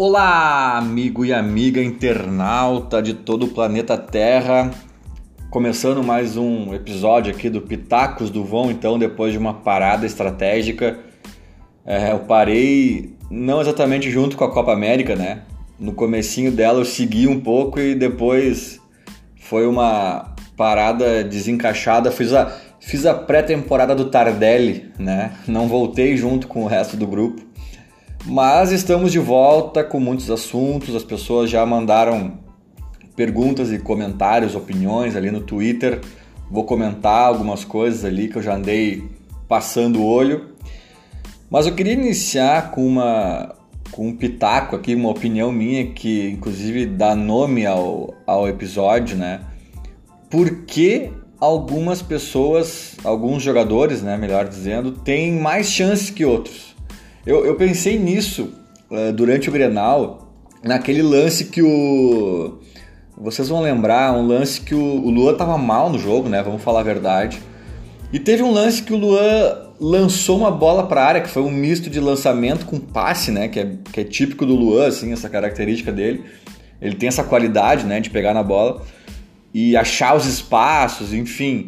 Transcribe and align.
Olá, 0.00 0.78
amigo 0.78 1.24
e 1.24 1.32
amiga 1.32 1.82
internauta 1.82 3.02
de 3.02 3.14
todo 3.14 3.46
o 3.46 3.48
planeta 3.48 3.98
Terra. 3.98 4.70
Começando 5.50 6.04
mais 6.04 6.36
um 6.36 6.72
episódio 6.72 7.34
aqui 7.34 7.50
do 7.50 7.60
Pitacos 7.60 8.30
do 8.30 8.44
Vão, 8.44 8.70
então, 8.70 8.96
depois 8.96 9.32
de 9.32 9.38
uma 9.38 9.54
parada 9.54 10.06
estratégica. 10.06 11.00
É, 11.84 12.12
eu 12.12 12.20
parei 12.20 13.16
não 13.28 13.60
exatamente 13.60 14.08
junto 14.08 14.36
com 14.36 14.44
a 14.44 14.52
Copa 14.52 14.72
América, 14.72 15.16
né? 15.16 15.42
No 15.80 15.92
comecinho 15.92 16.52
dela 16.52 16.78
eu 16.78 16.84
segui 16.84 17.26
um 17.26 17.40
pouco 17.40 17.80
e 17.80 17.96
depois 17.96 18.80
foi 19.40 19.66
uma 19.66 20.32
parada 20.56 21.24
desencaixada. 21.24 22.12
Fiz 22.12 22.32
a, 22.32 22.56
fiz 22.78 23.04
a 23.04 23.14
pré-temporada 23.14 23.96
do 23.96 24.04
Tardelli, 24.04 24.92
né? 24.96 25.32
Não 25.48 25.66
voltei 25.66 26.16
junto 26.16 26.46
com 26.46 26.62
o 26.62 26.68
resto 26.68 26.96
do 26.96 27.04
grupo. 27.04 27.47
Mas 28.24 28.72
estamos 28.72 29.12
de 29.12 29.18
volta 29.18 29.82
com 29.82 29.98
muitos 29.98 30.30
assuntos, 30.30 30.94
as 30.94 31.04
pessoas 31.04 31.50
já 31.50 31.64
mandaram 31.64 32.38
perguntas 33.16 33.72
e 33.72 33.78
comentários, 33.78 34.54
opiniões 34.54 35.16
ali 35.16 35.30
no 35.30 35.40
Twitter. 35.40 36.00
Vou 36.50 36.64
comentar 36.64 37.26
algumas 37.26 37.64
coisas 37.64 38.04
ali 38.04 38.28
que 38.28 38.36
eu 38.36 38.42
já 38.42 38.54
andei 38.54 39.08
passando 39.48 40.00
o 40.00 40.06
olho. 40.06 40.50
Mas 41.50 41.66
eu 41.66 41.74
queria 41.74 41.94
iniciar 41.94 42.70
com 42.70 42.86
uma 42.86 43.54
com 43.90 44.08
um 44.08 44.16
pitaco 44.16 44.76
aqui, 44.76 44.94
uma 44.94 45.08
opinião 45.08 45.50
minha 45.50 45.86
que 45.86 46.28
inclusive 46.28 46.86
dá 46.86 47.16
nome 47.16 47.66
ao, 47.66 48.14
ao 48.26 48.46
episódio, 48.46 49.16
né? 49.16 49.40
Por 50.30 50.64
que 50.66 51.10
algumas 51.40 52.02
pessoas, 52.02 52.96
alguns 53.02 53.42
jogadores, 53.42 54.02
né, 54.02 54.16
melhor 54.16 54.46
dizendo, 54.46 54.92
têm 54.92 55.32
mais 55.32 55.70
chances 55.70 56.10
que 56.10 56.24
outros? 56.24 56.76
Eu, 57.26 57.44
eu 57.44 57.54
pensei 57.56 57.98
nisso 57.98 58.52
uh, 58.90 59.12
durante 59.12 59.48
o 59.48 59.52
Grenal, 59.52 60.32
naquele 60.62 61.02
lance 61.02 61.46
que 61.46 61.62
o. 61.62 62.58
Vocês 63.16 63.48
vão 63.48 63.60
lembrar, 63.60 64.12
um 64.12 64.26
lance 64.26 64.60
que 64.60 64.74
o, 64.74 64.80
o 64.80 65.10
Luan 65.10 65.34
tava 65.34 65.58
mal 65.58 65.90
no 65.90 65.98
jogo, 65.98 66.28
né? 66.28 66.42
Vamos 66.42 66.62
falar 66.62 66.80
a 66.80 66.84
verdade. 66.84 67.40
E 68.12 68.18
teve 68.18 68.42
um 68.42 68.52
lance 68.52 68.82
que 68.82 68.92
o 68.92 68.96
Luan 68.96 69.68
lançou 69.80 70.38
uma 70.38 70.50
bola 70.50 70.86
para 70.86 71.02
a 71.02 71.06
área, 71.06 71.20
que 71.20 71.28
foi 71.28 71.42
um 71.42 71.50
misto 71.50 71.90
de 71.90 72.00
lançamento 72.00 72.64
com 72.64 72.78
passe, 72.78 73.30
né? 73.30 73.48
Que 73.48 73.60
é, 73.60 73.72
que 73.92 74.00
é 74.00 74.04
típico 74.04 74.46
do 74.46 74.54
Luan, 74.54 74.86
assim, 74.86 75.12
essa 75.12 75.28
característica 75.28 75.92
dele. 75.92 76.24
Ele 76.80 76.94
tem 76.94 77.08
essa 77.08 77.24
qualidade, 77.24 77.84
né? 77.84 78.00
De 78.00 78.08
pegar 78.08 78.32
na 78.32 78.42
bola 78.42 78.82
e 79.52 79.76
achar 79.76 80.14
os 80.16 80.26
espaços, 80.26 81.12
enfim. 81.12 81.66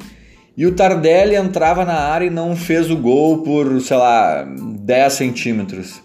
E 0.61 0.67
o 0.67 0.73
Tardelli 0.73 1.37
entrava 1.37 1.87
na 1.87 1.95
área 1.95 2.27
e 2.27 2.31
não 2.31 2.55
fez 2.55 2.91
o 2.91 2.97
gol 2.99 3.39
por, 3.39 3.81
sei 3.81 3.97
lá, 3.97 4.45
10 4.45 5.11
centímetros. 5.11 6.03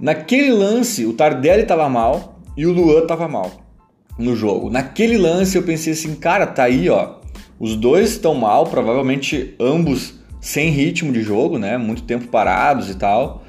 Naquele 0.00 0.50
lance, 0.50 1.04
o 1.04 1.12
Tardelli 1.12 1.64
estava 1.64 1.86
mal 1.86 2.40
e 2.56 2.64
o 2.64 2.72
Luan 2.72 3.02
estava 3.02 3.28
mal 3.28 3.50
no 4.18 4.34
jogo. 4.34 4.70
Naquele 4.70 5.18
lance 5.18 5.58
eu 5.58 5.62
pensei 5.62 5.92
assim, 5.92 6.14
cara, 6.14 6.46
tá 6.46 6.62
aí, 6.62 6.88
ó. 6.88 7.16
Os 7.58 7.76
dois 7.76 8.12
estão 8.12 8.34
mal, 8.34 8.64
provavelmente 8.64 9.54
ambos 9.60 10.14
sem 10.40 10.70
ritmo 10.70 11.12
de 11.12 11.20
jogo, 11.20 11.58
né? 11.58 11.76
Muito 11.76 12.04
tempo 12.04 12.28
parados 12.28 12.88
e 12.88 12.94
tal. 12.94 13.44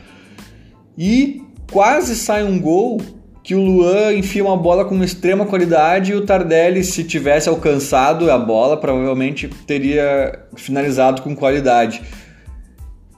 E 0.98 1.42
quase 1.72 2.18
sai 2.18 2.44
um 2.44 2.60
gol 2.60 3.00
que 3.44 3.56
o 3.56 3.60
Luan 3.60 4.14
enfia 4.14 4.44
uma 4.44 4.56
bola 4.56 4.86
com 4.86 5.04
extrema 5.04 5.46
qualidade 5.46 6.12
e 6.12 6.16
o 6.16 6.26
Tardelli, 6.26 6.84
se 6.84 7.04
tivesse 7.04 7.50
alcançado 7.50 8.30
a 8.30 8.38
bola, 8.38 8.78
provavelmente 8.78 9.48
teria 9.66 10.46
finalizado 10.56 11.22
com 11.22 11.36
qualidade. 11.36 12.02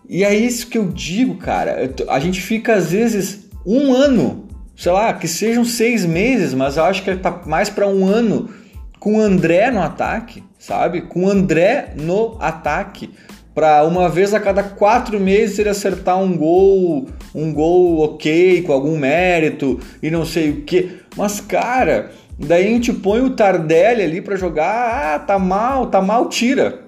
E 0.07 0.23
é 0.23 0.33
isso 0.33 0.67
que 0.67 0.77
eu 0.77 0.85
digo, 0.85 1.35
cara. 1.35 1.94
A 2.07 2.19
gente 2.19 2.41
fica 2.41 2.75
às 2.75 2.91
vezes 2.91 3.49
um 3.66 3.94
ano, 3.94 4.47
sei 4.75 4.91
lá, 4.91 5.13
que 5.13 5.28
sejam 5.28 5.66
seis 5.66 6.06
meses, 6.06 6.53
mas 6.53 6.78
eu 6.78 6.83
acho 6.83 7.03
que 7.03 7.16
tá 7.16 7.41
mais 7.45 7.69
para 7.69 7.88
um 7.88 8.06
ano 8.06 8.50
com 9.00 9.17
o 9.17 9.22
André 9.22 9.69
no 9.72 9.81
ataque, 9.81 10.44
sabe? 10.57 11.01
Com 11.01 11.25
o 11.25 11.29
André 11.29 11.94
no 11.97 12.38
ataque 12.39 13.09
para 13.53 13.84
uma 13.84 14.09
vez 14.09 14.34
a 14.34 14.40
cada 14.40 14.64
quatro 14.64 15.19
meses 15.19 15.59
ele 15.59 15.69
acertar 15.69 16.18
um 16.19 16.36
gol, 16.36 17.08
um 17.34 17.53
gol 17.53 18.00
ok, 18.02 18.64
com 18.64 18.74
algum 18.74 18.97
mérito 18.97 19.80
e 20.02 20.09
não 20.09 20.25
sei 20.25 20.50
o 20.50 20.62
que. 20.62 21.00
Mas, 21.16 21.40
cara, 21.40 22.12
daí 22.38 22.68
a 22.68 22.69
gente 22.69 22.92
põe 22.92 23.22
o 23.22 23.31
Tardelli 23.31 24.02
ali 24.02 24.22
para 24.22 24.36
jogar, 24.36 25.16
ah, 25.16 25.19
tá 25.19 25.38
mal, 25.38 25.88
tá 25.88 26.02
mal, 26.02 26.28
tira. 26.30 26.81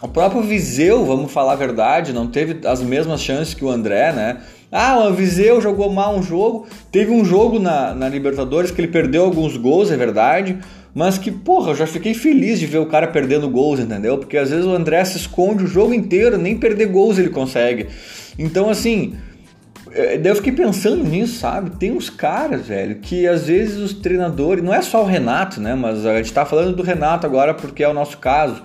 O 0.00 0.08
próprio 0.08 0.42
Viseu, 0.42 1.04
vamos 1.04 1.32
falar 1.32 1.54
a 1.54 1.56
verdade, 1.56 2.12
não 2.12 2.28
teve 2.28 2.66
as 2.66 2.80
mesmas 2.80 3.20
chances 3.20 3.52
que 3.52 3.64
o 3.64 3.68
André, 3.68 4.12
né? 4.12 4.38
Ah, 4.70 4.98
o 4.98 5.12
Viseu 5.12 5.60
jogou 5.60 5.90
mal 5.90 6.14
um 6.14 6.22
jogo. 6.22 6.66
Teve 6.92 7.10
um 7.10 7.24
jogo 7.24 7.58
na, 7.58 7.94
na 7.94 8.08
Libertadores 8.08 8.70
que 8.70 8.80
ele 8.80 8.88
perdeu 8.88 9.24
alguns 9.24 9.56
gols, 9.56 9.90
é 9.90 9.96
verdade 9.96 10.58
mas 10.98 11.16
que, 11.16 11.30
porra, 11.30 11.70
eu 11.70 11.76
já 11.76 11.86
fiquei 11.86 12.12
feliz 12.12 12.58
de 12.58 12.66
ver 12.66 12.78
o 12.78 12.86
cara 12.86 13.06
perdendo 13.06 13.48
gols, 13.48 13.78
entendeu? 13.78 14.18
Porque 14.18 14.36
às 14.36 14.50
vezes 14.50 14.66
o 14.66 14.74
André 14.74 15.04
se 15.04 15.16
esconde 15.16 15.62
o 15.62 15.66
jogo 15.68 15.94
inteiro, 15.94 16.36
nem 16.36 16.58
perder 16.58 16.86
gols 16.86 17.20
ele 17.20 17.28
consegue. 17.28 17.86
Então, 18.36 18.68
assim, 18.68 19.14
é, 19.92 20.20
eu 20.20 20.34
fiquei 20.34 20.50
pensando 20.50 21.04
nisso, 21.04 21.38
sabe? 21.38 21.70
Tem 21.78 21.92
uns 21.92 22.10
caras, 22.10 22.66
velho, 22.66 22.96
que 22.96 23.28
às 23.28 23.46
vezes 23.46 23.76
os 23.76 23.92
treinadores, 23.92 24.64
não 24.64 24.74
é 24.74 24.82
só 24.82 25.04
o 25.04 25.06
Renato, 25.06 25.60
né? 25.60 25.76
Mas 25.76 26.04
a 26.04 26.16
gente 26.16 26.32
tá 26.32 26.44
falando 26.44 26.74
do 26.74 26.82
Renato 26.82 27.24
agora 27.24 27.54
porque 27.54 27.84
é 27.84 27.88
o 27.88 27.94
nosso 27.94 28.18
caso. 28.18 28.60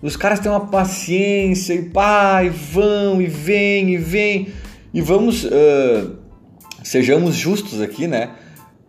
Os 0.00 0.16
caras 0.16 0.40
têm 0.40 0.50
uma 0.50 0.68
paciência 0.68 1.74
e 1.74 1.82
pá, 1.82 2.42
e 2.42 2.48
vão, 2.48 3.20
e 3.20 3.26
vem, 3.26 3.90
e 3.90 3.98
vem. 3.98 4.48
E 4.94 5.02
vamos, 5.02 5.44
uh, 5.44 6.16
sejamos 6.82 7.34
justos 7.34 7.78
aqui, 7.78 8.08
né? 8.08 8.30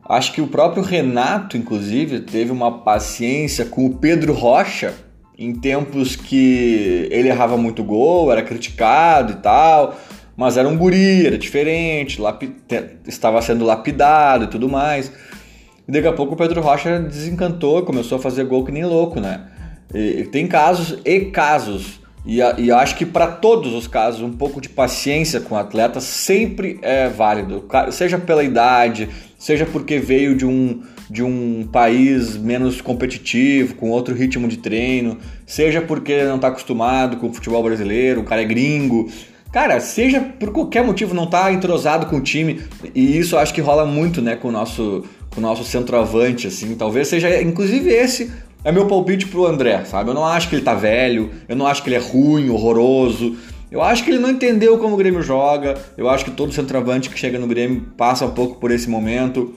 Acho 0.07 0.33
que 0.33 0.41
o 0.41 0.47
próprio 0.47 0.83
Renato, 0.83 1.55
inclusive, 1.55 2.19
teve 2.19 2.51
uma 2.51 2.79
paciência 2.79 3.65
com 3.65 3.85
o 3.85 3.95
Pedro 3.95 4.33
Rocha 4.33 4.93
em 5.37 5.53
tempos 5.53 6.15
que 6.15 7.07
ele 7.09 7.29
errava 7.29 7.57
muito 7.57 7.83
gol, 7.83 8.31
era 8.31 8.43
criticado 8.43 9.33
e 9.33 9.35
tal, 9.35 9.97
mas 10.35 10.57
era 10.57 10.67
um 10.67 10.77
guri, 10.77 11.25
era 11.25 11.37
diferente, 11.37 12.21
estava 13.07 13.41
sendo 13.41 13.65
lapidado 13.65 14.45
e 14.45 14.47
tudo 14.47 14.69
mais. 14.69 15.11
E 15.87 15.91
daqui 15.91 16.07
a 16.07 16.13
pouco 16.13 16.33
o 16.33 16.37
Pedro 16.37 16.61
Rocha 16.61 16.99
desencantou, 16.99 17.83
começou 17.83 18.17
a 18.17 18.21
fazer 18.21 18.43
gol 18.45 18.63
que 18.63 18.71
nem 18.71 18.85
louco, 18.85 19.19
né? 19.19 19.47
E 19.93 20.23
tem 20.25 20.47
casos 20.47 20.99
e 21.05 21.25
casos. 21.25 22.02
E, 22.25 22.38
e 22.57 22.72
acho 22.72 22.95
que 22.95 23.06
para 23.06 23.28
todos 23.28 23.73
os 23.73 23.85
casos, 23.85 24.22
um 24.22 24.31
pouco 24.31 24.61
de 24.61 24.69
paciência 24.69 25.41
com 25.41 25.56
o 25.56 25.57
atleta 25.57 26.00
sempre 26.00 26.79
é 26.81 27.09
válido, 27.09 27.66
seja 27.91 28.17
pela 28.17 28.44
idade, 28.44 29.09
seja 29.38 29.66
porque 29.66 30.00
veio 30.00 30.35
de 30.35 30.45
um, 30.45 30.81
de 31.09 31.22
um 31.22 31.67
país 31.69 32.38
menos 32.38 32.79
competitivo, 32.79 33.75
com 33.75 33.89
outro 33.89 34.16
ritmo 34.16 34.47
de 34.47 34.57
treino, 34.57 35.17
seja 35.45 35.81
porque 35.81 36.23
não 36.23 36.38
está 36.38 36.47
acostumado 36.47 37.17
com 37.17 37.28
o 37.28 37.33
futebol 37.33 37.62
brasileiro, 37.62 38.22
o 38.22 38.23
cara 38.23 38.41
é 38.41 38.45
gringo. 38.45 39.12
Cara, 39.51 39.79
seja 39.79 40.19
por 40.19 40.51
qualquer 40.51 40.83
motivo 40.83 41.13
não 41.13 41.25
está 41.25 41.51
entrosado 41.51 42.07
com 42.07 42.16
o 42.16 42.22
time, 42.22 42.62
e 42.95 43.17
isso 43.17 43.38
acho 43.38 43.53
que 43.53 43.62
rola 43.62 43.85
muito, 43.85 44.22
né, 44.22 44.35
com 44.35 44.47
o 44.47 44.51
nosso, 44.51 45.03
com 45.29 45.39
o 45.39 45.44
nosso 45.44 45.63
centroavante, 45.63 46.47
assim. 46.47 46.73
Talvez 46.75 47.09
seja, 47.09 47.41
inclusive, 47.41 47.89
esse 47.91 48.31
é 48.63 48.72
meu 48.72 48.88
palpite 48.88 49.28
pro 49.28 49.46
André, 49.46 49.84
sabe? 49.85 50.09
Eu 50.09 50.13
não 50.13 50.25
acho 50.25 50.50
que 50.50 50.56
ele 50.56 50.63
tá 50.63 50.74
velho, 50.74 51.31
eu 51.47 51.56
não 51.56 51.68
acho 51.68 51.84
que 51.84 51.90
ele 51.90 51.96
é 51.96 52.00
ruim, 52.00 52.50
horroroso. 52.50 53.35
Eu 53.69 53.81
acho 53.81 54.03
que 54.03 54.12
ele 54.12 54.19
não 54.19 54.29
entendeu 54.29 54.78
como 54.78 54.94
o 54.94 54.97
Grêmio 54.97 55.22
joga. 55.22 55.75
Eu 55.97 56.09
acho 56.09 56.24
que 56.24 56.31
todo 56.31 56.53
centroavante 56.53 57.09
que 57.09 57.18
chega 57.18 57.40
no 57.40 57.47
Grêmio 57.47 57.88
passa 57.97 58.25
um 58.25 58.31
pouco 58.31 58.59
por 58.59 58.72
esse 58.72 58.90
momento. 58.90 59.53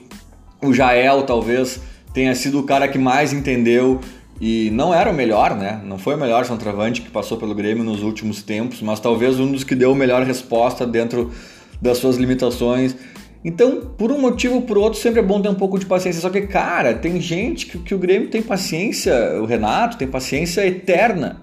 O 0.61 0.73
Jael 0.73 1.23
talvez 1.23 1.79
tenha 2.13 2.33
sido 2.33 2.59
o 2.59 2.63
cara 2.63 2.87
que 2.87 2.97
mais 2.97 3.31
entendeu 3.31 4.01
e 4.41 4.69
não 4.71 4.93
era 4.93 5.09
o 5.09 5.13
melhor, 5.13 5.55
né? 5.55 5.79
Não 5.85 5.97
foi 5.97 6.15
o 6.15 6.17
melhor 6.17 6.45
centroavante 6.45 7.01
que 7.01 7.09
passou 7.09 7.37
pelo 7.37 7.53
Grêmio 7.55 7.83
nos 7.83 8.01
últimos 8.01 8.41
tempos, 8.41 8.81
mas 8.81 8.99
talvez 8.99 9.39
um 9.39 9.51
dos 9.51 9.63
que 9.63 9.75
deu 9.75 9.91
a 9.91 9.95
melhor 9.95 10.23
resposta 10.23 10.85
dentro 10.85 11.31
das 11.81 11.99
suas 11.99 12.17
limitações. 12.17 12.95
Então, 13.43 13.81
por 13.97 14.11
um 14.11 14.19
motivo 14.19 14.55
ou 14.55 14.61
por 14.63 14.77
outro, 14.77 14.99
sempre 14.99 15.19
é 15.19 15.23
bom 15.23 15.41
ter 15.41 15.49
um 15.49 15.55
pouco 15.55 15.79
de 15.79 15.85
paciência. 15.85 16.21
Só 16.21 16.29
que, 16.29 16.41
cara, 16.41 16.93
tem 16.93 17.21
gente 17.21 17.65
que, 17.67 17.77
que 17.77 17.95
o 17.95 17.97
Grêmio 17.97 18.29
tem 18.29 18.41
paciência, 18.41 19.13
o 19.41 19.45
Renato 19.45 19.97
tem 19.97 20.07
paciência 20.07 20.65
eterna. 20.65 21.41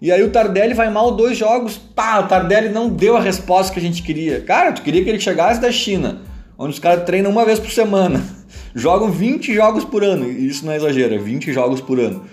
E 0.00 0.12
aí 0.12 0.22
o 0.22 0.30
Tardelli 0.30 0.74
vai 0.74 0.90
mal 0.90 1.12
dois 1.12 1.38
jogos, 1.38 1.78
pá, 1.78 2.20
o 2.20 2.28
Tardelli 2.28 2.68
não 2.68 2.88
deu 2.88 3.16
a 3.16 3.20
resposta 3.20 3.72
que 3.72 3.78
a 3.78 3.82
gente 3.82 4.02
queria. 4.02 4.42
Cara, 4.42 4.72
tu 4.72 4.82
queria 4.82 5.02
que 5.02 5.08
ele 5.08 5.20
chegasse 5.20 5.58
da 5.60 5.72
China, 5.72 6.20
onde 6.58 6.74
os 6.74 6.78
caras 6.78 7.04
treinam 7.04 7.30
uma 7.30 7.46
vez 7.46 7.58
por 7.58 7.70
semana, 7.70 8.22
jogam 8.74 9.10
20 9.10 9.54
jogos 9.54 9.84
por 9.84 10.04
ano, 10.04 10.30
isso 10.30 10.66
não 10.66 10.72
é 10.72 10.76
exagero, 10.76 11.14
é 11.14 11.18
20 11.18 11.50
jogos 11.50 11.80
por 11.80 11.98
ano. 11.98 12.24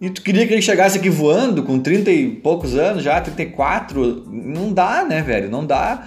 E 0.00 0.08
tu 0.10 0.22
queria 0.22 0.46
que 0.46 0.52
ele 0.52 0.62
chegasse 0.62 0.96
aqui 0.96 1.10
voando 1.10 1.64
com 1.64 1.80
30 1.80 2.08
e 2.08 2.30
poucos 2.36 2.76
anos 2.76 3.02
já, 3.02 3.20
34, 3.20 4.24
não 4.30 4.72
dá, 4.72 5.04
né, 5.04 5.20
velho? 5.22 5.50
Não 5.50 5.66
dá. 5.66 6.06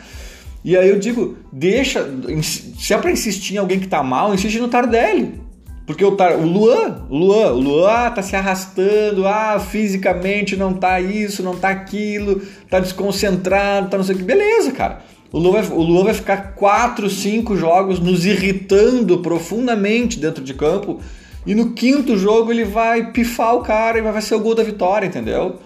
E 0.64 0.78
aí 0.78 0.90
eu 0.90 1.00
digo, 1.00 1.38
deixa, 1.52 2.08
se 2.44 2.94
é 2.94 2.98
pra 2.98 3.12
insistir 3.12 3.56
em 3.56 3.58
alguém 3.58 3.80
que 3.80 3.88
tá 3.88 4.04
mal, 4.04 4.34
insiste 4.34 4.60
no 4.60 4.68
Tardelli. 4.68 5.42
Porque 5.86 6.06
o, 6.06 6.12
o 6.12 6.46
Luan, 6.46 7.06
o 7.10 7.18
Luan, 7.18 7.54
o 7.54 7.60
Luan 7.60 7.90
ah, 7.90 8.12
tá 8.12 8.22
se 8.22 8.36
arrastando, 8.36 9.28
ah, 9.28 9.60
fisicamente 9.60 10.56
não 10.56 10.74
tá 10.74 11.02
isso, 11.02 11.42
não 11.44 11.56
tá 11.56 11.70
aquilo, 11.70 12.42
tá 12.70 12.80
desconcentrado, 12.80 13.90
tá 13.90 13.98
não 13.98 14.04
sei 14.04 14.16
o 14.16 14.18
que. 14.20 14.24
Beleza, 14.24 14.72
cara. 14.72 15.02
O 15.32 15.40
Luan, 15.40 15.62
vai, 15.62 15.78
o 15.78 15.82
Luan 15.82 16.04
vai 16.04 16.14
ficar 16.14 16.54
4, 16.56 17.10
5 17.10 17.58
jogos 17.58 18.00
nos 18.00 18.26
irritando 18.26 19.20
profundamente 19.20 20.20
dentro 20.20 20.44
de 20.44 20.54
campo. 20.54 21.00
E 21.46 21.56
no 21.56 21.72
quinto 21.72 22.16
jogo 22.18 22.52
ele 22.52 22.64
vai 22.64 23.12
pifar 23.12 23.56
o 23.56 23.62
cara 23.62 23.98
e 23.98 24.02
vai 24.02 24.22
ser 24.22 24.36
o 24.36 24.40
gol 24.40 24.54
da 24.54 24.64
vitória, 24.64 25.08
entendeu? 25.08 25.60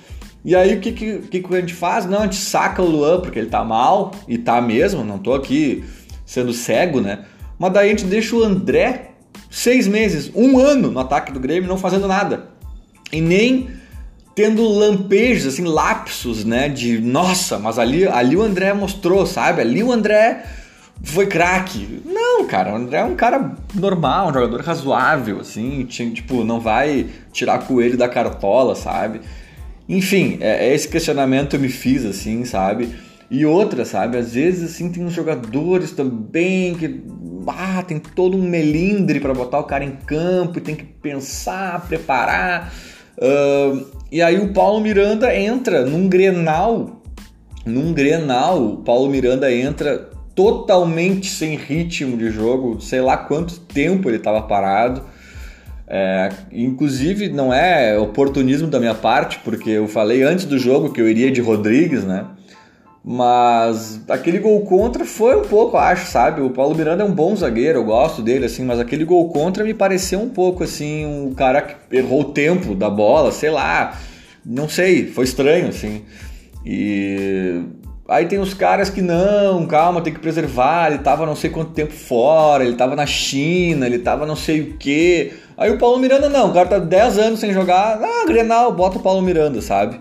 E 0.45 0.55
aí 0.55 0.75
o 0.75 0.79
que, 0.79 0.91
que, 0.91 1.41
que 1.41 1.55
a 1.55 1.59
gente 1.59 1.73
faz? 1.73 2.05
Não, 2.05 2.19
a 2.19 2.23
gente 2.23 2.35
saca 2.35 2.79
o 2.79 2.85
Luan 2.85 3.19
porque 3.19 3.39
ele 3.39 3.49
tá 3.49 3.63
mal, 3.63 4.11
e 4.27 4.37
tá 4.37 4.61
mesmo, 4.61 5.03
não 5.03 5.17
tô 5.17 5.33
aqui 5.33 5.83
sendo 6.23 6.53
cego, 6.53 7.01
né? 7.01 7.25
Mas 7.57 7.73
daí 7.73 7.87
a 7.87 7.89
gente 7.89 8.05
deixa 8.05 8.35
o 8.35 8.43
André 8.43 9.09
seis 9.49 9.87
meses, 9.87 10.31
um 10.35 10.59
ano 10.59 10.91
no 10.91 10.99
ataque 10.99 11.31
do 11.31 11.39
Grêmio, 11.39 11.67
não 11.67 11.77
fazendo 11.77 12.07
nada. 12.07 12.49
E 13.11 13.19
nem 13.21 13.71
tendo 14.35 14.67
lampejos, 14.67 15.53
assim, 15.53 15.63
lapsos, 15.63 16.45
né? 16.45 16.69
De 16.69 16.99
nossa, 16.99 17.57
mas 17.57 17.79
ali, 17.79 18.07
ali 18.07 18.35
o 18.35 18.43
André 18.43 18.71
mostrou, 18.73 19.25
sabe? 19.25 19.61
Ali 19.61 19.81
o 19.81 19.91
André 19.91 20.45
foi 21.01 21.25
craque. 21.25 22.01
Não, 22.05 22.45
cara, 22.45 22.71
o 22.71 22.75
André 22.75 22.99
é 22.99 23.03
um 23.03 23.15
cara 23.15 23.55
normal, 23.73 24.29
um 24.29 24.33
jogador 24.33 24.61
razoável, 24.61 25.39
assim, 25.39 25.85
tipo, 25.85 26.43
não 26.43 26.59
vai 26.59 27.07
tirar 27.31 27.65
coelho 27.65 27.97
da 27.97 28.07
cartola, 28.07 28.75
sabe? 28.75 29.21
Enfim, 29.87 30.37
é, 30.41 30.67
é 30.67 30.73
esse 30.73 30.87
questionamento 30.87 31.55
eu 31.55 31.59
me 31.59 31.69
fiz, 31.69 32.05
assim, 32.05 32.43
sabe? 32.45 32.95
E 33.29 33.45
outra, 33.45 33.85
sabe? 33.85 34.17
Às 34.17 34.33
vezes, 34.33 34.71
assim, 34.71 34.91
tem 34.91 35.03
uns 35.03 35.13
jogadores 35.13 35.91
também 35.91 36.75
que 36.75 37.03
ah, 37.47 37.83
tem 37.83 37.99
todo 37.99 38.37
um 38.37 38.41
melindre 38.41 39.19
para 39.19 39.33
botar 39.33 39.59
o 39.59 39.63
cara 39.63 39.83
em 39.83 39.91
campo 39.91 40.57
e 40.57 40.61
tem 40.61 40.75
que 40.75 40.83
pensar, 40.83 41.87
preparar. 41.87 42.73
Uh, 43.17 43.85
e 44.11 44.21
aí 44.21 44.37
o 44.39 44.53
Paulo 44.53 44.79
Miranda 44.79 45.35
entra 45.35 45.85
num 45.85 46.07
Grenal, 46.07 47.01
num 47.65 47.93
Grenal, 47.93 48.63
o 48.63 48.77
Paulo 48.77 49.09
Miranda 49.09 49.51
entra 49.51 50.09
totalmente 50.35 51.29
sem 51.29 51.55
ritmo 51.55 52.17
de 52.17 52.29
jogo, 52.29 52.81
sei 52.81 53.01
lá 53.01 53.17
quanto 53.17 53.59
tempo 53.59 54.09
ele 54.09 54.17
estava 54.17 54.41
parado. 54.41 55.01
É, 55.87 56.29
inclusive 56.51 57.29
não 57.29 57.53
é 57.53 57.97
oportunismo 57.97 58.67
da 58.67 58.79
minha 58.79 58.95
parte, 58.95 59.39
porque 59.43 59.69
eu 59.69 59.87
falei 59.87 60.23
antes 60.23 60.45
do 60.45 60.57
jogo 60.57 60.91
que 60.91 60.99
eu 60.99 61.07
iria 61.07 61.31
de 61.31 61.41
Rodrigues, 61.41 62.03
né? 62.03 62.25
Mas 63.07 64.01
aquele 64.09 64.39
gol 64.39 64.61
contra 64.61 65.05
foi 65.05 65.37
um 65.37 65.43
pouco, 65.43 65.77
acho, 65.77 66.09
sabe? 66.09 66.41
O 66.41 66.49
Paulo 66.49 66.75
Miranda 66.75 67.03
é 67.03 67.05
um 67.05 67.13
bom 67.13 67.35
zagueiro, 67.35 67.77
eu 67.77 67.83
gosto 67.83 68.23
dele, 68.23 68.45
assim, 68.45 68.65
mas 68.65 68.79
aquele 68.79 69.05
gol 69.05 69.29
contra 69.29 69.63
me 69.63 69.75
pareceu 69.75 70.19
um 70.19 70.29
pouco 70.29 70.63
assim, 70.63 71.05
um 71.05 71.31
cara 71.35 71.61
que 71.61 71.95
errou 71.95 72.21
o 72.21 72.31
tempo 72.33 72.73
da 72.73 72.89
bola, 72.89 73.31
sei 73.31 73.51
lá, 73.51 73.95
não 74.43 74.67
sei, 74.67 75.05
foi 75.05 75.25
estranho, 75.25 75.67
assim. 75.67 76.01
E 76.65 77.61
aí 78.09 78.25
tem 78.25 78.39
os 78.39 78.55
caras 78.55 78.89
que 78.89 79.03
não, 79.03 79.67
calma, 79.67 80.01
tem 80.01 80.11
que 80.11 80.19
preservar, 80.19 80.91
ele 80.91 81.03
tava 81.03 81.27
não 81.27 81.35
sei 81.35 81.51
quanto 81.51 81.73
tempo 81.73 81.93
fora, 81.93 82.63
ele 82.63 82.75
tava 82.75 82.95
na 82.95 83.05
China, 83.05 83.85
ele 83.85 83.99
tava 83.99 84.25
não 84.25 84.35
sei 84.35 84.61
o 84.61 84.77
quê. 84.77 85.31
Aí 85.57 85.71
o 85.71 85.77
Paulo 85.77 85.97
Miranda 85.99 86.29
não, 86.29 86.49
o 86.49 86.53
cara 86.53 86.67
tá 86.67 86.79
10 86.79 87.17
anos 87.17 87.39
sem 87.39 87.53
jogar, 87.53 87.99
ah, 88.01 88.25
Grenal, 88.27 88.71
bota 88.73 88.97
o 88.97 89.01
Paulo 89.01 89.21
Miranda, 89.21 89.61
sabe? 89.61 89.99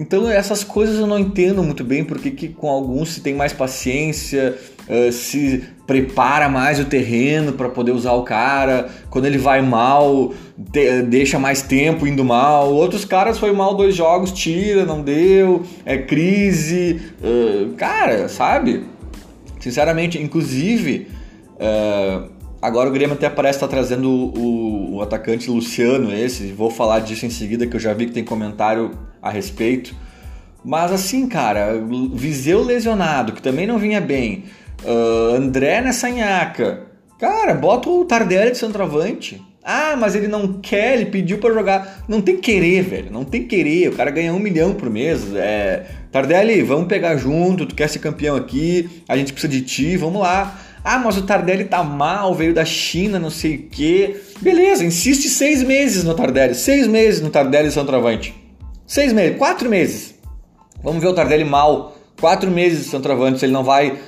Então 0.00 0.30
essas 0.30 0.64
coisas 0.64 0.98
eu 0.98 1.06
não 1.06 1.18
entendo 1.18 1.62
muito 1.62 1.84
bem 1.84 2.02
porque 2.02 2.30
que 2.30 2.48
com 2.48 2.70
alguns 2.70 3.10
se 3.10 3.20
tem 3.20 3.34
mais 3.34 3.52
paciência, 3.52 4.56
uh, 4.88 5.12
se 5.12 5.62
prepara 5.86 6.48
mais 6.48 6.80
o 6.80 6.86
terreno 6.86 7.52
para 7.52 7.68
poder 7.68 7.92
usar 7.92 8.12
o 8.12 8.22
cara, 8.22 8.88
quando 9.10 9.26
ele 9.26 9.36
vai 9.36 9.60
mal, 9.60 10.32
de, 10.56 11.02
deixa 11.02 11.38
mais 11.38 11.60
tempo 11.60 12.06
indo 12.06 12.24
mal. 12.24 12.72
Outros 12.72 13.04
caras 13.04 13.38
foi 13.38 13.52
mal 13.52 13.74
dois 13.74 13.94
jogos, 13.94 14.32
tira, 14.32 14.86
não 14.86 15.02
deu, 15.02 15.64
é 15.84 15.98
crise, 15.98 17.00
uh, 17.22 17.74
cara, 17.74 18.28
sabe? 18.28 18.84
Sinceramente, 19.58 20.18
inclusive, 20.18 21.08
uh, 21.56 22.29
agora 22.60 22.88
o 22.88 22.92
Grêmio 22.92 23.14
até 23.14 23.28
parece 23.28 23.56
estar 23.56 23.68
tá 23.68 23.72
trazendo 23.72 24.08
o, 24.10 24.96
o 24.96 25.02
atacante 25.02 25.50
Luciano 25.50 26.12
esse, 26.12 26.52
vou 26.52 26.70
falar 26.70 27.00
disso 27.00 27.26
em 27.26 27.30
seguida 27.30 27.66
que 27.66 27.76
eu 27.76 27.80
já 27.80 27.92
vi 27.92 28.06
que 28.06 28.12
tem 28.12 28.24
comentário 28.24 28.92
a 29.22 29.30
respeito. 29.30 29.94
Mas 30.64 30.92
assim, 30.92 31.26
cara, 31.26 31.82
Viseu 32.12 32.62
lesionado, 32.62 33.32
que 33.32 33.42
também 33.42 33.66
não 33.66 33.78
vinha 33.78 34.00
bem. 34.00 34.44
Uh, 34.84 35.34
André 35.36 35.80
nessa 35.80 36.10
nhaca. 36.10 36.86
Cara, 37.18 37.54
bota 37.54 37.88
o 37.88 38.04
Tardelli 38.04 38.52
de 38.52 38.58
centroavante. 38.58 39.42
Ah, 39.62 39.94
mas 39.94 40.14
ele 40.14 40.26
não 40.26 40.54
quer, 40.54 40.94
ele 40.94 41.06
pediu 41.06 41.38
para 41.38 41.52
jogar. 41.52 42.04
Não 42.08 42.22
tem 42.22 42.38
querer, 42.38 42.82
velho. 42.82 43.10
Não 43.10 43.24
tem 43.24 43.46
querer. 43.46 43.88
O 43.88 43.92
cara 43.92 44.10
ganha 44.10 44.32
um 44.32 44.38
milhão 44.38 44.72
por 44.72 44.88
mês. 44.88 45.34
É... 45.34 45.84
Tardelli, 46.10 46.62
vamos 46.62 46.88
pegar 46.88 47.16
junto. 47.16 47.66
Tu 47.66 47.74
quer 47.74 47.88
ser 47.88 47.98
campeão 47.98 48.36
aqui. 48.36 49.02
A 49.06 49.16
gente 49.18 49.32
precisa 49.32 49.52
de 49.52 49.60
ti. 49.60 49.98
Vamos 49.98 50.22
lá. 50.22 50.58
Ah, 50.82 50.98
mas 50.98 51.16
o 51.16 51.22
Tardelli 51.22 51.64
tá 51.64 51.82
mal, 51.82 52.34
veio 52.34 52.54
da 52.54 52.64
China, 52.64 53.18
não 53.18 53.30
sei 53.30 53.56
o 53.56 53.68
quê. 53.68 54.20
Beleza, 54.40 54.84
insiste 54.84 55.28
seis 55.28 55.62
meses 55.62 56.04
no 56.04 56.14
Tardelli. 56.14 56.54
Seis 56.54 56.86
meses 56.86 57.20
no 57.20 57.28
Tardelli 57.28 57.70
centroavante. 57.70 58.34
Seis 58.86 59.12
meses, 59.12 59.36
quatro 59.36 59.68
meses. 59.68 60.14
Vamos 60.82 61.02
ver 61.02 61.08
o 61.08 61.14
Tardelli 61.14 61.44
mal. 61.44 61.96
Quatro 62.18 62.50
meses 62.50 62.90
centroavante, 62.90 63.38
se 63.38 63.46
ele 63.46 63.52
não 63.52 63.64
vai 63.64 63.98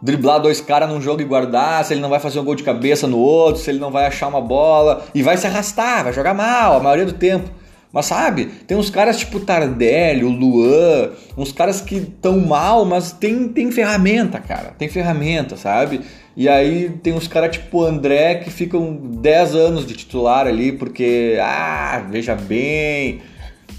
driblar 0.00 0.40
dois 0.40 0.60
caras 0.60 0.88
num 0.88 1.00
jogo 1.00 1.22
e 1.22 1.24
guardar, 1.24 1.84
se 1.84 1.94
ele 1.94 2.00
não 2.00 2.08
vai 2.08 2.18
fazer 2.18 2.40
um 2.40 2.44
gol 2.44 2.56
de 2.56 2.64
cabeça 2.64 3.06
no 3.06 3.18
outro, 3.18 3.62
se 3.62 3.70
ele 3.70 3.78
não 3.78 3.90
vai 3.90 4.06
achar 4.06 4.26
uma 4.26 4.40
bola 4.40 5.04
e 5.14 5.22
vai 5.22 5.36
se 5.36 5.46
arrastar, 5.46 6.02
vai 6.02 6.12
jogar 6.12 6.34
mal 6.34 6.76
a 6.76 6.80
maioria 6.80 7.06
do 7.06 7.12
tempo. 7.12 7.48
Mas 7.92 8.06
sabe, 8.06 8.46
tem 8.66 8.76
uns 8.76 8.88
caras 8.88 9.18
tipo 9.18 9.38
Tardelli, 9.38 10.24
o 10.24 10.30
Luan, 10.30 11.10
uns 11.36 11.52
caras 11.52 11.82
que 11.82 12.00
tão 12.00 12.40
mal, 12.40 12.86
mas 12.86 13.12
tem, 13.12 13.48
tem 13.48 13.70
ferramenta, 13.70 14.40
cara. 14.40 14.74
Tem 14.78 14.88
ferramenta, 14.88 15.56
sabe? 15.56 16.00
E 16.34 16.48
aí 16.48 16.88
tem 17.02 17.12
uns 17.12 17.28
caras 17.28 17.54
tipo 17.54 17.82
André 17.82 18.36
que 18.36 18.50
ficam 18.50 18.94
10 18.96 19.54
anos 19.54 19.86
de 19.86 19.94
titular 19.94 20.46
ali 20.46 20.72
porque, 20.72 21.36
ah, 21.42 22.02
veja 22.10 22.34
bem, 22.34 23.20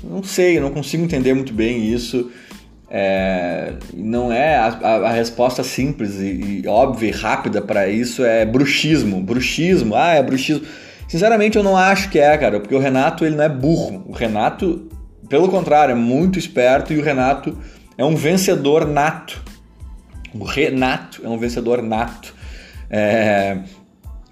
não 0.04 0.22
sei, 0.22 0.58
eu 0.58 0.62
não 0.62 0.70
consigo 0.70 1.04
entender 1.04 1.34
muito 1.34 1.54
bem 1.54 1.92
isso. 1.92 2.30
É, 2.96 3.74
não 3.92 4.32
é 4.32 4.56
a, 4.56 4.68
a, 4.68 4.96
a 5.08 5.12
resposta 5.12 5.64
simples 5.64 6.20
e, 6.20 6.62
e, 6.64 6.68
óbvia 6.68 7.08
e 7.08 7.12
rápida 7.12 7.60
para 7.60 7.88
isso 7.88 8.24
é 8.24 8.46
bruxismo. 8.46 9.20
Bruxismo, 9.20 9.96
ah, 9.96 10.14
é 10.14 10.22
bruxismo. 10.22 10.64
Sinceramente, 11.08 11.58
eu 11.58 11.64
não 11.64 11.78
acho 11.78 12.10
que 12.10 12.20
é, 12.20 12.38
cara, 12.38 12.60
porque 12.60 12.76
o 12.76 12.80
Renato 12.80 13.26
ele 13.26 13.36
não 13.36 13.44
é 13.44 13.50
burro. 13.50 14.04
O 14.08 14.12
Renato, 14.12 14.90
pelo 15.30 15.48
contrário, 15.50 15.94
é 15.94 15.96
muito 15.96 16.40
esperto 16.40 16.94
e 16.94 16.98
o 16.98 17.04
Renato 17.04 17.58
é 17.98 18.04
um 18.04 18.16
vencedor 18.16 18.88
nato. 18.88 19.42
O 20.34 20.44
Renato 20.44 21.22
é 21.24 21.30
um 21.30 21.38
vencedor 21.38 21.82
nato. 21.82 22.34
É, 22.90 23.58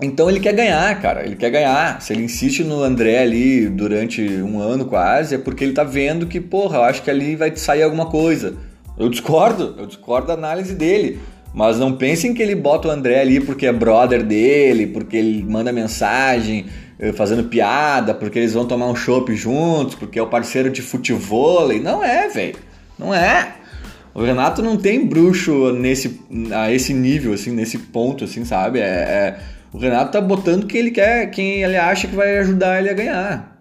então 0.02 0.30
ele 0.30 0.40
quer 0.40 0.54
ganhar, 0.54 1.00
cara. 1.00 1.24
Ele 1.24 1.36
quer 1.36 1.52
ganhar. 1.52 2.02
Se 2.02 2.14
ele 2.14 2.24
insiste 2.24 2.64
no 2.64 2.82
André 2.82 3.20
ali 3.20 3.70
durante 3.70 4.22
um 4.42 4.60
ano 4.60 4.86
quase, 4.86 5.36
é 5.36 5.38
porque 5.38 5.64
ele 5.64 5.74
tá 5.74 5.84
vendo 5.84 6.26
que, 6.26 6.42
porra, 6.42 6.78
eu 6.78 6.84
acho 6.84 7.04
que 7.04 7.12
ali 7.12 7.36
vai 7.36 7.56
sair 7.56 7.84
alguma 7.84 8.08
coisa. 8.08 8.56
Eu 8.98 9.10
discordo, 9.10 9.76
eu 9.78 9.86
discordo 9.86 10.28
da 10.28 10.34
análise 10.34 10.74
dele. 10.74 11.20
Mas 11.54 11.78
não 11.78 11.94
pensem 11.94 12.34
que 12.34 12.42
ele 12.42 12.56
bota 12.56 12.88
o 12.88 12.92
André 12.92 13.20
ali 13.20 13.40
porque 13.40 13.66
é 13.66 13.74
brother 13.74 14.24
dele, 14.24 14.88
porque 14.88 15.18
ele 15.18 15.44
manda 15.44 15.72
mensagem 15.72 16.66
eh, 16.98 17.12
fazendo 17.12 17.44
piada, 17.44 18.14
porque 18.14 18.40
eles 18.40 18.54
vão 18.54 18.66
tomar 18.66 18.88
um 18.88 18.96
chopp 18.96 19.36
juntos, 19.36 19.96
porque 19.96 20.18
é 20.18 20.22
o 20.22 20.28
parceiro 20.28 20.70
de 20.70 20.82
futebol. 20.82 21.68
Não 21.80 22.04
é, 22.04 22.30
velho. 22.30 22.56
Não 22.98 23.14
é. 23.14 23.56
O 24.14 24.24
Renato 24.24 24.62
não 24.62 24.78
tem 24.78 25.06
bruxo 25.06 25.72
nesse, 25.72 26.20
a 26.54 26.72
esse 26.72 26.94
nível, 26.94 27.34
assim, 27.34 27.52
nesse 27.52 27.78
ponto, 27.78 28.26
assim, 28.26 28.44
sabe? 28.46 28.80
É, 28.80 28.84
é 28.84 29.40
o 29.74 29.78
Renato 29.78 30.12
tá 30.12 30.20
botando 30.20 30.68
quem 30.68 30.82
ele 30.82 30.92
quer, 30.92 31.30
quem 31.32 31.64
ele 31.64 31.78
acha 31.78 32.08
que 32.08 32.16
vai 32.16 32.38
ajudar 32.40 32.80
ele 32.80 32.90
a 32.90 32.94
ganhar. 32.94 33.58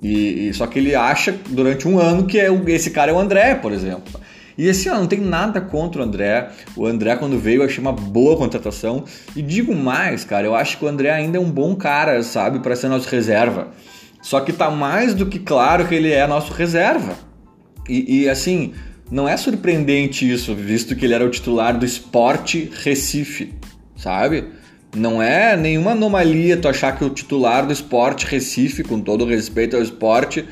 E, 0.00 0.48
e 0.48 0.54
só 0.54 0.66
que 0.68 0.78
ele 0.78 0.94
acha 0.94 1.34
durante 1.48 1.88
um 1.88 1.98
ano 1.98 2.26
que 2.26 2.38
é, 2.38 2.48
esse 2.68 2.90
cara 2.90 3.10
é 3.10 3.14
o 3.14 3.18
André, 3.18 3.56
por 3.56 3.72
exemplo. 3.72 4.20
E 4.58 4.68
assim, 4.68 4.88
ó, 4.88 4.96
não 4.96 5.06
tem 5.06 5.20
nada 5.20 5.60
contra 5.60 6.00
o 6.00 6.04
André. 6.04 6.50
O 6.76 6.84
André, 6.84 7.14
quando 7.14 7.38
veio, 7.38 7.62
eu 7.62 7.66
achei 7.66 7.80
uma 7.80 7.92
boa 7.92 8.36
contratação. 8.36 9.04
E 9.36 9.40
digo 9.40 9.72
mais, 9.72 10.24
cara, 10.24 10.44
eu 10.44 10.54
acho 10.56 10.76
que 10.76 10.84
o 10.84 10.88
André 10.88 11.12
ainda 11.12 11.38
é 11.38 11.40
um 11.40 11.48
bom 11.48 11.76
cara, 11.76 12.20
sabe, 12.24 12.58
para 12.58 12.74
ser 12.74 12.88
nosso 12.88 13.08
reserva. 13.08 13.68
Só 14.20 14.40
que 14.40 14.52
tá 14.52 14.68
mais 14.68 15.14
do 15.14 15.26
que 15.26 15.38
claro 15.38 15.86
que 15.86 15.94
ele 15.94 16.10
é 16.10 16.26
nosso 16.26 16.52
reserva. 16.52 17.16
E, 17.88 18.22
e 18.22 18.28
assim, 18.28 18.74
não 19.08 19.28
é 19.28 19.36
surpreendente 19.36 20.28
isso, 20.28 20.52
visto 20.56 20.96
que 20.96 21.04
ele 21.04 21.14
era 21.14 21.24
o 21.24 21.30
titular 21.30 21.78
do 21.78 21.86
Esporte 21.86 22.68
Recife, 22.82 23.54
sabe? 23.96 24.44
Não 24.94 25.22
é 25.22 25.56
nenhuma 25.56 25.92
anomalia 25.92 26.56
tu 26.56 26.66
achar 26.66 26.96
que 26.98 27.04
o 27.04 27.10
titular 27.10 27.64
do 27.64 27.72
esporte 27.72 28.26
Recife, 28.26 28.82
com 28.82 29.00
todo 29.00 29.24
respeito 29.24 29.76
ao 29.76 29.82
esporte, 29.82 30.44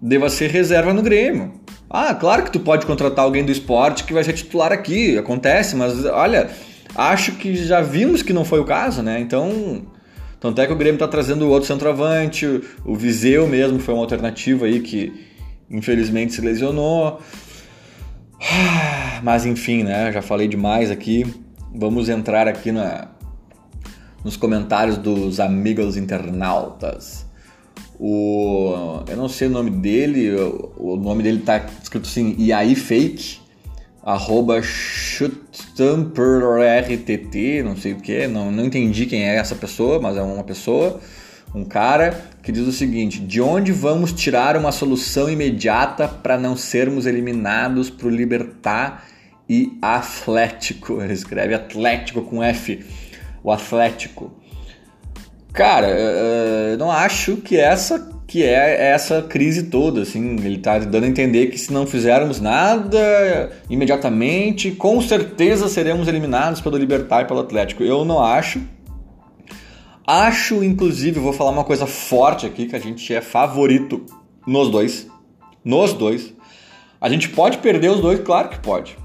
deva 0.00 0.28
ser 0.28 0.50
reserva 0.50 0.92
no 0.92 1.02
Grêmio. 1.02 1.54
Ah, 1.92 2.14
claro 2.14 2.44
que 2.44 2.52
tu 2.52 2.60
pode 2.60 2.86
contratar 2.86 3.24
alguém 3.24 3.44
do 3.44 3.50
esporte 3.50 4.04
que 4.04 4.12
vai 4.12 4.22
ser 4.22 4.32
titular 4.32 4.70
aqui, 4.70 5.18
acontece, 5.18 5.74
mas 5.74 6.04
olha, 6.04 6.48
acho 6.94 7.32
que 7.32 7.56
já 7.56 7.80
vimos 7.80 8.22
que 8.22 8.32
não 8.32 8.44
foi 8.44 8.60
o 8.60 8.64
caso, 8.64 9.02
né? 9.02 9.18
Então, 9.18 9.82
tanto 10.38 10.60
é 10.60 10.66
que 10.68 10.72
o 10.72 10.76
Grêmio 10.76 10.94
está 10.94 11.08
trazendo 11.08 11.48
outro 11.48 11.66
centroavante, 11.66 12.46
o 12.84 12.94
Viseu 12.94 13.48
mesmo 13.48 13.80
foi 13.80 13.92
uma 13.92 14.04
alternativa 14.04 14.66
aí 14.66 14.78
que 14.78 15.12
infelizmente 15.68 16.32
se 16.32 16.40
lesionou. 16.40 17.20
Mas 19.22 19.44
enfim, 19.44 19.82
né? 19.82 20.12
Já 20.12 20.22
falei 20.22 20.46
demais 20.46 20.92
aqui. 20.92 21.26
Vamos 21.74 22.08
entrar 22.08 22.46
aqui 22.46 22.70
na, 22.70 23.08
nos 24.24 24.36
comentários 24.36 24.96
dos 24.96 25.40
amigos 25.40 25.96
internautas. 25.96 27.26
O, 28.02 29.04
eu 29.06 29.14
não 29.14 29.28
sei 29.28 29.48
o 29.48 29.50
nome 29.50 29.70
dele, 29.70 30.34
o, 30.78 30.96
nome 30.96 31.22
dele 31.22 31.40
tá 31.40 31.66
escrito 31.82 32.08
assim, 32.08 32.34
e 32.38 32.50
aí 32.50 32.74
fake, 32.74 33.40
arroba 34.02 34.58
rtt, 34.58 35.28
não 37.62 37.76
sei 37.76 37.92
o 37.92 37.96
que, 37.96 38.26
não, 38.26 38.50
não 38.50 38.64
entendi 38.64 39.04
quem 39.04 39.28
é 39.28 39.36
essa 39.36 39.54
pessoa, 39.54 40.00
mas 40.00 40.16
é 40.16 40.22
uma 40.22 40.42
pessoa, 40.42 40.98
um 41.54 41.62
cara 41.62 42.18
que 42.42 42.50
diz 42.50 42.66
o 42.66 42.72
seguinte: 42.72 43.20
de 43.20 43.42
onde 43.42 43.70
vamos 43.70 44.14
tirar 44.14 44.56
uma 44.56 44.72
solução 44.72 45.28
imediata 45.28 46.08
para 46.08 46.38
não 46.38 46.56
sermos 46.56 47.04
eliminados 47.04 47.90
para 47.90 48.06
o 48.06 48.10
Libertar 48.10 49.04
e 49.46 49.76
Atlético? 49.82 51.02
Ele 51.02 51.12
escreve 51.12 51.52
Atlético 51.52 52.22
com 52.22 52.42
F, 52.42 52.82
o 53.44 53.52
Atlético. 53.52 54.39
Cara, 55.52 55.88
eu 55.88 56.78
não 56.78 56.90
acho 56.90 57.36
que 57.38 57.56
essa 57.56 58.10
que 58.30 58.44
é 58.44 58.92
essa 58.92 59.22
crise 59.22 59.64
toda, 59.64 60.02
assim, 60.02 60.36
ele 60.36 60.54
está 60.54 60.78
dando 60.78 61.02
a 61.02 61.08
entender 61.08 61.48
que 61.48 61.58
se 61.58 61.72
não 61.72 61.84
fizermos 61.84 62.40
nada 62.40 63.50
imediatamente, 63.68 64.70
com 64.70 65.02
certeza 65.02 65.68
seremos 65.68 66.06
eliminados 66.06 66.60
pelo 66.60 66.76
Libertar 66.76 67.22
e 67.22 67.24
pelo 67.24 67.40
Atlético. 67.40 67.82
Eu 67.82 68.04
não 68.04 68.22
acho. 68.22 68.62
Acho, 70.06 70.62
inclusive, 70.62 71.18
vou 71.18 71.32
falar 71.32 71.50
uma 71.50 71.64
coisa 71.64 71.86
forte 71.88 72.46
aqui, 72.46 72.66
que 72.66 72.76
a 72.76 72.78
gente 72.78 73.12
é 73.12 73.20
favorito 73.20 74.06
nos 74.46 74.70
dois. 74.70 75.08
Nos 75.64 75.92
dois. 75.92 76.32
A 77.00 77.08
gente 77.08 77.30
pode 77.30 77.58
perder 77.58 77.90
os 77.90 78.00
dois? 78.00 78.20
Claro 78.20 78.50
que 78.50 78.60
pode. 78.60 78.96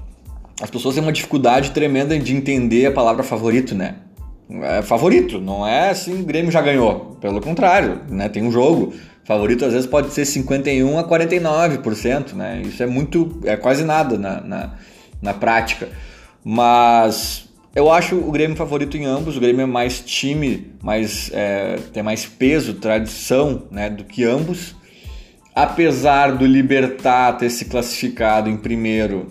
As 0.62 0.70
pessoas 0.70 0.94
têm 0.94 1.02
uma 1.02 1.12
dificuldade 1.12 1.72
tremenda 1.72 2.16
de 2.16 2.32
entender 2.32 2.86
a 2.86 2.92
palavra 2.92 3.24
favorito, 3.24 3.74
né? 3.74 3.96
É 4.48 4.82
favorito, 4.82 5.40
não 5.40 5.66
é 5.66 5.90
assim, 5.90 6.20
o 6.20 6.24
Grêmio 6.24 6.50
já 6.50 6.60
ganhou. 6.60 7.16
Pelo 7.20 7.40
contrário, 7.40 8.00
né? 8.08 8.28
Tem 8.28 8.42
um 8.42 8.52
jogo. 8.52 8.94
Favorito 9.24 9.64
às 9.64 9.72
vezes 9.72 9.88
pode 9.88 10.12
ser 10.12 10.24
51 10.24 10.98
a 10.98 11.04
49%, 11.04 12.34
né? 12.34 12.62
Isso 12.64 12.82
é 12.82 12.86
muito, 12.86 13.40
é 13.44 13.56
quase 13.56 13.84
nada 13.84 14.16
na, 14.16 14.40
na, 14.40 14.74
na 15.20 15.34
prática. 15.34 15.88
Mas 16.44 17.48
eu 17.74 17.90
acho 17.90 18.16
o 18.16 18.30
Grêmio 18.30 18.56
favorito 18.56 18.96
em 18.96 19.04
ambos. 19.04 19.36
O 19.36 19.40
Grêmio 19.40 19.62
é 19.62 19.66
mais 19.66 20.00
time, 20.00 20.72
mais, 20.80 21.28
é, 21.34 21.76
tem 21.92 22.02
mais 22.02 22.24
peso, 22.24 22.74
tradição 22.74 23.64
né, 23.70 23.90
do 23.90 24.04
que 24.04 24.22
ambos. 24.22 24.76
Apesar 25.54 26.36
do 26.36 26.46
Libertar 26.46 27.32
ter 27.36 27.50
se 27.50 27.64
classificado 27.64 28.48
em 28.48 28.56
primeiro 28.56 29.26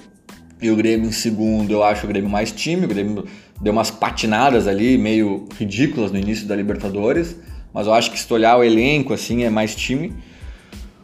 e 0.62 0.70
o 0.70 0.76
Grêmio 0.76 1.08
em 1.08 1.12
segundo, 1.12 1.72
eu 1.72 1.84
acho 1.84 2.06
o 2.06 2.08
Grêmio 2.08 2.30
mais 2.30 2.52
time. 2.52 2.86
O 2.86 2.88
Grêmio 2.88 3.26
deu 3.62 3.74
umas 3.74 3.92
patinadas 3.92 4.68
ali, 4.68 4.98
meio 4.98 5.48
ridículas 5.58 6.12
no 6.12 6.18
início 6.18 6.48
da 6.48 6.56
Libertadores, 6.56 7.36
mas 7.74 7.88
eu 7.88 7.94
acho 7.94 8.12
que 8.12 8.20
se 8.20 8.28
tu 8.28 8.34
olhar 8.34 8.58
o 8.58 8.64
elenco, 8.64 9.14
assim, 9.14 9.44
é 9.44 9.50
mais 9.50 9.76
time. 9.76 10.14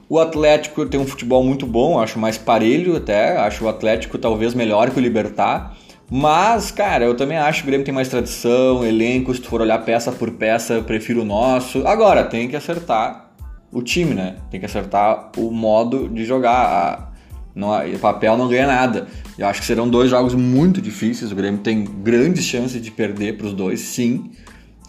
O 0.10 0.20
Atlético 0.20 0.86
tem 0.86 1.00
um 1.00 1.08
futebol 1.08 1.44
muito 1.44 1.66
bom, 1.66 2.00
acho 2.00 2.20
mais 2.20 2.38
parelho 2.38 2.98
até, 2.98 3.38
acho 3.38 3.64
o 3.64 3.70
Atlético 3.70 4.18
talvez 4.18 4.54
melhor 4.54 4.90
que 4.90 5.00
o 5.00 5.02
Libertar. 5.02 5.78
Mas, 6.10 6.72
cara, 6.72 7.06
eu 7.06 7.16
também 7.16 7.38
acho 7.38 7.62
que 7.62 7.64
o 7.64 7.68
Grêmio 7.68 7.86
tem 7.86 7.94
mais 7.94 8.10
tradição, 8.10 8.86
elenco, 8.86 9.34
se 9.34 9.40
tu 9.40 9.48
for 9.48 9.62
olhar 9.62 9.78
peça 9.86 10.12
por 10.12 10.30
peça, 10.32 10.74
eu 10.74 10.84
prefiro 10.84 11.22
o 11.22 11.26
nosso. 11.26 11.88
Agora, 11.88 12.26
tem 12.26 12.50
que 12.50 12.56
acertar 12.58 13.32
o 13.72 13.82
time, 13.82 14.14
né? 14.14 14.36
Tem 14.50 14.60
que 14.60 14.66
acertar 14.66 15.32
o 15.38 15.50
modo 15.50 16.10
de 16.10 16.26
jogar. 16.26 17.11
Não, 17.56 17.72
papel 18.00 18.38
não 18.38 18.48
ganha 18.48 18.68
nada. 18.68 19.08
Eu 19.38 19.48
acho 19.48 19.60
que 19.60 19.66
serão 19.66 19.90
dois 19.90 20.10
jogos 20.10 20.34
muito 20.34 20.82
difíceis. 20.82 21.32
O 21.32 21.36
Grêmio 21.36 21.60
tem 21.60 21.84
grandes 21.84 22.46
chances 22.46 22.82
de 22.82 22.92
perder 22.92 23.38
para 23.38 23.48
os 23.48 23.54
dois, 23.54 23.80
sim. 23.80 24.32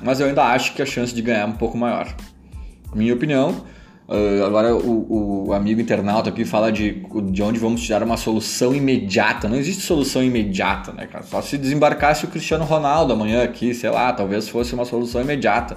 Mas 0.03 0.21
eu 0.21 0.27
ainda 0.27 0.45
acho 0.45 0.75
que 0.75 0.83
a 0.83 0.87
chance 0.87 1.15
de 1.15 1.23
ganhar 1.23 1.41
é 1.41 1.47
um 1.47 1.53
pouco 1.53 1.77
maior. 1.77 2.15
Minha 2.95 3.15
opinião. 3.15 3.65
Uh, 4.09 4.45
agora 4.45 4.75
o, 4.75 5.47
o, 5.47 5.53
amigo 5.53 5.81
internauta 5.81 6.29
aqui 6.29 6.45
fala 6.45 6.71
de, 6.71 7.03
de 7.31 7.43
onde 7.43 7.59
vamos 7.59 7.83
tirar 7.83 8.03
uma 8.03 8.17
solução 8.17 8.75
imediata. 8.75 9.49
Não 9.49 9.57
existe 9.57 9.83
solução 9.83 10.23
imediata, 10.23 10.93
né, 10.93 11.07
cara? 11.07 11.25
Só 11.25 11.41
se 11.41 11.57
desembarcasse 11.57 12.25
o 12.25 12.29
Cristiano 12.29 12.65
Ronaldo 12.65 13.13
amanhã 13.13 13.43
aqui, 13.43 13.73
sei 13.73 13.91
lá, 13.91 14.13
talvez 14.13 14.49
fosse 14.49 14.75
uma 14.75 14.85
solução 14.85 15.23
imediata. 15.23 15.77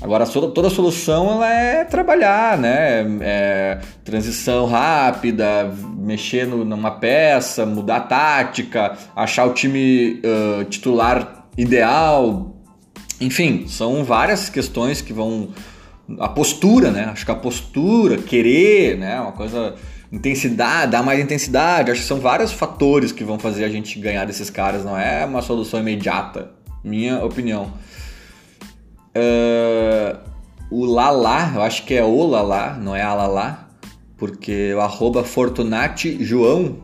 Agora, 0.00 0.26
toda 0.26 0.70
solução 0.70 1.30
ela 1.30 1.52
é 1.52 1.84
trabalhar, 1.84 2.56
né? 2.56 3.04
É, 3.20 3.78
transição 4.02 4.64
rápida, 4.64 5.70
mexer 5.98 6.46
no, 6.46 6.64
numa 6.64 6.92
peça, 6.92 7.66
mudar 7.66 7.96
a 7.96 8.00
tática, 8.00 8.96
achar 9.14 9.44
o 9.44 9.52
time 9.52 10.22
uh, 10.24 10.64
titular 10.64 11.46
ideal. 11.56 12.56
Enfim, 13.20 13.66
são 13.68 14.02
várias 14.02 14.48
questões 14.48 15.02
que 15.02 15.12
vão. 15.12 15.50
A 16.18 16.28
postura, 16.28 16.90
né? 16.90 17.10
Acho 17.12 17.26
que 17.26 17.30
a 17.30 17.36
postura, 17.36 18.16
querer, 18.16 18.96
né? 18.96 19.20
Uma 19.20 19.32
coisa. 19.32 19.74
Intensidade, 20.10 20.90
dar 20.90 21.04
mais 21.04 21.20
intensidade. 21.20 21.90
Acho 21.90 22.00
que 22.00 22.06
são 22.08 22.18
vários 22.18 22.50
fatores 22.50 23.12
que 23.12 23.22
vão 23.22 23.38
fazer 23.38 23.64
a 23.64 23.68
gente 23.68 23.96
ganhar 24.00 24.24
desses 24.24 24.50
caras. 24.50 24.84
Não 24.84 24.98
é 24.98 25.24
uma 25.24 25.40
solução 25.40 25.78
imediata, 25.78 26.50
minha 26.82 27.22
opinião. 27.22 27.70
Uh, 29.16 30.18
o 30.70 30.84
Lala, 30.84 31.52
eu 31.54 31.62
acho 31.62 31.84
que 31.84 31.94
é 31.94 32.04
o 32.04 32.26
Lala, 32.26 32.74
não 32.74 32.94
é 32.94 33.02
Alalá, 33.02 33.68
porque 34.16 34.72
o 34.74 34.80
arroba 34.80 35.24
Fortunati 35.24 36.22
João, 36.24 36.78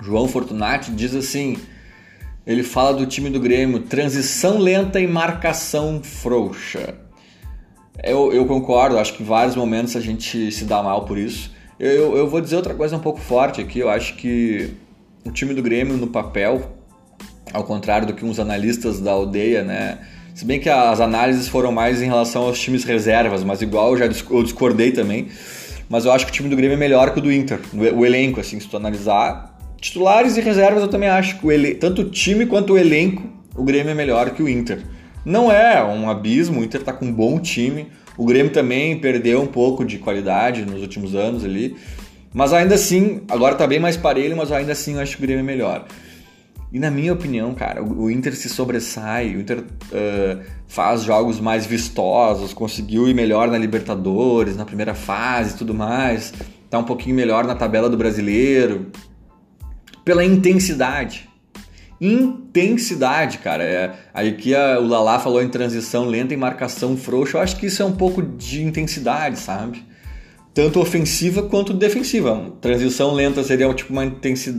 João 0.00 0.26
Fortunati, 0.26 0.90
diz 0.92 1.14
assim: 1.14 1.58
ele 2.46 2.62
fala 2.62 2.94
do 2.94 3.04
time 3.04 3.28
do 3.28 3.38
Grêmio, 3.38 3.80
transição 3.80 4.58
lenta 4.58 4.98
e 4.98 5.06
marcação 5.06 6.02
frouxa. 6.02 6.94
Eu, 8.02 8.32
eu 8.32 8.46
concordo, 8.46 8.98
acho 8.98 9.12
que 9.14 9.22
em 9.22 9.26
vários 9.26 9.54
momentos 9.54 9.94
a 9.94 10.00
gente 10.00 10.50
se 10.50 10.64
dá 10.64 10.82
mal 10.82 11.04
por 11.04 11.18
isso. 11.18 11.52
Eu, 11.78 12.16
eu 12.16 12.28
vou 12.28 12.40
dizer 12.40 12.56
outra 12.56 12.74
coisa 12.74 12.96
um 12.96 13.00
pouco 13.00 13.20
forte 13.20 13.60
aqui, 13.60 13.78
eu 13.78 13.90
acho 13.90 14.16
que 14.16 14.74
o 15.24 15.30
time 15.30 15.52
do 15.52 15.62
Grêmio 15.62 15.96
no 15.96 16.06
papel, 16.06 16.76
ao 17.52 17.64
contrário 17.64 18.06
do 18.06 18.14
que 18.14 18.24
uns 18.24 18.38
analistas 18.38 19.00
da 19.00 19.12
aldeia, 19.12 19.62
né? 19.62 19.98
Se 20.40 20.46
bem 20.46 20.58
que 20.58 20.70
as 20.70 21.02
análises 21.02 21.48
foram 21.48 21.70
mais 21.70 22.00
em 22.00 22.06
relação 22.06 22.44
aos 22.44 22.58
times 22.58 22.82
reservas, 22.82 23.44
mas 23.44 23.60
igual 23.60 23.92
eu 23.92 23.98
já 23.98 24.06
discordei 24.06 24.90
também. 24.90 25.28
Mas 25.86 26.06
eu 26.06 26.12
acho 26.12 26.24
que 26.24 26.32
o 26.32 26.34
time 26.34 26.48
do 26.48 26.56
Grêmio 26.56 26.76
é 26.76 26.78
melhor 26.78 27.12
que 27.12 27.18
o 27.18 27.22
do 27.22 27.30
Inter, 27.30 27.60
o 27.74 28.06
elenco, 28.06 28.40
assim, 28.40 28.58
se 28.58 28.66
tu 28.66 28.74
analisar. 28.74 29.54
Titulares 29.78 30.38
e 30.38 30.40
reservas 30.40 30.82
eu 30.82 30.88
também 30.88 31.10
acho 31.10 31.38
que 31.38 31.46
o 31.46 31.52
ele... 31.52 31.74
tanto 31.74 32.00
o 32.00 32.04
time 32.06 32.46
quanto 32.46 32.72
o 32.72 32.78
elenco, 32.78 33.22
o 33.54 33.62
Grêmio 33.62 33.90
é 33.90 33.94
melhor 33.94 34.30
que 34.30 34.42
o 34.42 34.48
Inter. 34.48 34.78
Não 35.26 35.52
é 35.52 35.84
um 35.84 36.08
abismo, 36.08 36.62
o 36.62 36.64
Inter 36.64 36.82
tá 36.82 36.94
com 36.94 37.04
um 37.04 37.12
bom 37.12 37.38
time. 37.38 37.88
O 38.16 38.24
Grêmio 38.24 38.50
também 38.50 38.98
perdeu 38.98 39.42
um 39.42 39.46
pouco 39.46 39.84
de 39.84 39.98
qualidade 39.98 40.64
nos 40.64 40.80
últimos 40.80 41.14
anos 41.14 41.44
ali. 41.44 41.76
Mas 42.32 42.54
ainda 42.54 42.76
assim, 42.76 43.20
agora 43.28 43.56
tá 43.56 43.66
bem 43.66 43.78
mais 43.78 43.98
parelho, 43.98 44.38
mas 44.38 44.50
ainda 44.50 44.72
assim 44.72 44.94
eu 44.94 45.00
acho 45.00 45.18
que 45.18 45.22
o 45.22 45.26
Grêmio 45.26 45.42
é 45.42 45.46
melhor. 45.46 45.84
E 46.72 46.78
na 46.78 46.90
minha 46.90 47.12
opinião, 47.12 47.52
cara, 47.52 47.82
o 47.82 48.08
Inter 48.10 48.34
se 48.34 48.48
sobressai, 48.48 49.34
o 49.34 49.40
Inter 49.40 49.58
uh, 49.58 50.44
faz 50.68 51.02
jogos 51.02 51.40
mais 51.40 51.66
vistosos, 51.66 52.52
conseguiu 52.52 53.08
ir 53.08 53.14
melhor 53.14 53.48
na 53.48 53.58
Libertadores, 53.58 54.56
na 54.56 54.64
primeira 54.64 54.94
fase 54.94 55.54
e 55.54 55.58
tudo 55.58 55.74
mais, 55.74 56.32
tá 56.68 56.78
um 56.78 56.84
pouquinho 56.84 57.16
melhor 57.16 57.44
na 57.44 57.56
tabela 57.56 57.90
do 57.90 57.96
brasileiro. 57.96 58.86
Pela 60.04 60.24
intensidade. 60.24 61.28
Intensidade, 62.00 63.38
cara. 63.38 63.64
É, 63.64 63.92
aqui 64.14 64.54
a, 64.54 64.78
o 64.78 64.86
Lala 64.86 65.18
falou 65.18 65.42
em 65.42 65.48
transição 65.48 66.06
lenta 66.06 66.32
e 66.32 66.36
marcação 66.36 66.96
frouxa. 66.96 67.36
Eu 67.36 67.42
acho 67.42 67.56
que 67.56 67.66
isso 67.66 67.82
é 67.82 67.84
um 67.84 67.96
pouco 67.96 68.22
de 68.22 68.62
intensidade, 68.62 69.38
sabe? 69.40 69.84
Tanto 70.52 70.80
ofensiva 70.80 71.42
quanto 71.42 71.72
defensiva. 71.72 72.52
Transição 72.60 73.12
lenta 73.12 73.42
seria 73.42 73.72
tipo 73.72 73.92
uma 73.92 74.10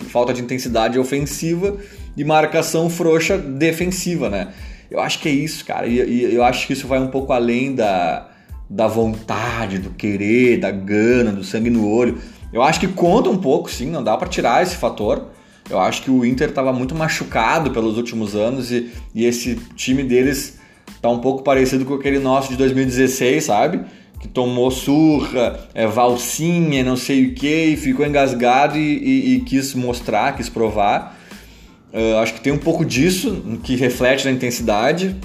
falta 0.07 0.33
de 0.33 0.41
intensidade 0.41 0.97
ofensiva 0.97 1.77
e 2.15 2.23
marcação 2.23 2.89
frouxa 2.89 3.37
defensiva, 3.37 4.29
né? 4.29 4.53
Eu 4.89 4.99
acho 4.99 5.19
que 5.19 5.29
é 5.29 5.31
isso, 5.31 5.65
cara. 5.65 5.87
E, 5.87 5.99
e, 5.99 6.35
eu 6.35 6.43
acho 6.43 6.67
que 6.67 6.73
isso 6.73 6.87
vai 6.87 6.99
um 6.99 7.07
pouco 7.07 7.31
além 7.31 7.73
da, 7.75 8.29
da 8.69 8.87
vontade, 8.87 9.79
do 9.79 9.91
querer, 9.91 10.59
da 10.59 10.71
gana, 10.71 11.31
do 11.31 11.43
sangue 11.43 11.69
no 11.69 11.87
olho. 11.87 12.17
Eu 12.51 12.61
acho 12.61 12.79
que 12.79 12.87
conta 12.87 13.29
um 13.29 13.37
pouco, 13.37 13.71
sim, 13.71 13.89
não 13.89 14.03
dá 14.03 14.17
para 14.17 14.27
tirar 14.27 14.61
esse 14.61 14.75
fator. 14.75 15.27
Eu 15.69 15.79
acho 15.79 16.01
que 16.01 16.11
o 16.11 16.25
Inter 16.25 16.49
estava 16.49 16.73
muito 16.73 16.93
machucado 16.93 17.71
pelos 17.71 17.95
últimos 17.95 18.35
anos 18.35 18.71
e, 18.71 18.91
e 19.15 19.25
esse 19.25 19.55
time 19.75 20.03
deles 20.03 20.59
tá 21.01 21.09
um 21.09 21.19
pouco 21.19 21.43
parecido 21.43 21.85
com 21.85 21.93
aquele 21.93 22.19
nosso 22.19 22.49
de 22.49 22.57
2016, 22.57 23.43
sabe? 23.45 23.85
Que 24.21 24.27
tomou 24.27 24.69
surra, 24.69 25.59
é, 25.73 25.87
valsinha, 25.87 26.83
não 26.83 26.95
sei 26.95 27.25
o 27.25 27.33
que, 27.33 27.65
e 27.65 27.75
ficou 27.75 28.05
engasgado 28.05 28.77
e, 28.77 28.97
e, 28.97 29.35
e 29.35 29.39
quis 29.41 29.73
mostrar, 29.73 30.35
quis 30.35 30.47
provar. 30.47 31.19
Uh, 31.91 32.17
acho 32.19 32.35
que 32.35 32.39
tem 32.39 32.53
um 32.53 32.57
pouco 32.57 32.85
disso 32.85 33.43
que 33.63 33.75
reflete 33.75 34.23
na 34.23 34.31
intensidade, 34.31 35.15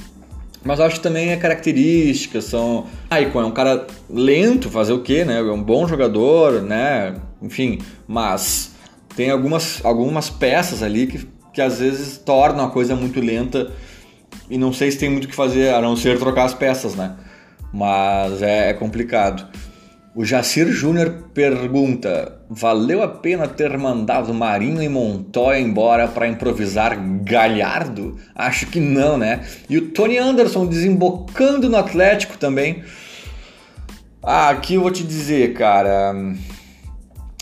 mas 0.64 0.80
acho 0.80 0.96
que 0.96 1.02
também 1.02 1.28
é 1.28 1.36
característica, 1.36 2.40
são... 2.40 2.86
Ah, 3.08 3.20
Icon 3.20 3.42
é 3.42 3.44
um 3.44 3.52
cara 3.52 3.86
lento, 4.10 4.70
fazer 4.70 4.94
o 4.94 5.00
quê, 5.00 5.24
né? 5.24 5.38
É 5.38 5.42
um 5.42 5.62
bom 5.62 5.86
jogador, 5.86 6.62
né? 6.62 7.14
Enfim, 7.40 7.78
mas 8.08 8.72
tem 9.14 9.30
algumas, 9.30 9.84
algumas 9.84 10.30
peças 10.30 10.82
ali 10.82 11.06
que, 11.06 11.28
que 11.52 11.60
às 11.60 11.78
vezes 11.78 12.16
tornam 12.16 12.64
a 12.64 12.70
coisa 12.70 12.96
muito 12.96 13.20
lenta 13.20 13.70
e 14.48 14.56
não 14.56 14.72
sei 14.72 14.90
se 14.90 14.98
tem 14.98 15.10
muito 15.10 15.26
o 15.26 15.28
que 15.28 15.34
fazer 15.34 15.72
a 15.72 15.80
não 15.80 15.94
ser 15.94 16.18
trocar 16.18 16.44
as 16.44 16.54
peças, 16.54 16.94
né? 16.94 17.14
Mas 17.76 18.40
é, 18.40 18.71
é 18.71 18.73
complicado. 18.73 19.47
O 20.14 20.25
Jacir 20.25 20.68
Júnior 20.68 21.28
pergunta: 21.35 22.40
valeu 22.49 23.02
a 23.02 23.09
pena 23.09 23.47
ter 23.47 23.76
mandado 23.76 24.33
Marinho 24.33 24.83
e 24.83 24.88
Montoya 24.88 25.61
embora 25.61 26.09
para 26.09 26.26
improvisar 26.26 26.99
Galhardo? 27.23 28.16
Acho 28.35 28.66
que 28.68 28.80
não, 28.80 29.18
né? 29.18 29.45
E 29.68 29.76
o 29.76 29.90
Tony 29.90 30.16
Anderson 30.16 30.64
desembocando 30.64 31.68
no 31.68 31.76
Atlético 31.76 32.38
também. 32.38 32.83
Ah, 34.23 34.49
aqui 34.49 34.76
eu 34.76 34.80
vou 34.80 34.90
te 34.90 35.04
dizer, 35.04 35.52
cara. 35.52 36.14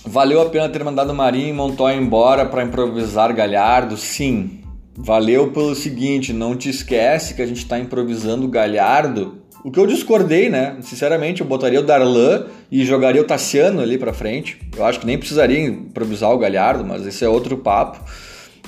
Valeu 0.04 0.42
a 0.42 0.50
pena 0.50 0.68
ter 0.68 0.82
mandado 0.82 1.14
Marinho 1.14 1.50
e 1.50 1.52
Montoya 1.52 1.96
embora 1.96 2.44
para 2.44 2.64
improvisar 2.64 3.32
Galhardo? 3.32 3.96
Sim. 3.96 4.62
Valeu 4.96 5.52
pelo 5.52 5.76
seguinte, 5.76 6.32
não 6.32 6.56
te 6.56 6.68
esquece 6.68 7.34
que 7.34 7.42
a 7.42 7.46
gente 7.46 7.58
está 7.58 7.78
improvisando 7.78 8.48
Galhardo 8.48 9.43
o 9.64 9.70
que 9.70 9.80
eu 9.80 9.86
discordei, 9.86 10.50
né? 10.50 10.76
Sinceramente, 10.82 11.40
eu 11.40 11.46
botaria 11.46 11.80
o 11.80 11.82
Darlan 11.82 12.44
e 12.70 12.84
jogaria 12.84 13.22
o 13.22 13.24
Tassiano 13.24 13.80
ali 13.80 13.96
para 13.96 14.12
frente. 14.12 14.60
Eu 14.76 14.84
acho 14.84 15.00
que 15.00 15.06
nem 15.06 15.16
precisaria 15.16 15.58
improvisar 15.58 16.30
o 16.30 16.38
Galhardo, 16.38 16.84
mas 16.84 17.06
esse 17.06 17.24
é 17.24 17.28
outro 17.28 17.56
papo. 17.56 17.98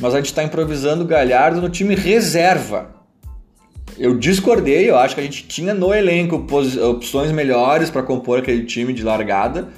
Mas 0.00 0.14
a 0.14 0.16
gente 0.16 0.26
está 0.26 0.42
improvisando 0.42 1.04
o 1.04 1.06
Galhardo 1.06 1.60
no 1.60 1.68
time 1.68 1.94
reserva. 1.94 2.96
Eu 3.98 4.16
discordei, 4.16 4.88
eu 4.88 4.96
acho 4.96 5.14
que 5.14 5.20
a 5.20 5.24
gente 5.24 5.46
tinha 5.46 5.74
no 5.74 5.92
elenco 5.92 6.46
opções 6.88 7.30
melhores 7.30 7.90
para 7.90 8.02
compor 8.02 8.38
aquele 8.38 8.64
time 8.64 8.94
de 8.94 9.02
largada. 9.02 9.68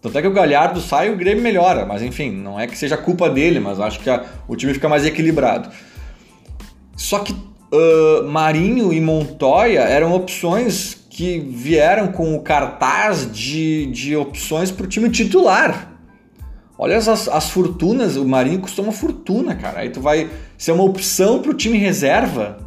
Tanto 0.00 0.16
é 0.16 0.22
que 0.22 0.28
o 0.28 0.32
Galhardo 0.32 0.80
sai 0.80 1.08
e 1.08 1.10
o 1.10 1.16
Grêmio 1.16 1.42
melhora, 1.42 1.84
mas 1.84 2.00
enfim, 2.02 2.30
não 2.30 2.58
é 2.58 2.66
que 2.66 2.76
seja 2.76 2.96
culpa 2.96 3.28
dele, 3.28 3.60
mas 3.60 3.78
acho 3.80 4.00
que 4.00 4.08
a, 4.08 4.24
o 4.48 4.56
time 4.56 4.72
fica 4.72 4.88
mais 4.88 5.04
equilibrado. 5.04 5.68
Só 6.96 7.18
que 7.18 7.34
uh, 7.74 8.28
Marinho 8.28 8.92
e 8.92 9.00
Montoya 9.00 9.80
eram 9.80 10.14
opções 10.14 10.96
que 11.10 11.38
vieram 11.38 12.08
com 12.08 12.34
o 12.34 12.40
cartaz 12.40 13.30
de, 13.30 13.86
de 13.86 14.16
opções 14.16 14.70
para 14.70 14.84
o 14.84 14.88
time 14.88 15.10
titular. 15.10 15.92
Olha 16.76 16.96
as, 16.96 17.08
as 17.08 17.50
fortunas, 17.50 18.16
o 18.16 18.24
Marinho 18.24 18.60
custou 18.60 18.84
uma 18.84 18.92
fortuna, 18.92 19.54
cara. 19.54 19.80
Aí 19.80 19.90
tu 19.90 20.00
vai 20.00 20.28
ser 20.58 20.72
uma 20.72 20.82
opção 20.82 21.40
para 21.40 21.52
o 21.52 21.54
time 21.54 21.78
reserva? 21.78 22.58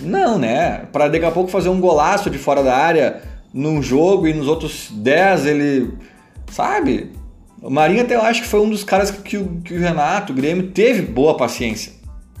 Não, 0.00 0.36
né? 0.36 0.86
Para 0.92 1.08
daqui 1.08 1.24
a 1.24 1.30
pouco 1.30 1.50
fazer 1.50 1.68
um 1.68 1.80
golaço 1.80 2.28
de 2.28 2.38
fora 2.38 2.62
da 2.62 2.76
área 2.76 3.22
num 3.52 3.80
jogo 3.80 4.26
e 4.26 4.34
nos 4.34 4.48
outros 4.48 4.88
10 4.90 5.46
ele. 5.46 5.94
Sabe? 6.50 7.12
O 7.62 7.70
Marinho 7.70 8.02
até 8.02 8.16
eu 8.16 8.22
acho 8.22 8.42
que 8.42 8.48
foi 8.48 8.60
um 8.60 8.68
dos 8.68 8.82
caras 8.82 9.12
que, 9.12 9.22
que, 9.22 9.44
que 9.64 9.74
o 9.74 9.78
Renato, 9.78 10.32
o 10.32 10.36
Grêmio, 10.36 10.72
teve 10.72 11.02
boa 11.02 11.36
paciência. 11.36 11.93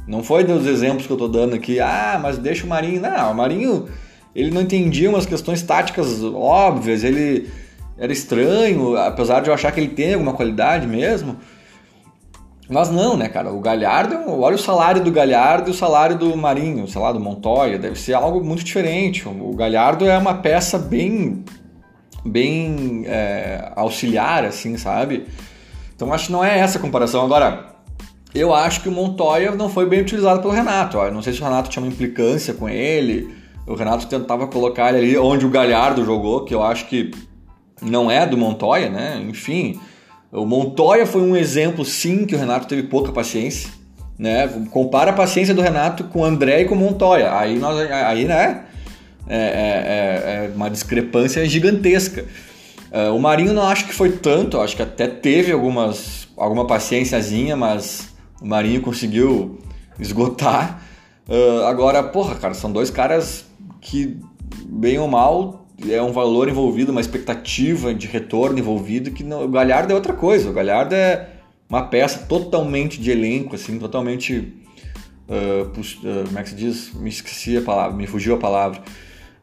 Não 0.06 0.22
foi 0.22 0.44
dos 0.44 0.66
exemplos 0.66 1.06
que 1.06 1.12
eu 1.12 1.16
tô 1.16 1.28
dando 1.28 1.54
aqui, 1.54 1.80
ah, 1.80 2.18
mas 2.20 2.38
deixa 2.38 2.64
o 2.64 2.68
Marinho. 2.68 3.00
Não, 3.00 3.32
o 3.32 3.34
Marinho 3.34 3.88
ele 4.34 4.50
não 4.50 4.62
entendia 4.62 5.08
umas 5.08 5.26
questões 5.26 5.62
táticas 5.62 6.22
óbvias, 6.22 7.04
ele 7.04 7.48
era 7.96 8.12
estranho, 8.12 8.96
apesar 8.96 9.40
de 9.40 9.48
eu 9.48 9.54
achar 9.54 9.70
que 9.70 9.80
ele 9.80 9.90
tem 9.90 10.14
alguma 10.14 10.32
qualidade 10.32 10.86
mesmo. 10.86 11.36
Mas 12.68 12.90
não, 12.90 13.16
né, 13.16 13.28
cara? 13.28 13.52
O 13.52 13.60
Galhardo, 13.60 14.16
olha 14.40 14.56
o 14.56 14.58
salário 14.58 15.02
do 15.02 15.12
Galhardo 15.12 15.68
e 15.68 15.72
o 15.72 15.74
salário 15.74 16.16
do 16.18 16.34
Marinho, 16.36 16.88
sei 16.88 17.00
lá, 17.00 17.12
do 17.12 17.20
Montoya, 17.20 17.78
deve 17.78 17.98
ser 17.98 18.14
algo 18.14 18.42
muito 18.42 18.64
diferente. 18.64 19.28
O 19.28 19.54
Galhardo 19.54 20.06
é 20.06 20.16
uma 20.16 20.34
peça 20.34 20.78
bem, 20.78 21.44
bem 22.24 23.04
é, 23.06 23.70
auxiliar, 23.76 24.44
assim, 24.44 24.78
sabe? 24.78 25.26
Então 25.94 26.12
acho 26.12 26.26
que 26.26 26.32
não 26.32 26.42
é 26.42 26.58
essa 26.58 26.78
a 26.78 26.80
comparação. 26.80 27.22
Agora, 27.22 27.73
eu 28.34 28.52
acho 28.52 28.80
que 28.80 28.88
o 28.88 28.92
Montoya 28.92 29.54
não 29.54 29.68
foi 29.68 29.86
bem 29.86 30.00
utilizado 30.00 30.40
pelo 30.40 30.52
Renato. 30.52 30.98
Eu 30.98 31.12
não 31.12 31.22
sei 31.22 31.32
se 31.32 31.40
o 31.40 31.44
Renato 31.44 31.70
tinha 31.70 31.82
uma 31.82 31.92
implicância 31.92 32.52
com 32.52 32.68
ele. 32.68 33.32
O 33.66 33.74
Renato 33.74 34.06
tentava 34.06 34.46
colocar 34.48 34.88
ele 34.88 34.98
ali 34.98 35.18
onde 35.18 35.46
o 35.46 35.48
Galhardo 35.48 36.04
jogou, 36.04 36.44
que 36.44 36.54
eu 36.54 36.62
acho 36.62 36.86
que 36.86 37.12
não 37.80 38.10
é 38.10 38.26
do 38.26 38.36
Montoya, 38.36 38.90
né? 38.90 39.24
Enfim, 39.28 39.78
o 40.32 40.44
Montoya 40.44 41.06
foi 41.06 41.22
um 41.22 41.36
exemplo, 41.36 41.84
sim, 41.84 42.26
que 42.26 42.34
o 42.34 42.38
Renato 42.38 42.66
teve 42.66 42.82
pouca 42.84 43.12
paciência. 43.12 43.70
Né? 44.18 44.48
Compara 44.70 45.10
a 45.10 45.14
paciência 45.14 45.54
do 45.54 45.62
Renato 45.62 46.04
com 46.04 46.20
o 46.20 46.24
André 46.24 46.62
e 46.62 46.64
com 46.64 46.74
o 46.74 46.78
Montoya. 46.78 47.36
Aí, 47.36 47.58
nós, 47.58 47.78
aí 47.90 48.24
né? 48.24 48.64
É, 49.26 49.36
é, 49.36 49.38
é, 49.38 50.46
é 50.46 50.52
uma 50.54 50.68
discrepância 50.68 51.46
gigantesca. 51.48 52.24
Uh, 52.92 53.14
o 53.14 53.20
Marinho 53.20 53.52
não 53.52 53.66
acho 53.66 53.86
que 53.86 53.94
foi 53.94 54.12
tanto, 54.12 54.60
acho 54.60 54.76
que 54.76 54.82
até 54.82 55.08
teve 55.08 55.50
algumas, 55.50 56.28
alguma 56.36 56.66
paciênciazinha, 56.66 57.56
mas 57.56 58.13
o 58.44 58.46
Marinho 58.46 58.82
conseguiu 58.82 59.58
esgotar. 59.98 60.82
Uh, 61.26 61.64
agora, 61.64 62.02
porra, 62.02 62.34
cara, 62.34 62.52
são 62.52 62.70
dois 62.70 62.90
caras 62.90 63.46
que, 63.80 64.18
bem 64.66 64.98
ou 64.98 65.08
mal, 65.08 65.66
é 65.88 66.00
um 66.02 66.12
valor 66.12 66.46
envolvido, 66.46 66.92
uma 66.92 67.00
expectativa 67.00 67.94
de 67.94 68.06
retorno 68.06 68.58
envolvido, 68.58 69.10
que 69.10 69.24
não, 69.24 69.46
o 69.46 69.48
Galhardo 69.48 69.92
é 69.92 69.94
outra 69.94 70.12
coisa. 70.12 70.50
O 70.50 70.52
Galhardo 70.52 70.94
é 70.94 71.26
uma 71.70 71.84
peça 71.84 72.26
totalmente 72.26 73.00
de 73.00 73.10
elenco, 73.10 73.54
assim, 73.54 73.78
totalmente. 73.78 74.54
Uh, 75.26 75.62
uh, 75.62 76.26
como 76.26 76.38
é 76.38 76.42
que 76.42 76.50
se 76.50 76.54
diz? 76.54 76.92
Me 76.92 77.08
esqueci 77.08 77.56
a 77.56 77.62
palavra, 77.62 77.96
me 77.96 78.06
fugiu 78.06 78.34
a 78.34 78.38
palavra. 78.38 78.82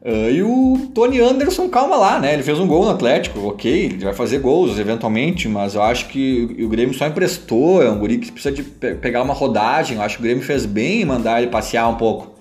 Uh, 0.04 0.30
e 0.32 0.42
o 0.42 0.90
Tony 0.92 1.20
Anderson, 1.20 1.68
calma 1.68 1.94
lá, 1.94 2.18
né? 2.18 2.34
Ele 2.34 2.42
fez 2.42 2.58
um 2.58 2.66
gol 2.66 2.84
no 2.84 2.90
Atlético, 2.90 3.38
ok, 3.46 3.84
ele 3.84 4.04
vai 4.04 4.12
fazer 4.12 4.40
gols 4.40 4.76
eventualmente, 4.76 5.48
mas 5.48 5.76
eu 5.76 5.82
acho 5.82 6.08
que 6.08 6.56
o 6.60 6.68
Grêmio 6.68 6.92
só 6.92 7.06
emprestou, 7.06 7.80
é 7.80 7.88
um 7.88 8.00
guri 8.00 8.18
que 8.18 8.32
precisa 8.32 8.52
de 8.52 8.64
pe 8.64 8.96
pegar 8.96 9.22
uma 9.22 9.32
rodagem. 9.32 9.96
Eu 9.96 10.02
acho 10.02 10.16
que 10.16 10.22
o 10.22 10.24
Grêmio 10.24 10.42
fez 10.42 10.66
bem 10.66 11.02
em 11.02 11.04
mandar 11.04 11.40
ele 11.40 11.52
passear 11.52 11.88
um 11.88 11.94
pouco. 11.94 12.32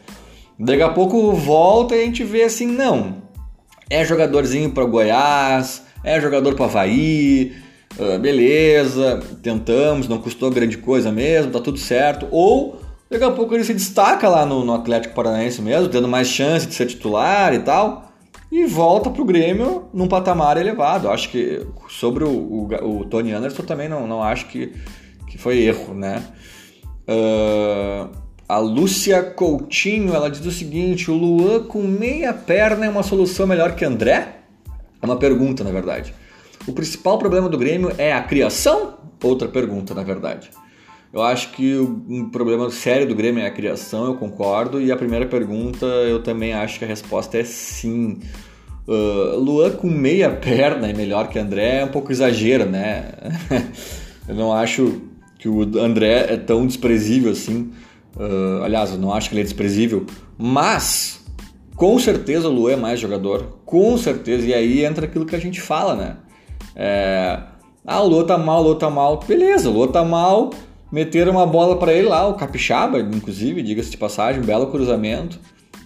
Daqui 0.58 0.82
a 0.82 0.89
pouco 0.89 1.34
volta 1.34 1.95
e 1.95 2.02
a 2.02 2.06
gente 2.06 2.24
vê 2.24 2.43
assim, 2.43 2.65
não. 2.65 3.21
É 3.91 4.04
jogadorzinho 4.04 4.71
para 4.71 4.86
Goiás, 4.86 5.84
é 6.04 6.19
jogador 6.19 6.56
para 6.56 6.65
Havaí, 6.65 7.54
uh, 8.00 8.17
beleza, 8.17 9.21
tentamos, 9.43 10.08
não 10.08 10.17
custou 10.17 10.50
grande 10.50 10.80
coisa 10.80 11.12
mesmo, 11.12 11.52
tá 11.52 11.60
tudo 11.60 11.78
certo. 11.78 12.28
Ou 12.32 12.81
Daqui 13.12 13.26
a 13.26 13.32
pouco 13.32 13.54
ele 13.54 13.65
se 13.65 13.74
destaca 13.74 14.30
lá 14.30 14.45
no, 14.45 14.63
no 14.63 14.74
Atlético 14.74 15.13
Paranaense 15.13 15.62
mesmo, 15.62 15.89
tendo 15.89 16.08
mais 16.08 16.30
chance 16.30 16.65
de 16.65 16.74
ser 16.74 16.86
titular 16.86 17.54
e 17.54 17.60
tal, 17.60 18.10
e 18.50 18.65
volta 18.65 19.10
para 19.10 19.21
o 19.21 19.26
Grêmio 19.26 19.89
num 19.93 20.08
patamar 20.08 20.56
elevado. 20.56 21.10
Acho 21.10 21.30
que 21.30 21.67
sobre 21.89 22.24
o, 22.24 22.30
o, 22.30 23.00
o, 23.00 23.06
Tony 23.06 23.34
Anderson 23.34 23.63
também 23.63 23.89
não, 23.89 24.08
não 24.08 24.24
acho 24.24 24.45
que, 24.47 24.71
que 25.28 25.38
foi 25.38 25.60
erro, 25.60 25.93
né? 25.93 26.24
Uh, 27.06 28.15
a 28.47 28.58
Lúcia 28.60 29.21
Coutinho, 29.21 30.15
ela 30.15 30.30
diz 30.30 30.45
o 30.45 30.52
seguinte, 30.52 31.12
o 31.12 31.13
Luan 31.13 31.63
com 31.63 31.82
meia 31.84 32.34
perna 32.34 32.86
é 32.86 32.89
uma 32.89 33.04
solução 33.04 33.45
melhor 33.45 33.76
que 33.76 33.84
André? 33.84 34.38
É 35.02 35.06
uma 35.06 35.17
pergunta, 35.17 35.65
na 35.65 35.71
verdade. 35.71 36.13
O 36.65 36.71
principal 36.71 37.17
problema 37.17 37.50
do 37.50 37.58
Grêmio 37.58 37.93
é 37.97 38.13
a 38.13 38.21
criação? 38.21 39.00
Outra 39.21 39.50
pergunta, 39.50 39.93
na 39.93 40.04
verdade. 40.04 40.50
Eu 41.13 41.21
acho 41.21 41.52
que 41.52 41.78
um 41.78 42.30
problema 42.30 42.69
sério 42.69 43.06
do 43.06 43.13
Grêmio 43.13 43.43
é 43.43 43.47
a 43.47 43.52
criação, 43.52 44.06
eu 44.06 44.15
concordo. 44.15 44.80
E 44.80 44.91
a 44.91 44.95
primeira 44.95 45.26
pergunta, 45.26 45.86
eu 45.86 46.24
também 46.24 46.54
acho 46.54 46.80
que 46.80 46.86
a 46.86 46.88
resposta 46.88 47.38
é 47.38 47.43
sim. 47.43 48.19
Uh, 48.88 49.38
Luan 49.38 49.71
com 49.71 49.88
meia 49.88 50.30
perna 50.30 50.88
é 50.88 50.93
melhor 50.93 51.28
que 51.28 51.38
André 51.38 51.80
é 51.80 51.86
um 51.86 51.89
pouco 51.89 52.12
exagero, 52.12 52.65
né? 52.65 53.12
eu 54.28 54.36
não 54.36 54.54
acho 54.54 55.02
que 55.38 55.50
o 55.50 55.62
André 55.80 56.34
é 56.34 56.38
tão 56.38 56.65
desprezível 56.65 57.32
assim. 57.32 57.71
Uh, 58.15 58.63
aliás, 58.63 58.91
eu 58.91 58.97
não 58.97 59.13
acho 59.13 59.30
que 59.30 59.36
ele 59.36 59.41
é 59.41 59.43
desprezível, 59.43 60.06
mas 60.38 61.26
com 61.76 62.00
certeza 62.00 62.47
o 62.47 62.52
Luan 62.52 62.74
é 62.74 62.76
mais 62.78 63.00
jogador, 63.02 63.60
com 63.65 63.97
certeza. 63.97 64.47
E 64.47 64.54
aí 64.54 64.86
entra 64.86 65.06
aquilo 65.06 65.26
que 65.26 65.36
a 65.36 65.39
gente 65.39 65.60
fala, 65.60 65.93
né? 65.93 66.17
É, 66.74 67.39
ah, 67.86 68.02
o 68.02 68.08
Luan 68.08 68.26
tá 68.26 68.38
mal, 68.38 68.62
o 68.62 68.63
Luan 68.63 68.78
tá 68.78 68.89
mal. 68.89 69.19
Beleza, 69.28 69.69
o 69.69 69.74
Luan 69.74 69.88
tá 69.89 70.06
mal 70.06 70.52
Meteram 70.91 71.32
uma 71.32 71.45
bola 71.45 71.77
para 71.77 71.93
ele 71.93 72.08
lá, 72.08 72.27
o 72.27 72.34
Capixaba, 72.34 72.99
inclusive, 72.99 73.62
diga-se 73.62 73.91
de 73.91 73.97
passagem, 73.97 74.41
um 74.41 74.45
belo 74.45 74.67
cruzamento. 74.67 75.39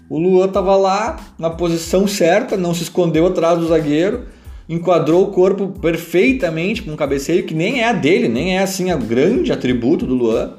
O 0.09 0.17
Luan 0.17 0.47
tava 0.47 0.75
lá 0.75 1.17
na 1.37 1.49
posição 1.49 2.07
certa, 2.07 2.57
não 2.57 2.73
se 2.73 2.83
escondeu 2.83 3.27
atrás 3.27 3.59
do 3.59 3.67
zagueiro, 3.67 4.25
enquadrou 4.67 5.23
o 5.23 5.31
corpo 5.31 5.67
perfeitamente 5.79 6.81
com 6.81 6.91
um 6.91 6.95
cabeceio 6.95 7.43
que 7.43 7.53
nem 7.53 7.81
é 7.81 7.89
a 7.89 7.93
dele, 7.93 8.27
nem 8.27 8.57
é 8.57 8.61
assim 8.61 8.91
o 8.91 8.97
grande 8.97 9.51
atributo 9.51 10.05
do 10.05 10.15
Luan. 10.15 10.53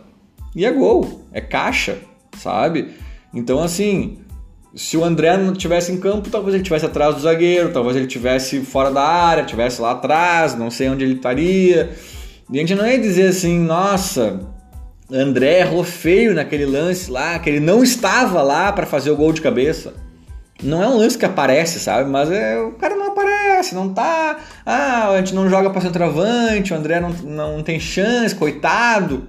E 0.55 0.65
é 0.65 0.71
gol, 0.71 1.23
é 1.33 1.41
caixa, 1.41 1.99
sabe? 2.37 2.91
Então 3.35 3.61
assim, 3.63 4.19
se 4.75 4.97
o 4.97 5.05
André 5.05 5.37
não 5.37 5.53
tivesse 5.53 5.91
em 5.91 5.99
campo, 5.99 6.31
talvez 6.31 6.55
ele 6.55 6.65
tivesse 6.65 6.87
atrás 6.87 7.15
do 7.15 7.21
zagueiro, 7.21 7.73
talvez 7.73 7.97
ele 7.97 8.07
tivesse 8.07 8.61
fora 8.61 8.91
da 8.91 9.03
área, 9.03 9.45
tivesse 9.45 9.81
lá 9.81 9.93
atrás, 9.93 10.57
não 10.57 10.71
sei 10.71 10.89
onde 10.89 11.05
ele 11.05 11.15
estaria. 11.15 11.91
A 12.49 12.57
gente 12.57 12.75
não 12.75 12.87
ia 12.87 12.99
dizer 12.99 13.29
assim, 13.29 13.59
nossa, 13.59 14.41
André 15.11 15.61
errou 15.61 15.83
feio 15.83 16.35
naquele 16.35 16.65
lance 16.65 17.11
lá, 17.11 17.39
que 17.39 17.51
ele 17.51 17.61
não 17.61 17.83
estava 17.83 18.41
lá 18.43 18.73
para 18.73 18.87
fazer 18.87 19.11
o 19.11 19.17
gol 19.17 19.33
de 19.33 19.41
cabeça. 19.41 19.95
não 20.63 20.83
é 20.83 20.89
um 20.89 20.97
lance 20.97 21.19
que 21.19 21.25
aparece, 21.25 21.81
sabe? 21.81 22.09
Mas 22.09 22.31
é, 22.31 22.59
o 22.59 22.73
cara 22.73 22.95
não 22.95 23.09
aparece, 23.09 23.75
não 23.75 23.93
tá. 23.93 24.39
Ah, 24.65 25.11
a 25.11 25.19
gente 25.19 25.35
não 25.35 25.51
joga 25.51 25.71
pra 25.71 25.81
centroavante, 25.81 26.73
o 26.73 26.77
André 26.77 27.01
não, 27.01 27.11
não 27.11 27.63
tem 27.63 27.81
chance, 27.81 28.35
coitado. 28.35 29.29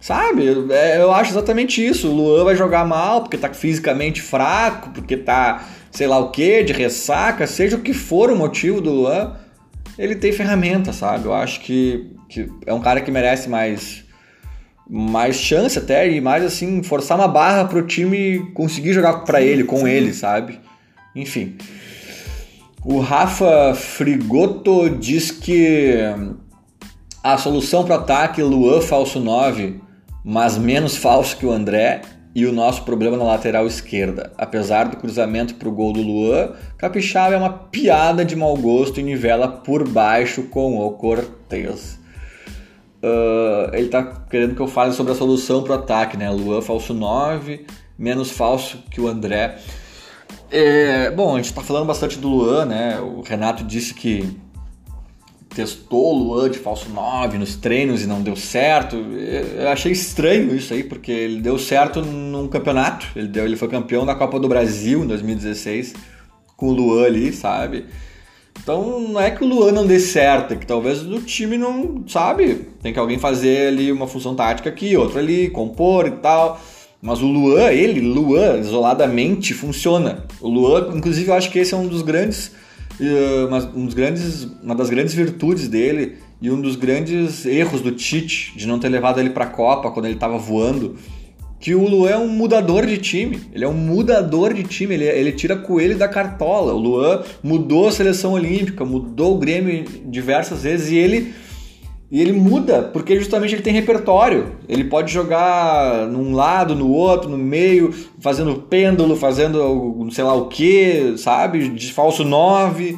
Sabe? 0.00 0.46
É, 0.70 1.00
eu 1.00 1.12
acho 1.12 1.32
exatamente 1.32 1.84
isso. 1.84 2.08
O 2.08 2.14
Luan 2.14 2.44
vai 2.44 2.56
jogar 2.56 2.84
mal 2.84 3.22
porque 3.22 3.36
tá 3.36 3.52
fisicamente 3.52 4.22
fraco, 4.22 4.90
porque 4.90 5.16
tá 5.16 5.64
sei 5.90 6.06
lá 6.06 6.18
o 6.18 6.30
que, 6.30 6.62
de 6.62 6.74
ressaca, 6.74 7.46
seja 7.46 7.76
o 7.76 7.80
que 7.80 7.94
for 7.94 8.30
o 8.30 8.36
motivo 8.36 8.82
do 8.82 8.90
Luan, 8.90 9.34
ele 9.98 10.14
tem 10.14 10.32
ferramenta, 10.32 10.92
sabe? 10.92 11.26
Eu 11.26 11.34
acho 11.34 11.60
que, 11.60 12.10
que 12.28 12.50
é 12.66 12.72
um 12.72 12.80
cara 12.80 13.00
que 13.00 13.10
merece 13.10 13.48
mais 13.48 14.04
mais 14.88 15.34
chance 15.34 15.76
até 15.76 16.08
e 16.08 16.20
mais 16.20 16.44
assim 16.44 16.80
forçar 16.80 17.18
uma 17.18 17.26
barra 17.26 17.64
pro 17.64 17.84
time 17.84 18.52
conseguir 18.54 18.92
jogar 18.92 19.24
para 19.24 19.40
ele, 19.40 19.64
com 19.64 19.86
ele, 19.86 20.12
sabe? 20.12 20.60
Enfim. 21.14 21.56
O 22.84 23.00
Rafa 23.00 23.74
Frigoto 23.74 24.88
diz 24.88 25.32
que 25.32 25.96
a 27.20 27.36
solução 27.36 27.84
para 27.84 27.96
ataque 27.96 28.40
Luan 28.40 28.80
falso 28.80 29.18
9, 29.18 29.80
mas 30.24 30.56
menos 30.56 30.96
falso 30.96 31.36
que 31.36 31.44
o 31.44 31.50
André 31.50 32.02
e 32.36 32.44
o 32.44 32.52
nosso 32.52 32.82
problema 32.82 33.16
na 33.16 33.24
lateral 33.24 33.66
esquerda. 33.66 34.30
Apesar 34.36 34.88
do 34.88 34.98
cruzamento 34.98 35.54
para 35.54 35.70
o 35.70 35.72
gol 35.72 35.94
do 35.94 36.02
Luan, 36.02 36.50
Capixaba 36.76 37.34
é 37.34 37.38
uma 37.38 37.48
piada 37.48 38.26
de 38.26 38.36
mau 38.36 38.54
gosto 38.58 39.00
e 39.00 39.02
nivela 39.02 39.48
por 39.48 39.88
baixo 39.88 40.42
com 40.42 40.76
o 40.78 40.90
Cortez. 40.90 41.98
Uh, 43.02 43.72
ele 43.72 43.86
está 43.86 44.02
querendo 44.28 44.54
que 44.54 44.60
eu 44.60 44.68
fale 44.68 44.92
sobre 44.92 45.12
a 45.12 45.14
solução 45.14 45.62
para 45.62 45.72
o 45.72 45.78
ataque, 45.78 46.18
né? 46.18 46.28
Luan 46.28 46.60
falso 46.60 46.92
9, 46.92 47.64
menos 47.98 48.30
falso 48.30 48.84
que 48.90 49.00
o 49.00 49.08
André. 49.08 49.56
É, 50.50 51.10
bom, 51.12 51.32
a 51.32 51.36
gente 51.38 51.46
está 51.46 51.62
falando 51.62 51.86
bastante 51.86 52.18
do 52.18 52.28
Luan, 52.28 52.66
né? 52.66 53.00
O 53.00 53.22
Renato 53.22 53.64
disse 53.64 53.94
que 53.94 54.38
testou 55.56 56.14
o 56.14 56.18
Luan 56.18 56.50
de 56.50 56.58
falso 56.58 56.90
9 56.90 57.38
nos 57.38 57.56
treinos 57.56 58.02
e 58.02 58.06
não 58.06 58.20
deu 58.20 58.36
certo. 58.36 58.94
Eu 58.96 59.68
achei 59.70 59.90
estranho 59.90 60.54
isso 60.54 60.74
aí, 60.74 60.84
porque 60.84 61.10
ele 61.10 61.40
deu 61.40 61.58
certo 61.58 62.02
num 62.02 62.46
campeonato. 62.46 63.06
Ele, 63.16 63.26
deu, 63.26 63.46
ele 63.46 63.56
foi 63.56 63.66
campeão 63.66 64.04
da 64.04 64.14
Copa 64.14 64.38
do 64.38 64.46
Brasil 64.46 65.02
em 65.02 65.06
2016 65.06 65.94
com 66.54 66.68
o 66.68 66.72
Luan 66.72 67.06
ali, 67.06 67.32
sabe? 67.32 67.86
Então 68.60 69.00
não 69.00 69.20
é 69.20 69.30
que 69.30 69.42
o 69.42 69.46
Luan 69.46 69.72
não 69.72 69.86
dê 69.86 69.98
certo, 69.98 70.52
é 70.52 70.56
que 70.56 70.66
talvez 70.66 71.02
o 71.02 71.20
time 71.20 71.56
não, 71.56 72.04
sabe? 72.06 72.66
Tem 72.82 72.92
que 72.92 72.98
alguém 72.98 73.18
fazer 73.18 73.68
ali 73.68 73.90
uma 73.90 74.06
função 74.06 74.34
tática 74.34 74.68
aqui, 74.68 74.94
outra 74.94 75.20
ali, 75.20 75.48
compor 75.48 76.06
e 76.06 76.12
tal. 76.12 76.60
Mas 77.00 77.22
o 77.22 77.26
Luan, 77.26 77.70
ele, 77.70 78.00
Luan, 78.00 78.58
isoladamente 78.58 79.54
funciona. 79.54 80.24
O 80.40 80.48
Luan, 80.48 80.92
inclusive, 80.94 81.28
eu 81.28 81.34
acho 81.34 81.50
que 81.50 81.58
esse 81.58 81.72
é 81.72 81.76
um 81.76 81.86
dos 81.86 82.02
grandes, 82.02 82.52
uh, 83.00 83.46
uma, 83.46 83.58
um 83.74 83.84
dos 83.84 83.94
grandes, 83.94 84.44
uma 84.62 84.74
das 84.74 84.90
grandes 84.90 85.14
virtudes 85.14 85.68
dele 85.68 86.16
e 86.40 86.50
um 86.50 86.60
dos 86.60 86.76
grandes 86.76 87.46
erros 87.46 87.80
do 87.80 87.92
Tite 87.92 88.56
de 88.56 88.66
não 88.66 88.78
ter 88.78 88.88
levado 88.88 89.20
ele 89.20 89.30
para 89.30 89.44
a 89.44 89.48
Copa 89.48 89.90
quando 89.90 90.06
ele 90.06 90.14
estava 90.14 90.36
voando 90.36 90.96
que 91.58 91.74
o 91.74 91.88
Luan 91.88 92.10
é 92.10 92.18
um 92.18 92.28
mudador 92.28 92.86
de 92.86 92.98
time. 92.98 93.40
Ele 93.52 93.64
é 93.64 93.68
um 93.68 93.74
mudador 93.74 94.52
de 94.52 94.62
time, 94.62 94.94
ele, 94.94 95.04
ele 95.04 95.32
tira 95.32 95.56
coelho 95.56 95.96
da 95.96 96.06
cartola. 96.06 96.72
O 96.72 96.78
Luan 96.78 97.22
mudou 97.42 97.88
a 97.88 97.92
seleção 97.92 98.32
olímpica, 98.32 98.84
mudou 98.84 99.34
o 99.34 99.38
Grêmio 99.38 99.84
diversas 100.04 100.62
vezes 100.62 100.90
e 100.90 100.96
ele 100.96 101.34
e 102.10 102.20
ele 102.20 102.32
muda 102.32 102.82
porque 102.82 103.18
justamente 103.18 103.54
ele 103.54 103.62
tem 103.62 103.72
repertório. 103.72 104.56
Ele 104.68 104.84
pode 104.84 105.12
jogar 105.12 106.06
num 106.06 106.34
lado, 106.34 106.74
no 106.74 106.88
outro, 106.88 107.28
no 107.28 107.38
meio, 107.38 107.92
fazendo 108.20 108.54
pêndulo, 108.54 109.16
fazendo 109.16 110.08
sei 110.12 110.22
lá 110.24 110.34
o 110.34 110.46
que, 110.46 111.16
sabe? 111.18 111.68
De 111.68 111.92
falso 111.92 112.24
9. 112.24 112.96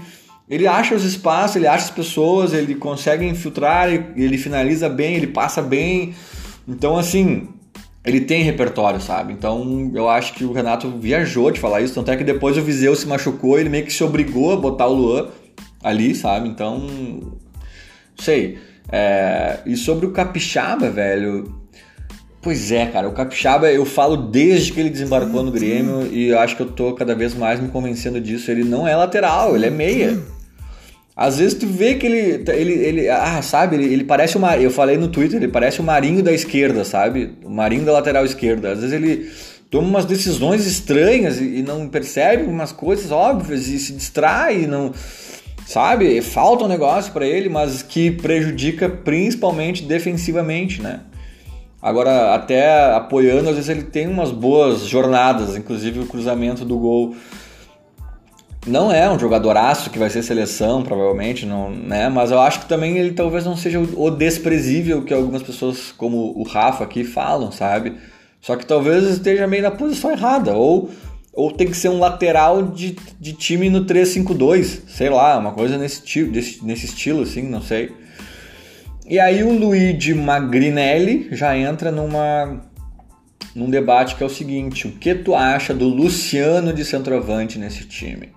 Ele 0.49 0.67
acha 0.67 0.95
os 0.95 1.05
espaços, 1.05 1.57
ele 1.57 1.67
acha 1.67 1.85
as 1.85 1.91
pessoas, 1.91 2.53
ele 2.53 2.75
consegue 2.75 3.27
infiltrar, 3.27 3.89
ele 3.91 4.39
finaliza 4.39 4.89
bem, 4.89 5.15
ele 5.15 5.27
passa 5.27 5.61
bem. 5.61 6.15
Então, 6.67 6.97
assim, 6.97 7.49
ele 8.05 8.21
tem 8.21 8.43
repertório, 8.43 9.01
sabe? 9.01 9.33
Então 9.33 9.91
eu 9.95 10.09
acho 10.09 10.35
que 10.35 10.45
o 10.45 10.53
Renato 10.53 10.91
viajou 10.99 11.51
de 11.51 11.61
falar 11.61 11.81
isso, 11.81 11.95
tanto 11.95 12.11
é 12.11 12.17
que 12.17 12.25
depois 12.25 12.57
o 12.57 12.63
Viseu 12.63 12.95
se 12.95 13.07
machucou, 13.07 13.59
ele 13.59 13.69
meio 13.69 13.85
que 13.85 13.93
se 13.93 14.05
obrigou 14.05 14.53
a 14.53 14.57
botar 14.57 14.87
o 14.87 14.95
Luan 14.95 15.29
ali, 15.83 16.15
sabe? 16.15 16.49
Então, 16.49 16.87
sei. 18.19 18.59
É... 18.91 19.59
E 19.67 19.77
sobre 19.77 20.07
o 20.07 20.11
Capixaba, 20.11 20.91
velho. 20.91 21.55
Pois 22.41 22.71
é, 22.71 22.87
cara, 22.87 23.09
o 23.09 23.13
Capixaba 23.13 23.71
eu 23.71 23.85
falo 23.85 24.17
desde 24.17 24.73
que 24.73 24.81
ele 24.81 24.91
desembarcou 24.91 25.43
no 25.43 25.51
Grêmio 25.51 26.07
e 26.11 26.29
eu 26.29 26.39
acho 26.39 26.57
que 26.57 26.63
eu 26.63 26.71
tô 26.71 26.95
cada 26.95 27.15
vez 27.15 27.35
mais 27.35 27.61
me 27.61 27.69
convencendo 27.69 28.21
disso. 28.21 28.51
Ele 28.51 28.65
não 28.65 28.87
é 28.87 28.95
lateral, 28.95 29.57
ele 29.57 29.67
é 29.67 29.71
meia. 29.71 30.19
Às 31.17 31.39
vezes 31.39 31.55
tu 31.55 31.67
vê 31.67 31.97
que 31.97 32.07
ele, 32.07 32.45
ele, 32.49 32.73
ele 32.75 33.09
ah, 33.09 33.43
sabe, 33.43 33.75
ele, 33.75 33.93
ele 33.93 34.05
parece 34.05 34.37
uma, 34.37 34.57
eu 34.57 34.71
falei 34.71 34.97
no 34.97 35.09
Twitter, 35.09 35.37
ele 35.37 35.51
parece 35.51 35.81
o 35.81 35.83
Marinho 35.83 36.23
da 36.23 36.33
esquerda, 36.33 36.85
sabe? 36.85 37.33
O 37.45 37.51
Marinho 37.51 37.85
da 37.85 37.91
lateral 37.91 38.25
esquerda. 38.25 38.71
Às 38.71 38.79
vezes 38.79 38.93
ele 38.93 39.29
toma 39.69 39.89
umas 39.89 40.05
decisões 40.05 40.65
estranhas 40.65 41.41
e, 41.41 41.57
e 41.57 41.63
não 41.63 41.89
percebe 41.89 42.45
umas 42.45 42.71
coisas 42.71 43.11
óbvias 43.11 43.67
e 43.67 43.81
se 43.81 43.93
distrai, 43.95 44.63
e 44.63 44.67
não, 44.69 44.93
sabe? 45.69 46.23
Falta 46.23 46.65
um 46.65 46.69
negócio 46.69 47.13
para 47.13 47.27
ele, 47.27 47.51
mas 47.51 47.83
que 47.83 48.11
prejudica 48.11 48.89
principalmente 48.89 49.83
defensivamente, 49.83 50.81
né? 50.81 51.01
Agora, 51.81 52.35
até 52.35 52.95
apoiando, 52.95 53.51
às 53.51 53.55
vezes 53.57 53.69
ele 53.69 53.83
tem 53.83 54.07
umas 54.07 54.31
boas 54.31 54.87
jornadas, 54.87 55.59
inclusive 55.59 56.01
o 56.01 56.07
cruzamento 56.07 56.65
do 56.65 56.79
gol 56.79 57.15
não 58.67 58.91
é 58.91 59.11
um 59.11 59.19
jogadoraço 59.19 59.91
que 59.91 59.99
vai 59.99 60.09
ser 60.09 60.23
seleção, 60.23 60.83
provavelmente, 60.83 61.45
não, 61.45 61.71
né? 61.71 62.09
Mas 62.09 62.31
eu 62.31 62.41
acho 62.41 62.61
que 62.61 62.67
também 62.67 62.97
ele 62.97 63.13
talvez 63.13 63.45
não 63.45 63.57
seja 63.57 63.79
o 63.79 64.11
desprezível 64.11 65.05
que 65.05 65.13
algumas 65.13 65.43
pessoas, 65.43 65.93
como 65.93 66.33
o 66.35 66.45
Rafa 66.45 66.83
aqui, 66.83 67.05
falam, 67.05 67.53
sabe? 67.53 67.93
Só 68.41 68.57
que 68.57 68.65
talvez 68.65 69.05
esteja 69.05 69.47
meio 69.47 69.65
na 69.65 69.71
posição 69.71 70.11
errada, 70.11 70.55
ou, 70.55 70.89
ou 71.39 71.53
tem 71.53 71.69
que 71.69 71.77
ser 71.77 71.89
um 71.89 72.01
lateral 72.01 72.65
de, 72.65 72.97
de 73.21 73.33
time 73.33 73.71
no 73.71 73.85
3-5-2, 73.85 74.81
sei 74.89 75.09
lá, 75.09 75.39
uma 75.39 75.53
coisa 75.53 75.79
nesse, 75.79 76.25
desse, 76.25 76.65
nesse 76.65 76.87
estilo, 76.87 77.23
assim, 77.23 77.43
não 77.43 77.63
sei. 77.63 77.93
E 79.07 79.21
aí 79.21 79.45
o 79.45 79.57
Luigi 79.57 80.15
Magrinelli 80.15 81.29
já 81.31 81.57
entra 81.57 81.93
numa 81.93 82.61
num 83.55 83.71
debate 83.71 84.17
que 84.17 84.23
é 84.23 84.27
o 84.27 84.29
seguinte: 84.29 84.89
o 84.89 84.93
que 84.93 85.15
tu 85.15 85.33
acha 85.33 85.73
do 85.73 85.87
Luciano 85.87 86.73
de 86.73 86.85
centroavante 86.85 87.57
nesse 87.57 87.87
time? 87.87 88.31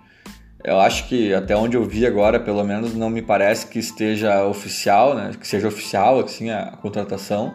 Eu 0.64 0.80
acho 0.80 1.08
que 1.08 1.34
até 1.34 1.58
onde 1.58 1.76
eu 1.76 1.84
vi 1.84 2.06
agora, 2.06 2.40
pelo 2.40 2.64
menos, 2.64 2.94
não 2.94 3.10
me 3.10 3.24
parece 3.24 3.66
que 3.66 3.80
esteja 3.80 4.46
oficial, 4.46 5.16
né? 5.16 5.32
Que 5.40 5.48
seja 5.48 5.68
oficial 5.68 6.20
assim 6.20 6.52
a, 6.52 6.78
contratação. 6.80 7.52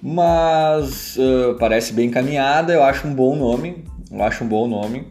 Mas 0.00 1.16
uh, 1.16 1.56
parece 1.58 1.92
bem 1.92 2.06
encaminhada, 2.06 2.72
eu 2.72 2.84
acho 2.84 3.08
um 3.08 3.12
bom 3.12 3.34
nome. 3.34 3.84
Eu 4.14 4.22
acho 4.22 4.44
um 4.44 4.48
bom 4.48 4.66
nome. 4.66 5.08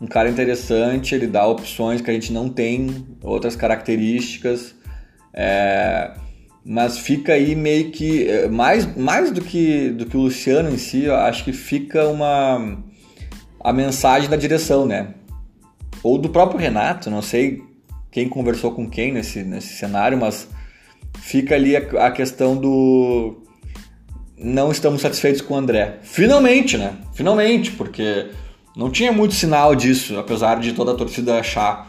Um 0.00 0.06
cara 0.06 0.28
interessante, 0.28 1.14
ele 1.14 1.26
dá 1.26 1.46
opções 1.46 2.00
que 2.00 2.10
a 2.10 2.14
gente 2.14 2.32
não 2.32 2.48
tem, 2.48 3.06
outras 3.22 3.56
características. 3.56 4.74
É, 5.32 6.12
mas 6.64 6.98
fica 6.98 7.32
aí 7.32 7.54
meio 7.54 7.90
que. 7.90 8.28
Eh, 8.28 8.48
mais, 8.48 8.94
mais 8.96 9.32
do, 9.32 9.40
que, 9.40 9.90
do 9.90 10.06
que 10.06 10.16
o 10.16 10.20
Luciano 10.20 10.70
em 10.70 10.78
si, 10.78 11.04
eu 11.04 11.16
acho 11.16 11.44
que 11.44 11.52
fica 11.52 12.06
uma. 12.06 12.78
A 13.60 13.72
mensagem 13.72 14.30
da 14.30 14.36
direção, 14.36 14.86
né? 14.86 15.14
ou 16.02 16.18
do 16.18 16.28
próprio 16.28 16.60
Renato, 16.60 17.10
não 17.10 17.22
sei 17.22 17.62
quem 18.10 18.28
conversou 18.28 18.72
com 18.72 18.88
quem 18.88 19.12
nesse, 19.12 19.42
nesse 19.42 19.74
cenário, 19.74 20.18
mas 20.18 20.48
fica 21.18 21.54
ali 21.54 21.76
a, 21.76 22.06
a 22.06 22.10
questão 22.10 22.56
do 22.56 23.42
não 24.40 24.70
estamos 24.70 25.02
satisfeitos 25.02 25.40
com 25.40 25.54
o 25.54 25.56
André. 25.56 25.98
Finalmente, 26.02 26.76
né? 26.76 26.94
Finalmente, 27.12 27.72
porque 27.72 28.28
não 28.76 28.90
tinha 28.90 29.12
muito 29.12 29.34
sinal 29.34 29.74
disso, 29.74 30.18
apesar 30.18 30.60
de 30.60 30.72
toda 30.72 30.92
a 30.92 30.94
torcida 30.94 31.38
achar, 31.38 31.88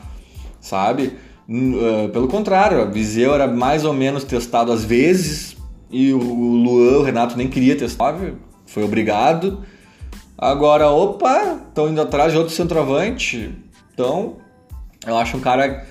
sabe? 0.59 1.13
Uh, 1.47 2.09
pelo 2.09 2.27
contrário, 2.27 2.81
a 2.81 2.85
Viseu 2.85 3.33
era 3.33 3.47
mais 3.47 3.85
ou 3.85 3.93
menos 3.93 4.23
testado 4.23 4.71
às 4.71 4.83
vezes 4.83 5.57
e 5.89 6.13
o 6.13 6.19
Luan, 6.19 6.99
o 6.99 7.03
Renato 7.03 7.35
nem 7.35 7.47
queria 7.47 7.75
testar, 7.75 8.15
foi 8.65 8.83
obrigado. 8.83 9.63
Agora, 10.38 10.89
opa, 10.89 11.59
estão 11.67 11.89
indo 11.89 12.01
atrás 12.01 12.31
de 12.31 12.38
outro 12.38 12.53
centroavante. 12.53 13.53
Então, 13.93 14.38
eu 15.05 15.17
acho 15.17 15.35
um 15.35 15.41
cara 15.41 15.85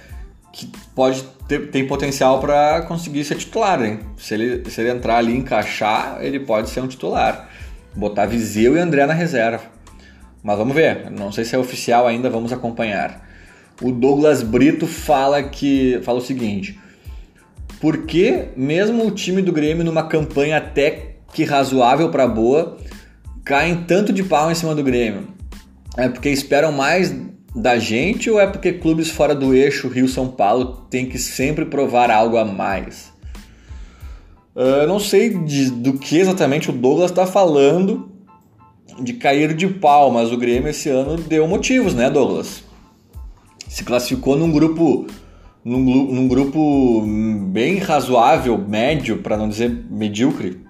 que 0.52 0.70
pode 0.94 1.24
ter 1.48 1.70
tem 1.70 1.86
potencial 1.86 2.38
para 2.40 2.82
conseguir 2.82 3.24
ser 3.24 3.36
titular, 3.36 3.82
hein? 3.82 4.00
Se 4.18 4.34
ele, 4.34 4.70
se 4.70 4.80
ele 4.80 4.90
entrar 4.90 5.16
ali 5.16 5.32
e 5.32 5.38
encaixar, 5.38 6.18
ele 6.20 6.38
pode 6.38 6.68
ser 6.68 6.82
um 6.82 6.86
titular. 6.86 7.48
Botar 7.96 8.26
Viseu 8.26 8.76
e 8.76 8.78
André 8.78 9.06
na 9.06 9.14
reserva. 9.14 9.62
Mas 10.42 10.58
vamos 10.58 10.74
ver, 10.74 11.10
não 11.10 11.32
sei 11.32 11.44
se 11.44 11.56
é 11.56 11.58
oficial 11.58 12.06
ainda, 12.06 12.30
vamos 12.30 12.52
acompanhar. 12.52 13.26
O 13.80 13.90
Douglas 13.90 14.42
Brito 14.42 14.86
fala 14.86 15.42
que 15.42 16.00
fala 16.02 16.18
o 16.18 16.22
seguinte: 16.22 16.78
Por 17.80 18.04
que 18.04 18.48
mesmo 18.56 19.06
o 19.06 19.10
time 19.10 19.40
do 19.40 19.52
Grêmio 19.52 19.84
numa 19.84 20.04
campanha 20.04 20.58
até 20.58 21.16
que 21.32 21.44
razoável 21.44 22.10
para 22.10 22.26
boa, 22.26 22.76
caem 23.44 23.84
tanto 23.84 24.12
de 24.12 24.22
pau 24.22 24.50
em 24.50 24.54
cima 24.54 24.74
do 24.74 24.82
Grêmio? 24.82 25.28
É 25.96 26.08
porque 26.08 26.28
esperam 26.28 26.70
mais 26.70 27.14
da 27.54 27.78
gente 27.78 28.30
ou 28.30 28.38
é 28.38 28.46
porque 28.46 28.72
clubes 28.72 29.10
fora 29.10 29.34
do 29.34 29.54
eixo 29.54 29.88
Rio-São 29.88 30.28
Paulo 30.28 30.86
têm 30.90 31.06
que 31.06 31.18
sempre 31.18 31.64
provar 31.64 32.10
algo 32.10 32.36
a 32.36 32.44
mais? 32.44 33.12
Eu 34.54 34.86
não 34.88 34.98
sei 34.98 35.38
de, 35.38 35.70
do 35.70 35.94
que 35.94 36.18
exatamente 36.18 36.70
o 36.70 36.72
Douglas 36.72 37.10
está 37.10 37.26
falando 37.26 38.10
de 39.00 39.12
cair 39.12 39.54
de 39.54 39.68
pau, 39.68 40.10
mas 40.10 40.32
o 40.32 40.36
Grêmio 40.36 40.70
esse 40.70 40.88
ano 40.88 41.16
deu 41.16 41.46
motivos, 41.46 41.94
né, 41.94 42.10
Douglas? 42.10 42.64
Se 43.68 43.84
classificou 43.84 44.36
num 44.36 44.50
grupo 44.50 45.06
num, 45.64 45.80
num 45.80 46.26
grupo 46.26 47.04
bem 47.50 47.78
razoável, 47.78 48.56
médio, 48.58 49.18
para 49.18 49.36
não 49.36 49.48
dizer 49.48 49.86
medíocre, 49.90 50.60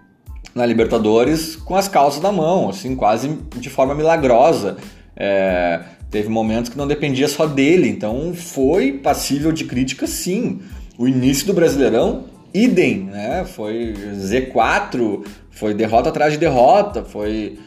na 0.54 0.66
Libertadores 0.66 1.54
com 1.56 1.76
as 1.76 1.86
calças 1.86 2.20
na 2.20 2.32
mão, 2.32 2.68
assim, 2.68 2.96
quase 2.96 3.28
de 3.56 3.70
forma 3.70 3.94
milagrosa. 3.94 4.76
É, 5.16 5.80
teve 6.10 6.28
momentos 6.28 6.70
que 6.70 6.78
não 6.78 6.86
dependia 6.86 7.28
só 7.28 7.46
dele, 7.46 7.88
então 7.88 8.32
foi 8.34 8.92
passível 8.92 9.52
de 9.52 9.64
crítica 9.64 10.06
sim. 10.06 10.60
O 10.98 11.06
início 11.06 11.46
do 11.46 11.54
Brasileirão, 11.54 12.24
idem, 12.52 13.04
né? 13.04 13.44
Foi 13.44 13.94
Z4, 14.14 15.24
foi 15.50 15.74
derrota 15.74 16.08
atrás 16.08 16.32
de 16.32 16.38
derrota, 16.38 17.04
foi 17.04 17.58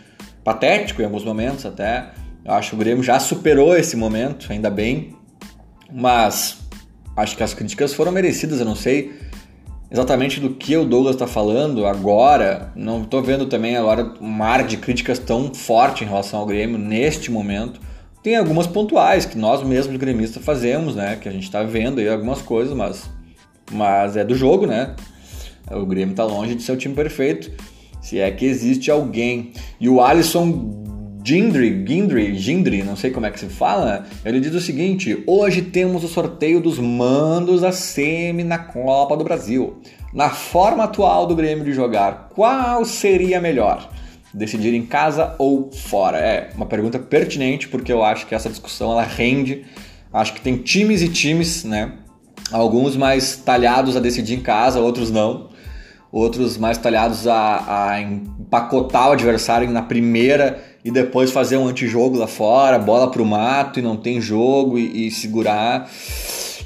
patético 0.44 1.02
em 1.02 1.06
alguns 1.06 1.24
momentos 1.24 1.66
até. 1.66 2.10
Eu 2.44 2.54
acho 2.54 2.70
que 2.70 2.76
o 2.76 2.80
Grêmio 2.80 3.04
já 3.04 3.20
superou 3.20 3.76
esse 3.76 3.96
momento, 3.96 4.52
ainda 4.52 4.70
bem. 4.70 5.16
Mas 5.92 6.58
acho 7.16 7.38
que 7.38 7.44
as 7.44 7.54
críticas 7.54 7.94
foram 7.94 8.12
merecidas, 8.12 8.60
eu 8.60 8.66
não 8.66 8.76
sei 8.76 9.12
exatamente 9.92 10.40
do 10.40 10.52
que 10.52 10.76
o 10.78 10.86
Douglas 10.86 11.16
está 11.16 11.28
falando 11.28 11.86
agora. 11.86 12.72
Não 12.76 13.04
estou 13.04 13.22
vendo 13.22 13.46
também 13.46 13.76
agora 13.76 14.14
um 14.22 14.28
mar 14.28 14.66
de 14.66 14.78
críticas 14.78 15.20
tão 15.20 15.54
forte 15.54 16.04
em 16.04 16.08
relação 16.08 16.40
ao 16.40 16.46
Grêmio 16.46 16.78
neste 16.78 17.30
momento. 17.30 17.80
Tem 18.24 18.36
algumas 18.36 18.68
pontuais 18.68 19.26
que 19.26 19.38
nós 19.38 19.64
mesmos 19.64 19.98
gremistas 19.98 20.44
fazemos, 20.44 20.96
né? 20.96 21.18
Que 21.20 21.28
a 21.28 21.32
gente 21.32 21.44
está 21.44 21.64
vendo 21.64 22.00
aí 22.00 22.08
algumas 22.08 22.42
coisas, 22.42 22.76
mas, 22.76 23.10
mas 23.72 24.16
é 24.16 24.24
do 24.24 24.36
jogo, 24.36 24.68
né? 24.68 24.96
O 25.72 25.86
Grêmio 25.86 26.12
está 26.12 26.24
longe 26.24 26.54
de 26.54 26.62
ser 26.62 26.74
o 26.74 26.78
time 26.78 26.94
perfeito. 26.94 27.52
Se 28.02 28.20
é 28.20 28.30
que 28.30 28.46
existe 28.46 28.92
alguém. 28.92 29.54
E 29.80 29.90
o 29.90 30.02
Alisson 30.02 30.82
Gindri, 31.24 31.86
Gindri, 31.88 32.36
Gindri, 32.36 32.84
não 32.84 32.96
sei 32.96 33.12
como 33.12 33.28
é 33.28 33.32
que 33.32 33.40
se 33.40 33.46
fala, 33.46 34.06
ele 34.26 34.40
diz 34.40 34.54
o 34.56 34.60
seguinte: 34.60 35.24
hoje 35.28 35.62
temos 35.62 36.04
o 36.04 36.08
sorteio 36.08 36.60
dos 36.60 36.80
mandos 36.80 37.62
da 37.62 37.72
semi 37.72 38.44
na 38.44 38.58
Copa 38.58 39.16
do 39.16 39.24
Brasil. 39.24 39.80
Na 40.14 40.30
forma 40.30 40.84
atual 40.84 41.28
do 41.28 41.36
Grêmio 41.36 41.64
de 41.64 41.74
jogar, 41.74 42.30
qual 42.34 42.84
seria 42.86 43.40
melhor? 43.40 43.90
Decidir 44.34 44.74
em 44.74 44.86
casa 44.86 45.36
ou 45.38 45.72
fora? 45.72 46.18
É 46.18 46.50
uma 46.56 46.66
pergunta 46.66 46.98
pertinente 46.98 47.68
porque 47.68 47.92
eu 47.92 48.04
acho 48.04 48.26
que 48.26 48.36
essa 48.36 48.50
discussão 48.50 48.92
ela 48.92 49.04
rende. 49.04 49.66
Acho 50.14 50.34
que 50.34 50.42
tem 50.42 50.58
times 50.58 51.02
e 51.02 51.10
times, 51.10 51.64
né? 51.64 51.94
Alguns 52.52 52.96
mais 52.96 53.38
talhados 53.38 53.96
a 53.96 54.00
decidir 54.00 54.36
em 54.36 54.42
casa, 54.42 54.80
outros 54.80 55.12
não. 55.12 55.50
Outros 56.12 56.58
mais 56.58 56.78
talhados 56.78 57.28
a, 57.28 57.92
a 57.92 58.02
empacotar 58.02 59.10
o 59.10 59.12
adversário 59.14 59.70
na 59.70 59.82
primeira 59.82 60.62
e 60.84 60.92
depois 60.92 61.32
fazer 61.32 61.58
um 61.58 61.68
antijogo 61.68 62.18
lá 62.18 62.28
fora, 62.28 62.78
bola 62.78 63.10
pro 63.10 63.26
mato 63.26 63.80
e 63.80 63.82
não 63.82 63.96
tem 63.96 64.20
jogo 64.20 64.78
e, 64.78 65.08
e 65.08 65.12
segurar. 65.12 65.90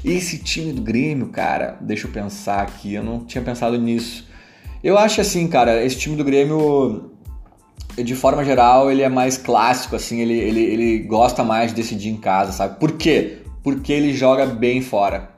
Esse 0.04 0.38
time 0.38 0.72
do 0.72 0.82
Grêmio, 0.82 1.28
cara, 1.28 1.76
deixa 1.80 2.06
eu 2.06 2.12
pensar 2.12 2.62
aqui, 2.62 2.94
eu 2.94 3.02
não 3.02 3.24
tinha 3.24 3.42
pensado 3.42 3.78
nisso. 3.78 4.26
Eu 4.82 4.96
acho 4.96 5.20
assim, 5.20 5.48
cara, 5.48 5.84
esse 5.84 5.96
time 5.96 6.16
do 6.16 6.24
Grêmio, 6.24 7.15
de 7.96 8.14
forma 8.14 8.44
geral, 8.44 8.90
ele 8.90 9.02
é 9.02 9.08
mais 9.08 9.38
clássico, 9.38 9.96
assim, 9.96 10.20
ele, 10.20 10.34
ele, 10.34 10.60
ele 10.60 10.98
gosta 10.98 11.42
mais 11.42 11.70
de 11.70 11.76
decidir 11.76 12.10
em 12.10 12.16
casa, 12.16 12.52
sabe? 12.52 12.78
Por 12.78 12.92
quê? 12.92 13.38
Porque 13.62 13.92
ele 13.92 14.12
joga 14.12 14.44
bem 14.46 14.82
fora. 14.82 15.30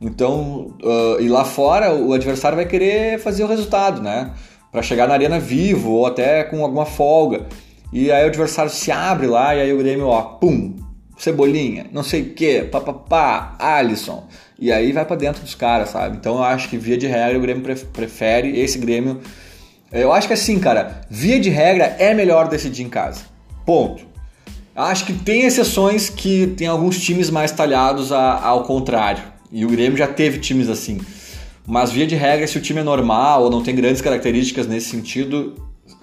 Então, 0.00 0.74
uh, 0.82 1.20
e 1.20 1.28
lá 1.28 1.44
fora, 1.44 1.94
o 1.94 2.12
adversário 2.12 2.56
vai 2.56 2.66
querer 2.66 3.20
fazer 3.20 3.44
o 3.44 3.46
resultado, 3.46 4.02
né? 4.02 4.32
Para 4.70 4.82
chegar 4.82 5.06
na 5.06 5.14
arena 5.14 5.38
vivo 5.38 5.90
ou 5.92 6.06
até 6.06 6.42
com 6.44 6.62
alguma 6.64 6.86
folga. 6.86 7.46
E 7.92 8.10
aí 8.10 8.24
o 8.24 8.28
adversário 8.28 8.70
se 8.70 8.90
abre 8.90 9.26
lá 9.26 9.54
e 9.54 9.60
aí 9.60 9.72
o 9.72 9.78
Grêmio, 9.78 10.06
ó, 10.06 10.22
pum, 10.22 10.74
Cebolinha, 11.16 11.86
não 11.92 12.02
sei 12.02 12.22
o 12.22 12.34
que, 12.34 12.62
papapá, 12.62 13.54
Alisson. 13.58 14.26
E 14.58 14.72
aí 14.72 14.90
vai 14.92 15.04
para 15.04 15.14
dentro 15.14 15.42
dos 15.42 15.54
caras, 15.54 15.90
sabe? 15.90 16.16
Então 16.16 16.36
eu 16.36 16.42
acho 16.42 16.68
que 16.68 16.76
via 16.76 16.96
de 16.96 17.06
regra 17.06 17.38
o 17.38 17.40
Grêmio 17.40 17.62
prefere 17.92 18.58
esse 18.58 18.78
Grêmio. 18.78 19.20
Eu 19.92 20.12
acho 20.12 20.26
que 20.26 20.34
assim, 20.34 20.58
cara, 20.58 21.02
via 21.10 21.38
de 21.38 21.50
regra 21.50 21.96
é 21.98 22.14
melhor 22.14 22.48
decidir 22.48 22.82
em 22.82 22.88
casa. 22.88 23.22
Ponto. 23.66 24.04
Acho 24.74 25.04
que 25.04 25.12
tem 25.12 25.42
exceções 25.44 26.08
que 26.08 26.46
tem 26.56 26.66
alguns 26.66 26.98
times 26.98 27.28
mais 27.28 27.52
talhados 27.52 28.10
a, 28.10 28.42
ao 28.42 28.62
contrário. 28.62 29.22
E 29.50 29.66
o 29.66 29.68
Grêmio 29.68 29.98
já 29.98 30.06
teve 30.06 30.38
times 30.38 30.70
assim. 30.70 30.98
Mas 31.66 31.92
via 31.92 32.06
de 32.06 32.14
regra, 32.14 32.46
se 32.46 32.56
o 32.56 32.60
time 32.60 32.80
é 32.80 32.82
normal 32.82 33.44
ou 33.44 33.50
não 33.50 33.62
tem 33.62 33.74
grandes 33.74 34.00
características 34.00 34.66
nesse 34.66 34.88
sentido, 34.88 35.54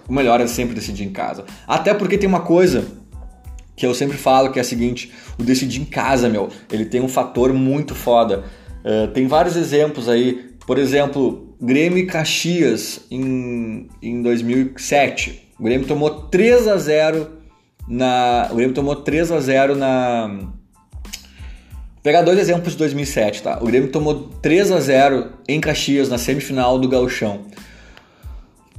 o 0.08 0.14
melhor 0.14 0.40
é 0.40 0.46
sempre 0.46 0.76
decidir 0.76 1.04
em 1.04 1.12
casa. 1.12 1.46
Até 1.68 1.94
porque 1.94 2.18
tem 2.18 2.30
uma 2.30 2.42
coisa 2.42 2.86
que 3.76 3.86
eu 3.86 3.94
sempre 3.94 4.18
falo 4.18 4.52
que 4.52 4.60
é 4.60 4.62
a 4.62 4.66
seguinte: 4.66 5.12
o 5.40 5.44
decidir 5.44 5.82
em 5.82 5.86
casa, 5.86 6.30
meu, 6.30 6.50
ele 6.72 6.86
tem 6.86 7.02
um 7.02 7.08
fator 7.08 7.52
muito 7.54 7.96
foda. 7.96 8.44
Uh, 8.86 9.08
tem 9.14 9.26
vários 9.28 9.56
exemplos 9.56 10.08
aí. 10.08 10.49
Por 10.70 10.78
exemplo, 10.78 11.56
Grêmio 11.60 11.98
e 11.98 12.06
Caxias 12.06 13.02
em, 13.10 13.90
em 14.04 14.22
2007. 14.22 15.50
O 15.60 15.64
Grêmio 15.64 15.88
tomou 15.88 16.12
3 16.12 16.68
a 16.68 16.78
0 16.78 17.28
na. 17.88 18.50
O 18.52 18.56
Grêmio 18.56 18.76
tomou 18.76 18.96
3 18.98 19.32
a 19.32 19.40
0 19.40 19.76
na. 19.76 20.28
Vou 20.28 22.04
pegar 22.04 22.22
dois 22.22 22.38
exemplos 22.38 22.74
de 22.74 22.78
2007, 22.78 23.42
tá? 23.42 23.58
O 23.60 23.66
Grêmio 23.66 23.92
tomou 23.92 24.30
3 24.44 24.72
a 24.72 24.80
0 24.80 25.32
em 25.48 25.60
Caxias 25.60 26.08
na 26.08 26.20
semifinal 26.20 26.78
do 26.78 26.88
Gauchão. 26.88 27.46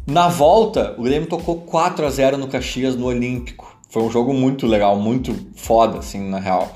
Na 0.07 0.29
volta, 0.29 0.95
o 0.97 1.03
Grêmio 1.03 1.29
tocou 1.29 1.63
4 1.63 2.07
a 2.07 2.11
0 2.11 2.37
no 2.39 2.47
Caxias 2.47 2.95
no 2.95 3.07
Olímpico. 3.07 3.77
Foi 3.89 4.05
um 4.05 4.11
jogo 4.13 4.33
muito 4.33 4.65
legal, 4.65 4.97
muito 4.97 5.35
foda, 5.57 5.99
assim, 5.99 6.21
na 6.31 6.39
real. 6.39 6.73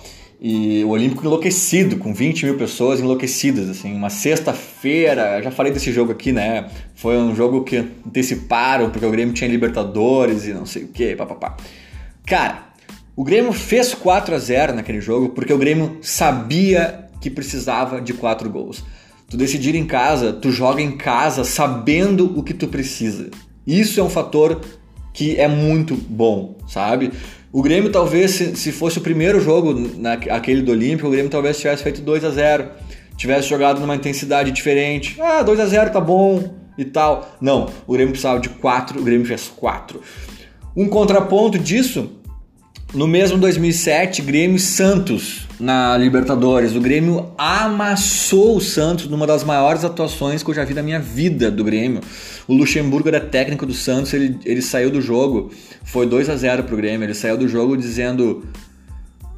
E 0.46 0.84
o 0.84 0.90
Olímpico 0.90 1.24
enlouquecido, 1.24 1.96
com 1.96 2.12
20 2.12 2.44
mil 2.44 2.58
pessoas 2.58 3.00
enlouquecidas, 3.00 3.66
assim, 3.70 3.94
uma 3.94 4.10
sexta-feira, 4.10 5.40
já 5.42 5.50
falei 5.50 5.72
desse 5.72 5.90
jogo 5.90 6.12
aqui, 6.12 6.32
né? 6.32 6.68
Foi 6.94 7.16
um 7.16 7.34
jogo 7.34 7.64
que 7.64 7.78
anteciparam, 8.06 8.90
porque 8.90 9.06
o 9.06 9.10
Grêmio 9.10 9.32
tinha 9.32 9.48
Libertadores 9.48 10.46
e 10.46 10.52
não 10.52 10.66
sei 10.66 10.84
o 10.84 10.88
que, 10.88 11.16
papapá. 11.16 11.56
Cara, 12.26 12.66
o 13.16 13.24
Grêmio 13.24 13.54
fez 13.54 13.94
4 13.94 14.34
a 14.34 14.38
0 14.38 14.74
naquele 14.74 15.00
jogo 15.00 15.30
porque 15.30 15.50
o 15.50 15.56
Grêmio 15.56 15.96
sabia 16.02 17.08
que 17.22 17.30
precisava 17.30 17.98
de 17.98 18.12
4 18.12 18.50
gols. 18.50 18.84
Tu 19.30 19.38
decidir 19.38 19.74
em 19.74 19.86
casa, 19.86 20.30
tu 20.30 20.50
joga 20.50 20.82
em 20.82 20.94
casa 20.94 21.42
sabendo 21.42 22.38
o 22.38 22.42
que 22.42 22.52
tu 22.52 22.68
precisa. 22.68 23.30
Isso 23.66 23.98
é 23.98 24.02
um 24.02 24.10
fator 24.10 24.60
que 25.14 25.40
é 25.40 25.48
muito 25.48 25.94
bom, 25.94 26.58
sabe? 26.68 27.12
O 27.54 27.62
Grêmio 27.62 27.88
talvez, 27.92 28.32
se, 28.32 28.72
fosse 28.72 28.98
o 28.98 29.00
primeiro 29.00 29.40
jogo, 29.40 29.72
naquele 29.96 30.60
do 30.60 30.72
Olímpico, 30.72 31.06
o 31.06 31.10
Grêmio 31.12 31.30
talvez 31.30 31.56
tivesse 31.56 31.84
feito 31.84 32.00
2 32.00 32.24
a 32.24 32.30
0 32.30 32.68
tivesse 33.16 33.48
jogado 33.48 33.80
numa 33.80 33.94
intensidade 33.94 34.50
diferente. 34.50 35.16
Ah, 35.20 35.40
2 35.40 35.60
a 35.60 35.66
0 35.66 35.90
tá 35.92 36.00
bom 36.00 36.52
e 36.76 36.84
tal. 36.84 37.36
Não, 37.40 37.70
o 37.86 37.92
Grêmio 37.92 38.10
precisava 38.10 38.40
de 38.40 38.48
4, 38.48 39.00
o 39.00 39.04
Grêmio 39.04 39.24
fez 39.24 39.46
4. 39.54 40.00
Um 40.76 40.88
contraponto 40.88 41.56
disso 41.56 42.10
no 42.92 43.06
mesmo 43.06 43.38
2007, 43.38 44.20
Grêmio 44.22 44.56
e 44.56 44.60
Santos 44.60 45.43
na 45.64 45.96
Libertadores. 45.96 46.76
O 46.76 46.80
Grêmio 46.80 47.32
amassou 47.38 48.56
o 48.56 48.60
Santos 48.60 49.08
numa 49.08 49.26
das 49.26 49.42
maiores 49.42 49.82
atuações 49.82 50.42
que 50.42 50.50
eu 50.50 50.54
já 50.54 50.62
vi 50.62 50.74
na 50.74 50.82
minha 50.82 51.00
vida 51.00 51.50
do 51.50 51.64
Grêmio. 51.64 52.02
O 52.46 52.54
Luxemburgo 52.54 53.08
era 53.08 53.18
técnico 53.18 53.64
do 53.64 53.72
Santos, 53.72 54.12
ele, 54.12 54.38
ele 54.44 54.60
saiu 54.60 54.90
do 54.90 55.00
jogo, 55.00 55.50
foi 55.82 56.06
2 56.06 56.28
a 56.28 56.36
0 56.36 56.64
pro 56.64 56.76
Grêmio. 56.76 57.06
Ele 57.06 57.14
saiu 57.14 57.38
do 57.38 57.48
jogo 57.48 57.76
dizendo: 57.76 58.44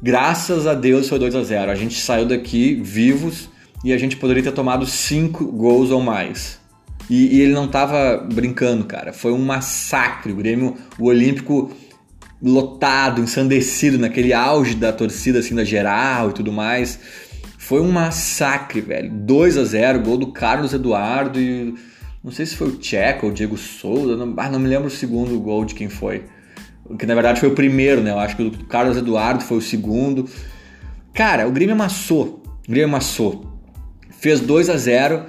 graças 0.03 0.67
a 0.67 0.73
Deus 0.73 1.07
foi 1.07 1.17
2 1.17 1.33
a 1.33 1.43
0 1.43 1.71
A 1.71 1.75
gente 1.75 1.99
saiu 1.99 2.25
daqui 2.25 2.75
vivos 2.83 3.49
e 3.83 3.93
a 3.93 3.97
gente 3.97 4.17
poderia 4.17 4.43
ter 4.43 4.51
tomado 4.51 4.85
5 4.85 5.45
gols 5.45 5.91
ou 5.91 6.01
mais. 6.01 6.59
E, 7.09 7.37
e 7.37 7.41
ele 7.41 7.53
não 7.53 7.69
tava 7.69 8.17
brincando, 8.17 8.83
cara. 8.83 9.13
Foi 9.13 9.31
um 9.31 9.39
massacre. 9.39 10.33
O 10.33 10.35
Grêmio, 10.35 10.75
o 10.99 11.05
Olímpico 11.05 11.71
lotado, 12.41 13.21
ensandecido, 13.21 13.97
naquele 13.97 14.33
auge 14.33 14.75
da 14.75 14.93
torcida 14.93 15.39
assim 15.39 15.55
da 15.55 15.63
geral 15.63 16.29
e 16.29 16.33
tudo 16.33 16.51
mais. 16.51 16.99
Foi 17.57 17.81
um 17.81 17.91
massacre, 17.91 18.81
velho. 18.81 19.11
2 19.11 19.57
a 19.57 19.63
0 19.63 19.99
gol 20.01 20.17
do 20.17 20.27
Carlos 20.31 20.73
Eduardo 20.73 21.39
e 21.39 21.73
não 22.23 22.31
sei 22.31 22.45
se 22.45 22.55
foi 22.55 22.67
o 22.67 22.77
Tcheco 22.77 23.25
ou 23.25 23.31
o 23.31 23.35
Diego 23.35 23.57
Souza, 23.57 24.15
não, 24.15 24.33
ah, 24.37 24.49
não 24.49 24.59
me 24.59 24.67
lembro 24.67 24.87
o 24.87 24.91
segundo 24.91 25.39
gol 25.39 25.65
de 25.65 25.73
quem 25.73 25.89
foi. 25.89 26.25
Que 26.97 27.05
na 27.05 27.13
verdade 27.13 27.39
foi 27.39 27.49
o 27.49 27.55
primeiro, 27.55 28.01
né? 28.01 28.11
Eu 28.11 28.19
acho 28.19 28.35
que 28.35 28.43
o 28.43 28.65
Carlos 28.65 28.97
Eduardo 28.97 29.43
foi 29.43 29.57
o 29.57 29.61
segundo. 29.61 30.29
Cara, 31.13 31.47
o 31.47 31.51
Grêmio 31.51 31.73
amassou. 31.73 32.43
O 32.67 32.71
Grêmio 32.71 32.89
amassou. 32.89 33.45
Fez 34.19 34.39
2 34.39 34.69
a 34.69 34.77
0 34.77 35.25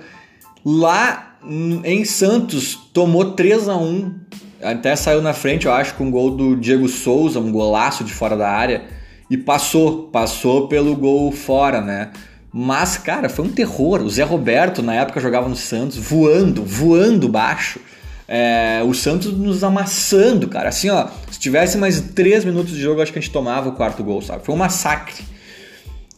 Lá 0.65 1.39
em 1.85 2.05
Santos 2.05 2.75
tomou 2.93 3.33
3 3.33 3.69
a 3.69 3.77
1 3.77 4.15
até 4.63 4.95
saiu 4.97 5.23
na 5.23 5.33
frente, 5.33 5.67
eu 5.67 5.73
acho, 5.73 5.95
com 5.95 6.05
um 6.05 6.11
gol 6.11 6.31
do 6.31 6.57
Diego 6.57 6.89
Souza, 6.89 7.39
um 7.39 7.53
golaço 7.53 8.05
de 8.05 8.13
fora 8.13 8.37
da 8.37 8.49
área, 8.51 8.85
e 9.31 9.37
passou, 9.37 10.05
passou 10.09 10.69
pelo 10.69 10.97
gol 10.97 11.31
fora, 11.33 11.81
né? 11.81 12.11
Mas, 12.53 12.97
cara, 12.97 13.29
foi 13.29 13.45
um 13.45 13.51
terror. 13.51 14.01
O 14.01 14.11
Zé 14.11 14.23
Roberto, 14.23 14.83
na 14.83 14.95
época, 14.95 15.21
jogava 15.21 15.49
no 15.49 15.57
Santos, 15.57 15.97
voando, 15.99 16.65
voando 16.65 17.29
baixo. 17.29 17.79
É, 18.27 18.83
o 18.85 18.95
Santos 18.95 19.33
nos 19.37 19.63
amassando, 19.63 20.49
cara. 20.49 20.71
Assim, 20.71 20.89
ó, 20.89 21.09
se 21.31 21.39
tivesse 21.39 21.77
mais 21.79 22.01
3 22.01 22.45
minutos 22.45 22.75
de 22.75 22.81
jogo, 22.81 23.03
acho 23.03 23.13
que 23.13 23.19
a 23.19 23.23
gente 23.23 23.33
tomava 23.33 23.69
o 23.69 23.73
quarto 23.73 24.03
gol, 24.03 24.23
sabe? 24.23 24.45
Foi 24.45 24.55
um 24.55 24.59
massacre. 24.59 25.25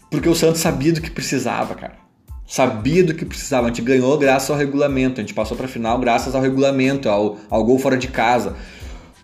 Porque 0.08 0.28
o 0.28 0.34
Santos 0.34 0.60
sabia 0.60 0.92
do 0.92 1.00
que 1.00 1.10
precisava, 1.10 1.74
cara. 1.74 2.09
Sabia 2.50 3.04
do 3.04 3.14
que 3.14 3.24
precisava. 3.24 3.66
A 3.66 3.68
gente 3.68 3.80
ganhou 3.80 4.18
graças 4.18 4.50
ao 4.50 4.56
regulamento. 4.56 5.20
A 5.20 5.22
gente 5.22 5.32
passou 5.32 5.56
pra 5.56 5.68
final 5.68 6.00
graças 6.00 6.34
ao 6.34 6.42
regulamento, 6.42 7.08
ao, 7.08 7.38
ao 7.48 7.64
gol 7.64 7.78
fora 7.78 7.96
de 7.96 8.08
casa. 8.08 8.56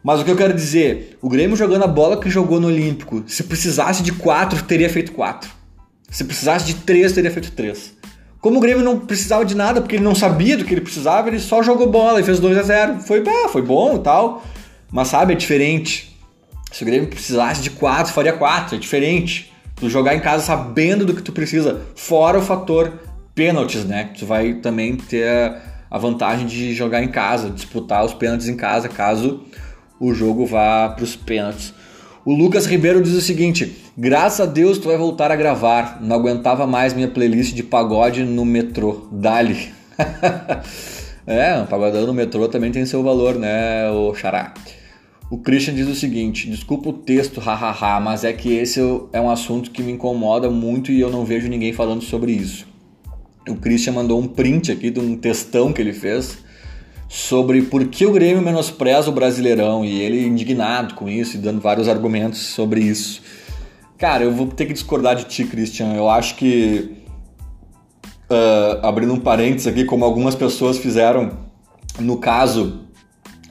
Mas 0.01 0.21
o 0.21 0.25
que 0.25 0.31
eu 0.31 0.37
quero 0.37 0.55
dizer, 0.55 1.19
o 1.21 1.29
Grêmio 1.29 1.57
jogando 1.57 1.83
a 1.83 1.89
bola 1.89 2.21
que 2.21 2.31
jogou 2.31 2.61
no 2.61 2.69
Olímpico, 2.69 3.25
se 3.27 3.43
precisasse 3.43 4.05
de 4.05 4.13
quatro, 4.13 4.63
teria 4.63 4.89
feito 4.89 5.11
quatro. 5.11 5.51
Se 6.09 6.23
precisasse 6.23 6.67
de 6.67 6.75
três, 6.75 7.11
teria 7.11 7.33
feito 7.33 7.51
três. 7.51 7.95
Como 8.41 8.59
o 8.59 8.61
Grêmio 8.61 8.85
não 8.85 9.01
precisava 9.01 9.45
de 9.45 9.57
nada, 9.57 9.81
porque 9.81 9.97
ele 9.97 10.05
não 10.05 10.15
sabia 10.15 10.57
do 10.57 10.65
que 10.65 10.73
ele 10.73 10.81
precisava, 10.81 11.27
ele 11.27 11.41
só 11.41 11.65
jogou 11.65 11.91
bola 11.91 12.21
e 12.21 12.23
fez 12.23 12.39
2 12.39 12.57
a 12.57 12.63
0 12.63 13.01
Foi, 13.01 13.25
ah, 13.27 13.49
foi 13.49 13.63
bom 13.63 13.97
e 13.97 13.99
tal. 13.99 14.45
Mas 14.89 15.09
sabe, 15.09 15.33
é 15.33 15.37
diferente. 15.37 16.17
Se 16.71 16.85
o 16.85 16.87
Grêmio 16.87 17.09
precisasse 17.09 17.61
de 17.61 17.71
quatro, 17.71 18.13
faria 18.13 18.35
quatro, 18.35 18.77
é 18.77 18.79
diferente. 18.79 19.53
Tu 19.75 19.91
jogar 19.91 20.15
em 20.15 20.21
casa 20.21 20.45
sabendo 20.45 21.05
do 21.05 21.13
que 21.13 21.23
tu 21.23 21.33
precisa, 21.33 21.83
fora 21.97 22.39
o 22.39 22.43
fator 22.43 22.93
pênaltis, 23.37 23.85
né? 23.85 24.11
Tu 24.19 24.25
vai 24.25 24.55
também 24.55 24.97
ter 24.97 25.55
a 25.89 25.99
vantagem 25.99 26.47
de 26.47 26.75
jogar 26.75 27.03
em 27.03 27.09
casa, 27.09 27.51
disputar 27.51 28.05
os 28.05 28.15
pênaltis 28.15 28.49
em 28.49 28.57
casa, 28.57 28.89
caso 28.89 29.45
o 30.01 30.13
jogo 30.13 30.47
vá 30.47 30.89
para 30.89 31.05
os 31.05 31.15
pênaltis. 31.15 31.73
O 32.25 32.33
Lucas 32.33 32.67
Ribeiro 32.67 33.03
diz 33.03 33.13
o 33.13 33.21
seguinte: 33.21 33.77
graças 33.97 34.41
a 34.41 34.51
Deus 34.51 34.79
tu 34.79 34.89
vai 34.89 34.97
voltar 34.97 35.31
a 35.31 35.37
gravar. 35.37 36.03
Não 36.03 36.17
aguentava 36.17 36.67
mais 36.67 36.95
minha 36.95 37.09
playlist 37.09 37.55
de 37.55 37.63
pagode 37.63 38.25
no 38.25 38.45
metrô. 38.45 39.07
Dali. 39.13 39.69
é, 41.27 41.59
um 41.59 41.67
pagodão 41.67 42.07
no 42.07 42.15
metrô 42.15 42.49
também 42.49 42.73
tem 42.73 42.85
seu 42.87 43.03
valor, 43.03 43.35
né, 43.37 43.91
o 43.91 44.15
xará. 44.15 44.55
O 45.31 45.39
Christian 45.39 45.75
diz 45.75 45.89
o 45.89 45.95
seguinte: 45.95 46.49
desculpa 46.49 46.89
o 46.89 46.93
texto, 46.95 47.39
hahaha, 47.39 48.01
mas 48.01 48.25
é 48.25 48.33
que 48.33 48.55
esse 48.55 48.81
é 49.13 49.21
um 49.21 49.31
assunto 49.31 49.71
que 49.71 49.83
me 49.83 49.93
incomoda 49.93 50.51
muito 50.51 50.91
e 50.91 51.01
eu 51.01 51.11
não 51.11 51.25
vejo 51.25 51.49
ninguém 51.49 51.75
falando 51.75 52.03
sobre 52.03 52.33
isso. 52.33 52.76
O 53.49 53.57
Christian 53.57 53.93
mandou 53.93 54.21
um 54.21 54.27
print 54.27 54.73
aqui 54.73 54.91
de 54.91 54.99
um 54.99 55.17
textão 55.17 55.73
que 55.73 55.81
ele 55.81 55.93
fez 55.93 56.39
sobre 57.09 57.63
por 57.63 57.87
que 57.87 58.05
o 58.05 58.13
Grêmio 58.13 58.43
menospreza 58.43 59.09
o 59.09 59.13
Brasileirão 59.13 59.85
e 59.85 60.01
ele 60.01 60.27
indignado 60.27 60.95
com 60.95 61.09
isso 61.09 61.37
e 61.37 61.39
dando 61.39 61.61
vários 61.61 61.89
argumentos 61.89 62.41
sobre 62.41 62.81
isso. 62.81 63.23
Cara, 63.97 64.25
eu 64.25 64.33
vou 64.33 64.49
ter 64.49 64.67
que 64.67 64.73
discordar 64.73 65.15
de 65.17 65.25
ti, 65.25 65.45
Christian. 65.45 65.95
Eu 65.95 66.11
acho 66.11 66.35
que, 66.37 66.97
uh, 68.31 68.87
abrindo 68.87 69.13
um 69.13 69.21
parênteses 69.21 69.67
aqui, 69.67 69.85
como 69.85 70.05
algumas 70.05 70.35
pessoas 70.35 70.77
fizeram 70.77 71.47
no 71.99 72.19
caso 72.19 72.81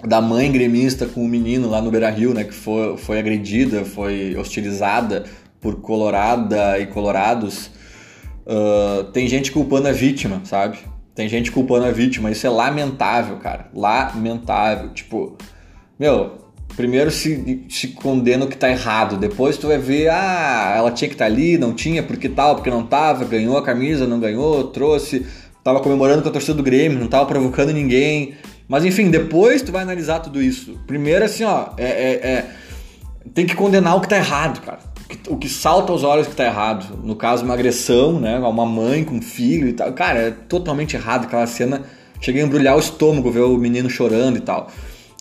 da 0.04 0.22
mãe 0.22 0.52
gremista 0.52 1.08
com 1.08 1.26
o 1.26 1.28
menino 1.28 1.70
lá 1.70 1.82
no 1.82 1.90
Beira 1.90 2.10
Rio, 2.10 2.34
né, 2.34 2.44
que 2.44 2.54
foi, 2.54 2.96
foi 2.98 3.18
agredida, 3.18 3.84
foi 3.84 4.36
hostilizada 4.38 5.26
por 5.60 5.82
Colorada 5.82 6.78
e 6.78 6.86
Colorados. 6.86 7.72
Uh, 8.46 9.06
tem 9.06 9.28
gente 9.28 9.52
culpando 9.52 9.88
a 9.88 9.92
vítima, 9.92 10.42
sabe? 10.44 10.78
Tem 11.16 11.28
gente 11.28 11.52
culpando 11.52 11.86
a 11.86 11.92
vítima. 11.92 12.30
Isso 12.30 12.46
é 12.46 12.50
lamentável, 12.50 13.38
cara. 13.38 13.70
Lamentável. 13.74 14.90
Tipo, 14.90 15.38
meu, 15.98 16.46
primeiro 16.76 17.10
se, 17.10 17.66
se 17.70 17.88
condena 17.90 18.46
o 18.46 18.48
que 18.48 18.58
tá 18.58 18.70
errado. 18.70 19.18
Depois 19.18 19.58
tu 19.58 19.68
vai 19.68 19.78
ver, 19.78 20.10
ah, 20.10 20.74
ela 20.76 20.92
tinha 20.92 21.08
que 21.08 21.16
estar 21.16 21.26
tá 21.26 21.32
ali, 21.32 21.58
não 21.58 21.74
tinha, 21.74 22.04
porque 22.04 22.30
tal, 22.30 22.56
porque 22.56 22.70
não 22.70 22.86
tava, 22.86 23.26
ganhou 23.26 23.58
a 23.58 23.64
camisa, 23.64 24.06
não 24.06 24.20
ganhou, 24.20 24.66
trouxe, 24.66 25.26
tava 25.64 25.80
comemorando 25.80 26.22
com 26.22 26.30
a 26.30 26.32
torcida 26.32 26.54
do 26.54 26.64
Grêmio, 26.64 27.00
não 27.00 27.08
tava 27.08 27.26
provocando 27.26 27.72
ninguém. 27.72 28.36
Mas 28.68 28.84
enfim, 28.84 29.10
depois 29.10 29.62
tu 29.62 29.72
vai 29.72 29.84
analisar 29.84 30.20
tudo 30.20 30.42
isso. 30.42 30.80
Primeiro, 30.86 31.24
assim, 31.24 31.44
ó, 31.44 31.70
é, 31.78 31.86
é, 31.86 32.14
é 32.14 32.46
tem 33.34 33.46
que 33.46 33.56
condenar 33.56 33.96
o 33.96 34.02
que 34.02 34.10
tá 34.10 34.18
errado, 34.18 34.62
cara. 34.62 34.80
O 35.28 35.38
que, 35.38 35.48
salta 35.48 35.92
aos 35.92 36.04
olhos 36.04 36.28
que 36.28 36.36
tá 36.36 36.46
errado. 36.46 37.00
No 37.04 37.16
caso, 37.16 37.44
uma 37.44 37.54
agressão, 37.54 38.20
né? 38.20 38.40
Uma 38.40 38.66
mãe 38.66 39.04
com 39.04 39.16
um 39.16 39.22
filho 39.22 39.68
e 39.68 39.74
tal. 39.74 39.94
Cara, 39.94 40.20
é 40.20 40.32
totalmente 40.32 40.96
errado 40.96 41.26
aquela 41.26 41.46
cena. 41.46 41.84
Cheguei 42.20 42.42
a 42.42 42.46
embrulhar 42.46 42.76
o 42.76 42.80
estômago, 42.80 43.30
ver 43.30 43.42
o 43.42 43.58
menino 43.58 43.90
chorando 43.90 44.38
e 44.38 44.42
tal. 44.42 44.72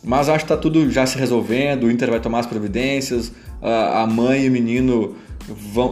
Mas 0.02 0.28
acho 0.28 0.44
que 0.44 0.48
tá 0.48 0.56
tudo 0.56 0.90
já 0.90 1.06
se 1.06 1.18
resolvendo, 1.18 1.84
o 1.84 1.90
Inter 1.90 2.10
vai 2.10 2.20
tomar 2.20 2.40
as 2.40 2.46
providências, 2.46 3.32
a 3.62 4.06
mãe 4.06 4.44
e 4.44 4.48
o 4.48 4.52
menino 4.52 5.16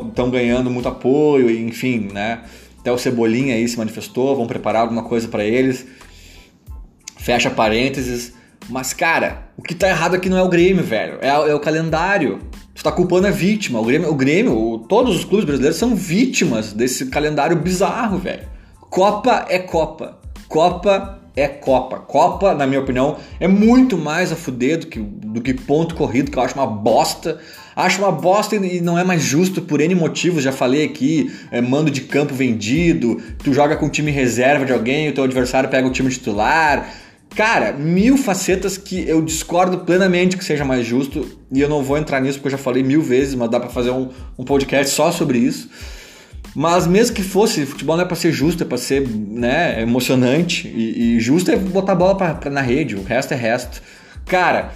estão 0.08 0.30
ganhando 0.30 0.70
muito 0.70 0.86
apoio, 0.86 1.50
enfim, 1.50 2.10
né? 2.12 2.42
Até 2.78 2.92
o 2.92 2.98
Cebolinha 2.98 3.54
aí 3.54 3.66
se 3.66 3.78
manifestou, 3.78 4.36
vão 4.36 4.46
preparar 4.46 4.82
alguma 4.82 5.02
coisa 5.02 5.28
para 5.28 5.44
eles. 5.44 5.86
Fecha 7.16 7.50
parênteses. 7.50 8.34
Mas, 8.68 8.92
cara, 8.92 9.48
o 9.56 9.62
que 9.62 9.74
tá 9.74 9.88
errado 9.88 10.14
aqui 10.14 10.28
não 10.28 10.36
é 10.36 10.42
o 10.42 10.48
Grêmio, 10.48 10.84
velho. 10.84 11.18
É, 11.22 11.28
é 11.28 11.54
o 11.54 11.60
calendário. 11.60 12.40
Tu 12.74 12.82
tá 12.82 12.90
culpando 12.90 13.26
a 13.26 13.30
vítima. 13.30 13.80
O 13.80 13.84
Grêmio, 13.84 14.10
o 14.10 14.14
Grêmio 14.14 14.58
o, 14.58 14.78
todos 14.78 15.16
os 15.16 15.24
clubes 15.24 15.44
brasileiros 15.44 15.78
são 15.78 15.94
vítimas 15.94 16.72
desse 16.72 17.06
calendário 17.06 17.56
bizarro, 17.56 18.18
velho. 18.18 18.48
Copa 18.90 19.46
é 19.48 19.58
Copa. 19.58 20.18
Copa 20.48 21.20
é 21.36 21.48
Copa. 21.48 21.98
Copa, 21.98 22.54
na 22.54 22.66
minha 22.66 22.80
opinião, 22.80 23.16
é 23.40 23.48
muito 23.48 23.96
mais 23.96 24.32
a 24.32 24.36
fuder 24.36 24.78
do 24.78 24.86
que, 24.86 24.98
do 24.98 25.40
que 25.40 25.54
ponto 25.54 25.94
corrido, 25.94 26.30
que 26.30 26.38
eu 26.38 26.42
acho 26.42 26.54
uma 26.54 26.66
bosta. 26.66 27.38
Acho 27.74 28.02
uma 28.02 28.12
bosta 28.12 28.54
e 28.56 28.80
não 28.80 28.98
é 28.98 29.04
mais 29.04 29.22
justo 29.22 29.62
por 29.62 29.80
N 29.80 29.94
motivos, 29.94 30.42
já 30.42 30.52
falei 30.52 30.84
aqui, 30.84 31.32
é, 31.50 31.60
mando 31.60 31.90
de 31.90 32.02
campo 32.02 32.34
vendido, 32.34 33.18
tu 33.42 33.54
joga 33.54 33.76
com 33.76 33.88
time 33.88 34.10
reserva 34.10 34.66
de 34.66 34.74
alguém, 34.74 35.08
o 35.08 35.14
teu 35.14 35.24
adversário 35.24 35.70
pega 35.70 35.88
o 35.88 35.90
time 35.90 36.10
titular, 36.10 36.92
Cara, 37.34 37.72
mil 37.72 38.18
facetas 38.18 38.76
que 38.76 39.08
eu 39.08 39.22
discordo 39.22 39.78
plenamente 39.78 40.36
que 40.36 40.44
seja 40.44 40.64
mais 40.64 40.86
justo, 40.86 41.26
e 41.50 41.60
eu 41.60 41.68
não 41.68 41.82
vou 41.82 41.96
entrar 41.96 42.20
nisso 42.20 42.38
porque 42.38 42.48
eu 42.48 42.58
já 42.58 42.58
falei 42.58 42.82
mil 42.82 43.00
vezes, 43.00 43.34
mas 43.34 43.48
dá 43.48 43.58
para 43.58 43.70
fazer 43.70 43.90
um, 43.90 44.10
um 44.38 44.44
podcast 44.44 44.94
só 44.94 45.10
sobre 45.10 45.38
isso. 45.38 45.70
Mas 46.54 46.86
mesmo 46.86 47.16
que 47.16 47.22
fosse, 47.22 47.64
futebol 47.64 47.96
não 47.96 48.04
é 48.04 48.06
para 48.06 48.16
ser 48.16 48.30
justo, 48.30 48.62
é 48.62 48.66
para 48.66 48.76
ser 48.76 49.08
né, 49.08 49.80
emocionante. 49.80 50.68
E, 50.68 51.16
e, 51.16 51.20
justo 51.20 51.50
é 51.50 51.56
botar 51.56 51.92
a 51.92 51.94
bola 51.94 52.14
pra, 52.14 52.34
pra, 52.34 52.50
na 52.50 52.60
rede, 52.60 52.94
o 52.94 53.02
resto 53.02 53.32
é 53.32 53.36
resto. 53.36 53.82
Cara, 54.26 54.72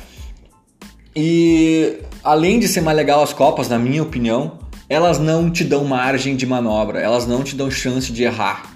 e 1.15 1.99
além 2.25 2.59
de 2.59 2.67
ser 2.67 2.81
mais 2.81 2.97
legal 2.97 3.23
as 3.23 3.35
Copas, 3.35 3.69
na 3.69 3.79
minha 3.79 4.03
opinião, 4.03 4.59
elas 4.89 5.19
não 5.19 5.51
te 5.51 5.65
dão 5.65 5.85
margem 5.85 6.35
de 6.35 6.47
manobra, 6.47 6.99
elas 7.01 7.27
não 7.27 7.43
te 7.43 7.55
dão 7.55 7.71
chance 7.71 8.11
de 8.11 8.23
errar. 8.23 8.76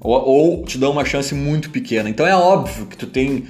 Ou, 0.00 0.24
ou, 0.24 0.62
te 0.64 0.78
dão 0.78 0.92
uma 0.92 1.04
chance 1.04 1.34
muito 1.34 1.70
pequena. 1.70 2.08
Então 2.08 2.26
é 2.26 2.34
óbvio 2.34 2.86
que 2.86 2.96
tu 2.96 3.06
tem 3.06 3.44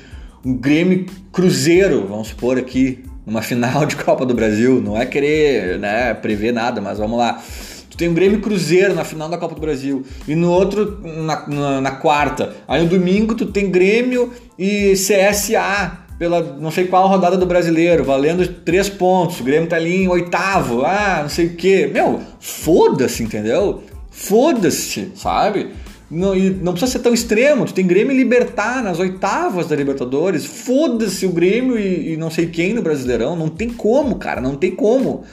um 0.44 0.54
Grêmio 0.54 1.06
Cruzeiro, 1.30 2.06
vamos 2.08 2.28
supor 2.28 2.58
aqui, 2.58 3.04
numa 3.26 3.42
final 3.42 3.84
de 3.84 3.96
Copa 3.96 4.24
do 4.24 4.34
Brasil. 4.34 4.80
Não 4.80 4.96
é 4.96 5.04
querer 5.04 5.78
né, 5.78 6.14
prever 6.14 6.52
nada, 6.52 6.80
mas 6.80 6.98
vamos 6.98 7.18
lá. 7.18 7.42
Tu 7.90 7.96
tem 7.96 8.08
um 8.08 8.14
Grêmio 8.14 8.40
Cruzeiro 8.40 8.94
na 8.94 9.04
final 9.04 9.28
da 9.28 9.37
Copa 9.37 9.54
do 9.54 9.61
Brasil. 9.61 10.04
E 10.26 10.34
no 10.34 10.50
outro, 10.50 11.00
na, 11.02 11.46
na, 11.46 11.80
na 11.80 11.90
quarta. 11.92 12.54
Aí 12.66 12.82
no 12.82 12.88
domingo 12.88 13.34
tu 13.34 13.46
tem 13.46 13.70
Grêmio 13.70 14.32
e 14.58 14.94
CSA 14.94 16.08
pela 16.18 16.42
não 16.42 16.70
sei 16.70 16.87
qual 16.87 17.06
rodada 17.06 17.37
do 17.37 17.46
brasileiro, 17.46 18.02
valendo 18.02 18.46
três 18.46 18.88
pontos. 18.88 19.38
O 19.40 19.44
Grêmio 19.44 19.68
tá 19.68 19.76
ali 19.76 20.02
em 20.02 20.08
oitavo, 20.08 20.84
ah, 20.84 21.20
não 21.22 21.28
sei 21.28 21.46
o 21.46 21.54
quê. 21.54 21.88
Meu, 21.92 22.20
foda-se, 22.40 23.22
entendeu? 23.22 23.84
Foda-se, 24.11 25.12
sabe? 25.14 25.68
Não, 26.11 26.35
não 26.35 26.73
precisa 26.73 26.92
ser 26.92 27.01
tão 27.01 27.12
extremo. 27.12 27.66
Tu 27.66 27.75
tem 27.75 27.87
Grêmio 27.87 28.12
e 28.12 28.16
Libertar 28.16 28.83
nas 28.83 28.99
oitavas 28.99 29.66
da 29.66 29.77
Libertadores. 29.77 30.47
Foda-se 30.47 31.27
o 31.27 31.31
Grêmio 31.31 31.79
e, 31.79 32.14
e, 32.14 32.16
não 32.16 32.31
sei 32.31 32.47
quem 32.47 32.73
no 32.73 32.83
Brasileirão. 32.83 33.37
Não 33.37 33.49
tem 33.49 33.68
como, 33.68 34.16
cara. 34.16 34.40
Não 34.40 34.57
tem 34.57 34.71
como. 34.71 35.25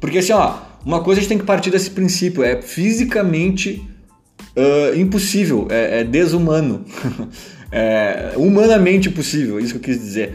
Porque 0.00 0.18
assim, 0.18 0.32
ó, 0.32 0.54
uma 0.84 1.02
coisa 1.02 1.20
a 1.20 1.22
gente 1.22 1.28
tem 1.28 1.38
que 1.38 1.44
partir 1.44 1.70
desse 1.70 1.90
princípio. 1.90 2.42
É 2.42 2.60
fisicamente 2.60 3.82
uh, 4.56 4.98
impossível. 4.98 5.68
É, 5.70 6.00
é 6.00 6.04
desumano. 6.04 6.84
é 7.70 8.32
humanamente 8.36 9.08
impossível. 9.08 9.60
Isso 9.60 9.78
que 9.78 9.90
eu 9.90 9.94
quis 9.94 10.02
dizer. 10.02 10.34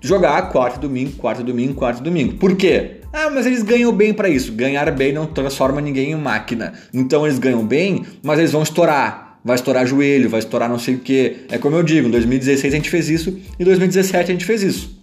Jogar 0.00 0.50
quarto 0.50 0.80
domingo, 0.80 1.12
quarto 1.12 1.42
domingo, 1.42 1.74
quarto 1.74 2.02
domingo. 2.02 2.34
Por 2.34 2.56
quê? 2.56 3.00
Ah, 3.12 3.28
mas 3.28 3.44
eles 3.44 3.62
ganham 3.62 3.92
bem 3.92 4.14
para 4.14 4.28
isso. 4.28 4.52
Ganhar 4.52 4.90
bem 4.92 5.12
não 5.12 5.26
transforma 5.26 5.80
ninguém 5.80 6.12
em 6.12 6.16
máquina. 6.16 6.72
Então 6.94 7.26
eles 7.26 7.38
ganham 7.38 7.64
bem, 7.64 8.04
mas 8.22 8.38
eles 8.38 8.52
vão 8.52 8.62
estourar. 8.62 9.38
Vai 9.44 9.56
estourar 9.56 9.86
joelho, 9.86 10.30
vai 10.30 10.38
estourar 10.38 10.68
não 10.68 10.78
sei 10.78 10.94
o 10.94 10.98
que. 11.00 11.44
É 11.50 11.58
como 11.58 11.76
eu 11.76 11.82
digo, 11.82 12.08
em 12.08 12.10
2016 12.10 12.72
a 12.72 12.76
gente 12.76 12.88
fez 12.88 13.10
isso, 13.10 13.38
em 13.58 13.64
2017 13.64 14.30
a 14.30 14.32
gente 14.32 14.44
fez 14.44 14.62
isso. 14.62 15.00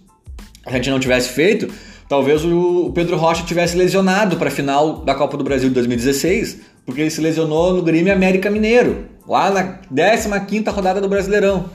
Se 0.66 0.68
a 0.68 0.72
gente 0.72 0.90
não 0.90 0.98
tivesse 0.98 1.30
feito, 1.30 1.68
talvez 2.08 2.44
o 2.44 2.90
Pedro 2.94 3.16
Rocha 3.16 3.44
tivesse 3.44 3.76
lesionado 3.76 4.36
para 4.36 4.48
a 4.48 4.50
final 4.50 5.04
da 5.04 5.14
Copa 5.14 5.36
do 5.36 5.44
Brasil 5.44 5.68
de 5.68 5.74
2016, 5.74 6.58
porque 6.86 7.00
ele 7.00 7.10
se 7.10 7.20
lesionou 7.20 7.74
no 7.74 7.82
Grêmio 7.82 8.12
América 8.12 8.50
Mineiro. 8.50 9.06
lá 9.26 9.50
na 9.50 10.40
15 10.40 10.70
rodada 10.70 11.00
do 11.00 11.08
Brasileirão. 11.08 11.68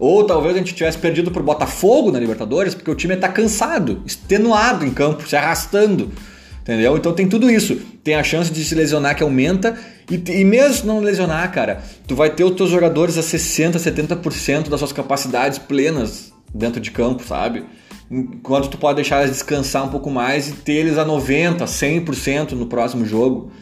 Ou 0.00 0.24
talvez 0.24 0.54
a 0.54 0.58
gente 0.58 0.74
tivesse 0.74 0.96
perdido 0.96 1.30
por 1.30 1.42
Botafogo 1.42 2.10
na 2.10 2.18
Libertadores, 2.18 2.74
porque 2.74 2.90
o 2.90 2.94
time 2.94 3.12
está 3.12 3.28
cansado, 3.28 4.02
extenuado 4.06 4.86
em 4.86 4.90
campo, 4.90 5.28
se 5.28 5.36
arrastando. 5.36 6.10
Entendeu? 6.62 6.96
Então 6.96 7.12
tem 7.12 7.28
tudo 7.28 7.50
isso. 7.50 7.76
Tem 8.02 8.14
a 8.14 8.22
chance 8.22 8.50
de 8.50 8.64
se 8.64 8.74
lesionar 8.74 9.14
que 9.14 9.22
aumenta. 9.22 9.78
E, 10.10 10.40
e 10.40 10.44
mesmo 10.44 10.86
não 10.86 11.00
lesionar, 11.00 11.52
cara, 11.52 11.82
tu 12.06 12.16
vai 12.16 12.30
ter 12.30 12.44
os 12.44 12.56
teus 12.56 12.70
jogadores 12.70 13.18
a 13.18 13.20
60%, 13.20 13.76
70% 13.76 14.70
das 14.70 14.80
suas 14.80 14.92
capacidades 14.92 15.58
plenas 15.58 16.32
dentro 16.54 16.80
de 16.80 16.90
campo, 16.90 17.22
sabe? 17.22 17.64
Enquanto 18.10 18.68
tu 18.68 18.78
pode 18.78 18.96
deixar 18.96 19.20
eles 19.20 19.32
descansar 19.32 19.84
um 19.84 19.88
pouco 19.88 20.10
mais 20.10 20.48
e 20.48 20.52
ter 20.52 20.72
eles 20.72 20.96
a 20.96 21.04
90%, 21.04 21.58
100% 21.58 22.52
no 22.52 22.64
próximo 22.64 23.04
jogo. 23.04 23.52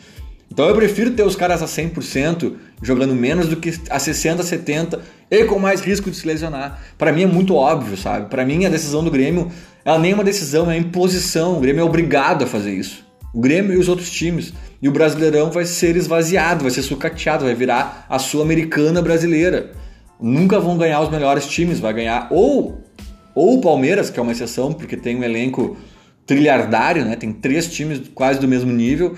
Então 0.50 0.66
eu 0.66 0.74
prefiro 0.74 1.10
ter 1.10 1.22
os 1.22 1.36
caras 1.36 1.62
a 1.62 1.66
100% 1.66 2.54
jogando 2.82 3.14
menos 3.14 3.48
do 3.48 3.56
que 3.56 3.78
a 3.90 3.98
60, 3.98 4.42
70 4.42 5.00
e 5.30 5.44
com 5.44 5.58
mais 5.58 5.80
risco 5.80 6.10
de 6.10 6.16
se 6.16 6.26
lesionar. 6.26 6.80
Para 6.96 7.12
mim 7.12 7.22
é 7.22 7.26
muito 7.26 7.54
óbvio, 7.54 7.96
sabe? 7.96 8.28
Para 8.28 8.44
mim 8.44 8.64
a 8.64 8.68
decisão 8.68 9.04
do 9.04 9.10
Grêmio, 9.10 9.50
ela 9.84 9.98
nem 9.98 10.12
é 10.12 10.14
uma 10.14 10.24
decisão, 10.24 10.62
é 10.64 10.74
uma 10.74 10.76
imposição. 10.76 11.56
O 11.56 11.60
Grêmio 11.60 11.82
é 11.82 11.84
obrigado 11.84 12.44
a 12.44 12.46
fazer 12.46 12.72
isso. 12.72 13.06
O 13.32 13.40
Grêmio 13.40 13.74
e 13.74 13.76
os 13.76 13.88
outros 13.88 14.10
times. 14.10 14.54
E 14.80 14.88
o 14.88 14.92
Brasileirão 14.92 15.50
vai 15.50 15.64
ser 15.64 15.96
esvaziado, 15.96 16.62
vai 16.62 16.70
ser 16.70 16.82
sucateado, 16.82 17.44
vai 17.44 17.54
virar 17.54 18.06
a 18.08 18.18
Sul-Americana 18.18 19.02
brasileira. 19.02 19.72
Nunca 20.20 20.58
vão 20.58 20.78
ganhar 20.78 21.00
os 21.00 21.10
melhores 21.10 21.46
times, 21.46 21.78
vai 21.78 21.92
ganhar 21.92 22.28
ou 22.30 22.84
ou 23.34 23.58
o 23.58 23.60
Palmeiras, 23.60 24.10
que 24.10 24.18
é 24.18 24.22
uma 24.22 24.32
exceção, 24.32 24.72
porque 24.72 24.96
tem 24.96 25.14
um 25.14 25.22
elenco 25.22 25.76
trilhardário, 26.26 27.04
né? 27.04 27.14
Tem 27.14 27.32
três 27.32 27.72
times 27.72 28.02
quase 28.12 28.40
do 28.40 28.48
mesmo 28.48 28.72
nível 28.72 29.16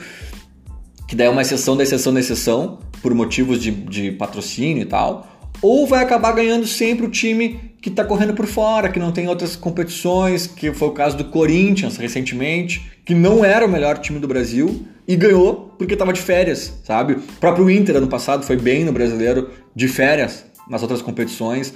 que 1.10 1.16
daí 1.16 1.26
é 1.26 1.30
uma 1.30 1.42
exceção 1.42 1.76
da 1.76 1.82
exceção 1.82 2.14
da 2.14 2.20
exceção, 2.20 2.78
por 3.02 3.12
motivos 3.12 3.60
de, 3.60 3.72
de 3.72 4.12
patrocínio 4.12 4.84
e 4.84 4.86
tal, 4.86 5.50
ou 5.60 5.84
vai 5.84 6.04
acabar 6.04 6.30
ganhando 6.30 6.68
sempre 6.68 7.04
o 7.04 7.10
time 7.10 7.74
que 7.82 7.88
está 7.88 8.04
correndo 8.04 8.32
por 8.32 8.46
fora, 8.46 8.88
que 8.88 9.00
não 9.00 9.10
tem 9.10 9.26
outras 9.26 9.56
competições, 9.56 10.46
que 10.46 10.72
foi 10.72 10.86
o 10.86 10.92
caso 10.92 11.16
do 11.16 11.24
Corinthians 11.24 11.96
recentemente, 11.96 12.92
que 13.04 13.12
não 13.12 13.44
era 13.44 13.66
o 13.66 13.68
melhor 13.68 13.98
time 13.98 14.20
do 14.20 14.28
Brasil 14.28 14.86
e 15.08 15.16
ganhou 15.16 15.74
porque 15.76 15.94
estava 15.94 16.12
de 16.12 16.20
férias, 16.20 16.74
sabe? 16.84 17.14
O 17.14 17.20
próprio 17.40 17.68
Inter 17.68 17.96
ano 17.96 18.06
passado 18.06 18.46
foi 18.46 18.56
bem 18.56 18.84
no 18.84 18.92
brasileiro 18.92 19.50
de 19.74 19.88
férias 19.88 20.44
nas 20.68 20.80
outras 20.80 21.02
competições. 21.02 21.74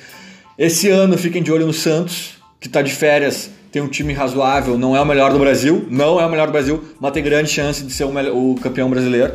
Esse 0.57 0.91
ano 0.91 1.19
fiquem 1.19 1.43
de 1.43 1.51
olho 1.51 1.67
no 1.67 1.73
Santos, 1.73 2.37
que 2.61 2.69
está 2.69 2.83
de 2.83 2.93
férias 2.93 3.51
tem 3.75 3.83
um 3.83 3.89
time 3.89 4.13
razoável, 4.13 4.79
não 4.79 4.95
é 4.97 5.01
o 5.01 5.05
melhor 5.05 5.33
do 5.33 5.39
Brasil, 5.41 5.85
não 5.91 6.21
é 6.21 6.25
o 6.25 6.31
melhor 6.31 6.47
do 6.47 6.53
Brasil, 6.53 6.81
mas 7.01 7.11
tem 7.11 7.25
grande 7.25 7.51
chance 7.51 7.83
de 7.83 7.93
ser 7.93 8.05
o, 8.05 8.13
melhor, 8.13 8.33
o 8.33 8.55
campeão 8.55 8.89
brasileiro. 8.89 9.35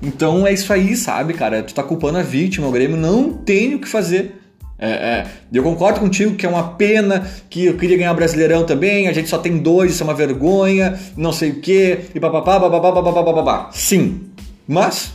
Então 0.00 0.46
é 0.46 0.52
isso 0.52 0.72
aí, 0.72 0.94
sabe, 0.94 1.34
cara? 1.34 1.60
Tu 1.60 1.74
tá 1.74 1.82
culpando 1.82 2.18
a 2.18 2.22
vítima, 2.22 2.68
o 2.68 2.70
Grêmio 2.70 2.96
não 2.96 3.32
tem 3.32 3.74
o 3.74 3.80
que 3.80 3.88
fazer. 3.88 4.40
É, 4.78 4.90
é. 4.90 5.26
Eu 5.52 5.64
concordo 5.64 5.98
contigo 5.98 6.36
que 6.36 6.46
é 6.46 6.48
uma 6.48 6.68
pena, 6.74 7.28
que 7.50 7.66
eu 7.66 7.76
queria 7.76 7.96
ganhar 7.96 8.12
o 8.12 8.14
Brasileirão 8.14 8.62
também, 8.62 9.08
a 9.08 9.12
gente 9.12 9.28
só 9.28 9.38
tem 9.38 9.58
dois, 9.58 9.90
isso 9.90 10.04
é 10.04 10.06
uma 10.06 10.14
vergonha, 10.14 10.96
não 11.16 11.32
sei 11.32 11.50
o 11.50 11.60
quê, 11.60 11.98
e 12.14 12.20
papapá, 12.20 12.60
papapá, 12.60 12.92
papapá, 12.92 13.24
papapá. 13.24 13.70
Sim, 13.72 14.30
mas 14.68 15.14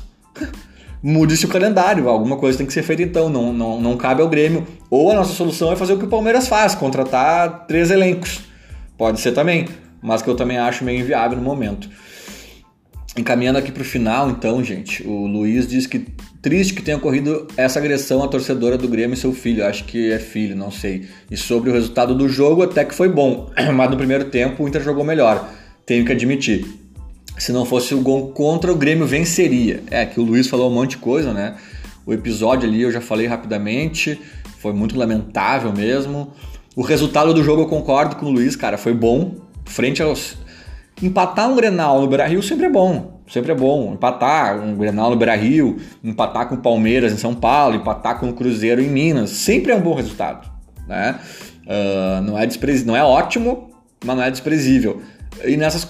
mude-se 1.01 1.45
o 1.45 1.49
calendário, 1.49 2.09
alguma 2.09 2.36
coisa 2.36 2.57
tem 2.57 2.67
que 2.67 2.73
ser 2.73 2.84
feita 2.84 3.03
então, 3.03 3.30
não, 3.30 3.53
não, 3.53 3.80
não 3.80 3.95
cabe 3.95 4.21
ao 4.21 4.28
Grêmio. 4.28 4.67
Ou 4.89 5.13
a 5.13 5.15
nossa 5.15 5.32
solução 5.32 5.71
é 5.71 5.78
fazer 5.78 5.93
o 5.93 5.97
que 5.97 6.03
o 6.03 6.09
Palmeiras 6.09 6.49
faz, 6.49 6.76
contratar 6.76 7.67
três 7.67 7.89
elencos. 7.89 8.53
Pode 8.98 9.20
ser 9.20 9.32
também, 9.32 9.68
mas 10.02 10.22
que 10.22 10.30
eu 10.30 10.36
também 10.36 10.58
acho 10.58 10.84
meio 10.84 11.02
inviável 11.02 11.38
no 11.38 11.43
momento. 11.43 11.89
Encaminhando 13.18 13.58
aqui 13.58 13.72
para 13.72 13.82
o 13.82 13.86
final, 13.86 14.30
então, 14.30 14.62
gente, 14.64 15.02
o 15.08 15.26
Luiz 15.26 15.68
diz 15.68 15.88
que 15.88 16.06
triste 16.41 16.74
que 16.74 16.82
tenha 16.82 16.98
ocorrido 16.98 17.48
essa 17.56 17.80
agressão 17.80 18.22
à 18.22 18.28
torcedora 18.28 18.78
do 18.78 18.88
Grêmio 18.88 19.14
e 19.14 19.18
seu 19.18 19.34
filho. 19.34 19.66
Acho 19.66 19.86
que 19.86 20.12
é 20.12 20.20
filho, 20.20 20.56
não 20.56 20.70
sei. 20.70 21.08
E 21.32 21.38
sobre 21.38 21.70
o 21.70 21.74
resultado 21.74 22.14
do 22.14 22.28
jogo, 22.28 22.62
até 22.62 22.84
que 22.84 22.93
foi 22.93 23.10
bom, 23.10 23.50
mas 23.74 23.89
no 23.89 23.98
primeiro 23.98 24.26
tempo 24.26 24.64
o 24.64 24.68
Inter 24.68 24.84
jogou 24.84 25.04
melhor. 25.04 25.50
Tenho 25.86 26.06
que 26.06 26.12
admitir. 26.12 26.66
Se 27.38 27.52
não 27.52 27.66
fosse 27.66 27.96
o 27.96 28.02
gol 28.02 28.32
contra, 28.32 28.72
o 28.72 28.76
Grêmio 28.76 29.06
venceria. 29.06 29.82
É 29.89 30.06
que 30.06 30.20
o 30.20 30.24
Luiz 30.24 30.48
falou 30.48 30.70
um 30.70 30.74
monte 30.74 30.91
de 30.91 30.98
coisa, 30.98 31.34
né? 31.34 31.56
O 32.06 32.14
episódio 32.14 32.68
ali 32.68 32.82
eu 32.82 32.91
já 32.91 33.02
falei 33.02 33.28
rapidamente, 33.28 34.20
foi 34.60 34.74
muito 34.74 34.98
lamentável 34.98 35.74
mesmo. 35.74 36.34
O 36.76 36.82
resultado 36.82 37.34
do 37.34 37.41
jogo 37.41 37.61
eu 37.61 37.67
concordo 37.67 38.17
com 38.17 38.26
o 38.26 38.32
Luiz, 38.32 38.55
cara, 38.55 38.78
foi 38.78 38.93
bom. 38.93 39.36
Frente 39.63 40.01
aos. 40.01 40.38
Empatar 41.01 41.49
um 41.49 41.55
Grenal 41.55 42.01
no 42.01 42.07
Beira 42.07 42.28
Rio 42.28 42.43
sempre 42.43 42.65
é 42.65 42.69
bom. 42.69 43.21
Sempre 43.32 43.53
é 43.53 43.55
bom. 43.55 43.93
Empatar 43.93 44.61
um 44.61 44.76
Grenal 44.76 45.09
no 45.09 45.15
Beira 45.15 45.36
Rio, 45.36 45.78
empatar 46.03 46.49
com 46.49 46.55
o 46.55 46.57
Palmeiras 46.57 47.13
em 47.13 47.17
São 47.17 47.34
Paulo, 47.34 47.76
empatar 47.76 48.19
com 48.19 48.30
o 48.30 48.34
Cruzeiro 48.34 48.82
em 48.82 48.89
Minas, 48.89 49.30
sempre 49.30 49.71
é 49.71 49.76
um 49.76 49.82
bom 49.82 49.93
resultado. 49.93 50.49
Né? 50.86 51.17
Uh, 51.65 52.21
não, 52.21 52.38
é 52.38 52.45
desprez... 52.45 52.86
não 52.86 52.95
é 52.95 53.03
ótimo, 53.03 53.69
mas 54.03 54.15
não 54.15 54.23
é 54.23 54.30
desprezível. 54.30 55.01
E 55.43 55.55
nessas 55.57 55.88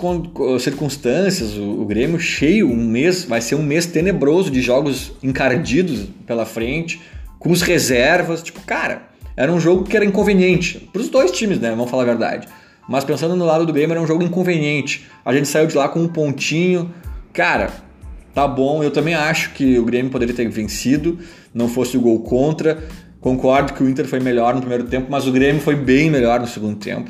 circunstâncias, 0.59 1.57
o, 1.57 1.81
o 1.81 1.86
Grêmio 1.86 2.19
cheio, 2.19 2.69
um 2.69 2.75
mês, 2.75 3.25
vai 3.25 3.41
ser 3.41 3.55
um 3.55 3.63
mês 3.63 3.88
tenebroso 3.88 4.51
de 4.51 4.61
jogos 4.61 5.13
encardidos 5.21 6.07
pela 6.25 6.45
frente, 6.45 7.01
com 7.39 7.51
os 7.51 7.61
reservas. 7.61 8.41
Tipo, 8.41 8.61
cara, 8.61 9.14
era 9.36 9.51
um 9.51 9.59
jogo 9.59 9.83
que 9.83 9.95
era 9.95 10.05
inconveniente. 10.05 10.89
Para 10.91 11.01
os 11.01 11.09
dois 11.09 11.31
times, 11.31 11.59
né? 11.59 11.69
Vamos 11.71 11.89
falar 11.89 12.03
a 12.03 12.05
verdade. 12.05 12.47
Mas 12.88 13.03
pensando 13.03 13.36
no 13.36 13.45
lado 13.45 13.65
do 13.65 13.73
Grêmio, 13.73 13.93
era 13.93 14.01
um 14.01 14.07
jogo 14.07 14.23
inconveniente. 14.23 15.07
A 15.23 15.33
gente 15.33 15.47
saiu 15.47 15.67
de 15.67 15.75
lá 15.75 15.89
com 15.89 15.99
um 15.99 16.07
pontinho. 16.07 16.93
Cara, 17.33 17.71
tá 18.33 18.47
bom. 18.47 18.83
Eu 18.83 18.91
também 18.91 19.13
acho 19.13 19.53
que 19.53 19.77
o 19.77 19.86
Grêmio 19.86 20.11
poderia 20.11 20.36
ter 20.36 20.47
vencido, 20.49 21.19
não 21.53 21.67
fosse 21.67 21.97
o 21.97 22.01
gol 22.01 22.19
contra. 22.19 22.83
Concordo 23.19 23.73
que 23.73 23.83
o 23.83 23.89
Inter 23.89 24.05
foi 24.05 24.19
melhor 24.19 24.53
no 24.53 24.59
primeiro 24.59 24.83
tempo, 24.83 25.07
mas 25.09 25.25
o 25.25 25.31
Grêmio 25.31 25.59
foi 25.59 25.75
bem 25.75 26.11
melhor 26.11 26.39
no 26.39 26.47
segundo 26.47 26.75
tempo. 26.75 27.09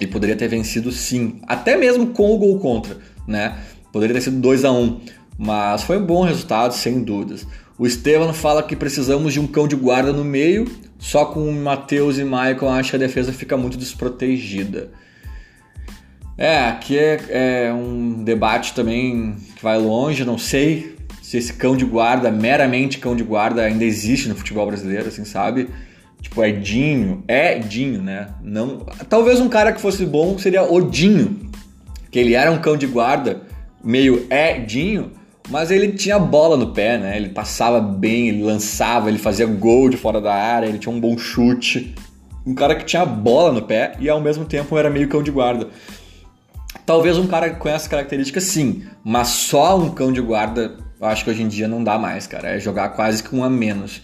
E 0.00 0.06
poderia 0.06 0.34
ter 0.34 0.48
vencido 0.48 0.90
sim, 0.90 1.40
até 1.46 1.76
mesmo 1.76 2.08
com 2.08 2.34
o 2.34 2.38
gol 2.38 2.58
contra, 2.58 2.96
né? 3.28 3.58
Poderia 3.92 4.14
ter 4.14 4.22
sido 4.22 4.38
2 4.40 4.64
a 4.64 4.72
1 4.72 4.82
um, 4.82 5.00
mas 5.38 5.82
foi 5.82 5.98
um 5.98 6.06
bom 6.06 6.22
resultado, 6.22 6.72
sem 6.72 7.02
dúvidas. 7.02 7.46
O 7.78 7.86
Estevam 7.86 8.32
fala 8.32 8.62
que 8.62 8.74
precisamos 8.74 9.34
de 9.34 9.40
um 9.40 9.46
cão 9.46 9.68
de 9.68 9.76
guarda 9.76 10.10
no 10.10 10.24
meio, 10.24 10.66
só 11.06 11.24
com 11.24 11.52
Matheus 11.52 12.18
e 12.18 12.24
Michael 12.24 12.68
acho 12.70 12.90
que 12.90 12.96
a 12.96 12.98
defesa 12.98 13.32
fica 13.32 13.56
muito 13.56 13.78
desprotegida. 13.78 14.90
É, 16.36 16.66
aqui 16.66 16.98
é, 16.98 17.20
é, 17.68 17.72
um 17.72 18.24
debate 18.24 18.74
também 18.74 19.36
que 19.54 19.62
vai 19.62 19.78
longe, 19.78 20.24
não 20.24 20.36
sei 20.36 20.96
se 21.22 21.36
esse 21.36 21.52
cão 21.52 21.76
de 21.76 21.84
guarda, 21.84 22.28
meramente 22.32 22.98
cão 22.98 23.14
de 23.14 23.22
guarda, 23.22 23.62
ainda 23.62 23.84
existe 23.84 24.28
no 24.28 24.34
futebol 24.34 24.66
brasileiro, 24.66 25.06
assim, 25.06 25.24
sabe? 25.24 25.68
Tipo, 26.20 26.42
é 26.42 26.50
Dinho, 26.50 27.22
é 27.28 27.56
Dinho, 27.56 28.02
né? 28.02 28.30
Não, 28.42 28.84
talvez 29.08 29.40
um 29.40 29.48
cara 29.48 29.72
que 29.72 29.80
fosse 29.80 30.04
bom 30.04 30.36
seria 30.38 30.64
Odinho, 30.64 31.52
que 32.10 32.18
ele 32.18 32.34
era 32.34 32.50
um 32.50 32.58
cão 32.58 32.76
de 32.76 32.88
guarda, 32.88 33.42
meio 33.82 34.26
é 34.28 34.58
Dinho, 34.58 35.12
mas 35.48 35.70
ele 35.70 35.92
tinha 35.92 36.18
bola 36.18 36.56
no 36.56 36.72
pé, 36.72 36.98
né? 36.98 37.16
Ele 37.16 37.28
passava 37.28 37.80
bem, 37.80 38.28
ele 38.28 38.42
lançava, 38.42 39.08
ele 39.08 39.18
fazia 39.18 39.46
gol 39.46 39.88
de 39.88 39.96
fora 39.96 40.20
da 40.20 40.34
área, 40.34 40.66
ele 40.66 40.78
tinha 40.78 40.94
um 40.94 41.00
bom 41.00 41.16
chute. 41.16 41.94
Um 42.46 42.54
cara 42.54 42.74
que 42.74 42.84
tinha 42.84 43.04
bola 43.04 43.52
no 43.52 43.62
pé 43.62 43.96
e 43.98 44.08
ao 44.08 44.20
mesmo 44.20 44.44
tempo 44.44 44.76
era 44.76 44.90
meio 44.90 45.08
cão 45.08 45.22
de 45.22 45.30
guarda. 45.30 45.68
Talvez 46.84 47.18
um 47.18 47.26
cara 47.26 47.50
com 47.50 47.68
essa 47.68 47.88
característica 47.88 48.40
sim, 48.40 48.84
mas 49.04 49.28
só 49.28 49.78
um 49.78 49.90
cão 49.90 50.12
de 50.12 50.20
guarda 50.20 50.76
eu 51.00 51.06
acho 51.06 51.24
que 51.24 51.30
hoje 51.30 51.42
em 51.42 51.48
dia 51.48 51.68
não 51.68 51.84
dá 51.84 51.98
mais, 51.98 52.26
cara. 52.26 52.48
É 52.48 52.58
jogar 52.58 52.90
quase 52.90 53.22
com 53.22 53.38
um 53.38 53.44
a 53.44 53.50
menos. 53.50 54.00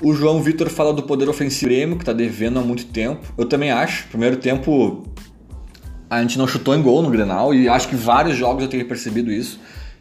O 0.00 0.14
João 0.14 0.40
Vitor 0.40 0.70
fala 0.70 0.92
do 0.92 1.02
poder 1.02 1.28
ofensivo 1.28 1.68
Grêmio, 1.70 1.98
que 1.98 2.04
tá 2.04 2.12
devendo 2.12 2.58
há 2.58 2.62
muito 2.62 2.86
tempo. 2.86 3.20
Eu 3.36 3.46
também 3.46 3.70
acho. 3.70 4.06
Primeiro 4.08 4.36
tempo 4.36 5.04
a 6.08 6.20
gente 6.22 6.38
não 6.38 6.46
chutou 6.46 6.74
em 6.74 6.82
gol 6.82 7.02
no 7.02 7.10
Grenal 7.10 7.54
e 7.54 7.68
acho 7.68 7.88
que 7.88 7.96
vários 7.96 8.36
jogos 8.36 8.62
eu 8.62 8.68
tenho 8.68 8.86
percebido 8.86 9.30
isso 9.30 9.60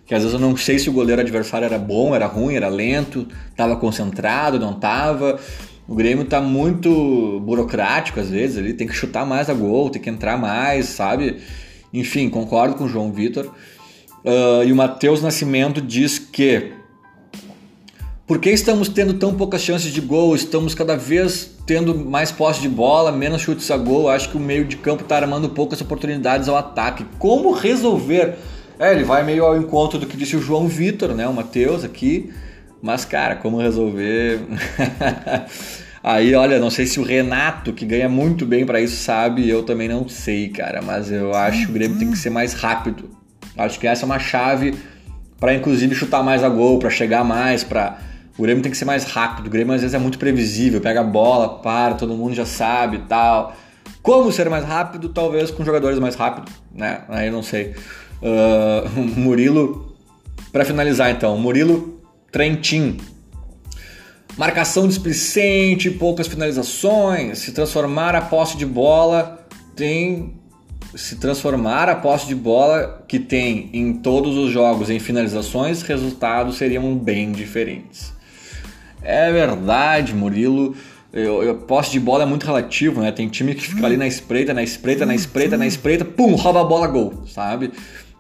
que 0.10 0.16
às 0.16 0.24
vezes 0.24 0.34
eu 0.34 0.40
não 0.40 0.58
sei 0.58 0.80
se 0.80 0.90
o 0.90 0.92
goleiro 0.92 1.22
adversário 1.22 1.66
era 1.66 1.78
bom, 1.78 2.16
era 2.16 2.26
ruim, 2.26 2.56
era 2.56 2.68
lento, 2.68 3.28
estava 3.52 3.76
concentrado, 3.76 4.60
não 4.60 4.72
estava. 4.72 5.40
O 5.88 5.94
Grêmio 5.94 6.24
está 6.24 6.42
muito 6.42 7.40
burocrático 7.42 8.20
às 8.20 8.28
vezes, 8.28 8.58
ele 8.58 8.74
tem 8.74 8.88
que 8.88 8.94
chutar 8.94 9.24
mais 9.24 9.52
a 9.52 9.54
gol, 9.54 9.92
tem 9.92 10.02
que 10.02 10.10
entrar 10.10 10.36
mais, 10.36 10.88
sabe? 10.88 11.38
Enfim, 11.94 12.28
concordo 12.28 12.74
com 12.74 12.86
o 12.86 12.90
João 12.90 13.12
Vitor. 13.12 13.54
Uh, 14.26 14.64
e 14.66 14.72
o 14.72 14.76
Matheus 14.76 15.22
Nascimento 15.22 15.80
diz 15.80 16.18
que 16.18 16.72
por 18.26 18.40
que 18.40 18.50
estamos 18.50 18.90
tendo 18.90 19.14
tão 19.14 19.36
poucas 19.36 19.62
chances 19.62 19.94
de 19.94 20.02
gol? 20.02 20.34
Estamos 20.34 20.74
cada 20.74 20.98
vez 20.98 21.56
tendo 21.68 21.94
mais 21.94 22.32
posse 22.32 22.62
de 22.62 22.70
bola, 22.70 23.12
menos 23.12 23.44
chutes 23.44 23.70
a 23.70 23.78
gol. 23.78 24.10
Acho 24.10 24.30
que 24.30 24.38
o 24.38 24.40
meio 24.40 24.66
de 24.66 24.76
campo 24.76 25.04
está 25.04 25.18
armando 25.18 25.50
poucas 25.50 25.80
oportunidades 25.82 26.50
ao 26.50 26.56
ataque. 26.56 27.06
Como 27.20 27.52
resolver? 27.52 28.40
É, 28.80 28.94
ele 28.94 29.04
vai 29.04 29.24
meio 29.24 29.44
ao 29.44 29.58
encontro 29.58 30.00
do 30.00 30.08
que 30.08 30.16
disse 30.16 30.38
o 30.38 30.42
João 30.42 30.66
Vitor, 30.66 31.14
né? 31.14 31.28
O 31.28 31.34
Matheus 31.34 31.84
aqui. 31.84 32.32
Mas, 32.82 33.04
cara, 33.04 33.36
como 33.36 33.60
resolver? 33.60 34.40
Aí, 36.02 36.34
olha, 36.34 36.60
não 36.60 36.70
sei 36.70 36.86
se 36.86 36.98
o 36.98 37.04
Renato, 37.04 37.74
que 37.74 37.86
ganha 37.86 38.08
muito 38.08 38.46
bem 38.46 38.66
para 38.66 38.80
isso, 38.80 38.96
sabe. 38.96 39.50
Eu 39.50 39.64
também 39.64 39.90
não 39.90 40.08
sei, 40.08 40.48
cara. 40.48 40.82
Mas 40.82 41.12
eu 41.12 41.34
acho 41.34 41.66
que 41.66 41.72
o 41.72 41.74
Grêmio 41.74 42.00
tem 42.00 42.10
que 42.10 42.18
ser 42.18 42.30
mais 42.30 42.54
rápido. 42.54 43.10
Acho 43.58 43.78
que 43.78 43.86
essa 43.86 44.04
é 44.04 44.08
uma 44.08 44.18
chave 44.18 44.74
para, 45.38 45.54
inclusive, 45.54 45.94
chutar 45.94 46.24
mais 46.24 46.42
a 46.42 46.48
gol, 46.48 46.80
para 46.80 46.90
chegar 46.90 47.26
mais, 47.26 47.66
para 47.66 47.98
O 48.38 48.42
Grêmio 48.44 48.64
tem 48.64 48.72
que 48.72 48.78
ser 48.78 48.86
mais 48.86 49.04
rápido. 49.04 49.48
O 49.48 49.50
Grêmio 49.50 49.74
às 49.74 49.82
vezes 49.82 49.94
é 49.94 50.00
muito 50.00 50.18
previsível, 50.18 50.80
pega 50.80 51.02
a 51.02 51.04
bola, 51.04 51.60
para, 51.60 51.96
todo 51.96 52.14
mundo 52.16 52.34
já 52.34 52.46
sabe 52.46 52.96
e 52.96 53.02
tal. 53.02 53.54
Como 54.02 54.32
ser 54.32 54.50
mais 54.50 54.64
rápido? 54.64 55.10
Talvez 55.10 55.52
com 55.52 55.66
jogadores 55.66 56.00
mais 56.00 56.16
rápidos, 56.16 56.54
né? 56.74 57.02
Aí 57.10 57.28
eu 57.28 57.34
não 57.34 57.44
sei. 57.44 57.76
Uh, 58.30 59.00
Murilo, 59.18 59.96
para 60.52 60.66
finalizar 60.66 61.10
então, 61.10 61.38
Murilo 61.38 62.02
Trentin. 62.30 62.98
Marcação 64.38 64.88
displicente, 64.88 65.90
poucas 65.90 66.28
finalizações, 66.28 67.40
se 67.40 67.54
transformar 67.54 68.16
a 68.16 68.22
posse 68.22 68.58
de 68.58 68.66
bola 68.66 69.48
tem 69.74 70.34
se 70.96 71.18
transformar 71.18 71.88
a 71.88 71.96
posse 71.96 72.28
de 72.28 72.36
bola 72.36 73.04
que 73.08 73.20
tem 73.20 73.70
em 73.74 73.94
todos 73.94 74.36
os 74.36 74.52
jogos 74.52 74.90
em 74.90 75.00
finalizações, 75.00 75.82
resultados 75.84 76.58
seriam 76.58 76.96
bem 76.98 77.32
diferentes. 77.32 78.12
É 79.02 79.32
verdade, 79.32 80.14
Murilo. 80.14 80.76
Eu, 81.12 81.42
eu, 81.42 81.56
posse 81.56 81.92
de 81.92 82.00
bola 82.00 82.24
é 82.24 82.26
muito 82.26 82.46
relativo, 82.46 83.02
né? 83.02 83.12
Tem 83.12 83.28
time 83.28 83.56
que 83.56 83.68
fica 83.68 83.86
ali 83.86 83.98
na 83.98 84.06
espreita, 84.06 84.54
na 84.54 84.62
espreita, 84.62 85.06
na 85.06 85.16
espreita, 85.16 85.58
na 85.58 85.66
espreita, 85.66 86.06
pum, 86.06 86.36
rouba 86.36 86.62
a 86.62 86.64
bola, 86.64 86.88
gol, 86.88 87.24
sabe? 87.28 87.72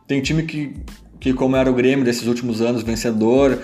Tem 0.09 0.19
time 0.21 0.41
que, 0.41 0.73
que 1.19 1.33
como 1.35 1.55
era 1.55 1.69
o 1.69 1.73
Grêmio 1.75 2.03
desses 2.03 2.25
últimos 2.25 2.61
anos, 2.61 2.81
vencedor, 2.81 3.59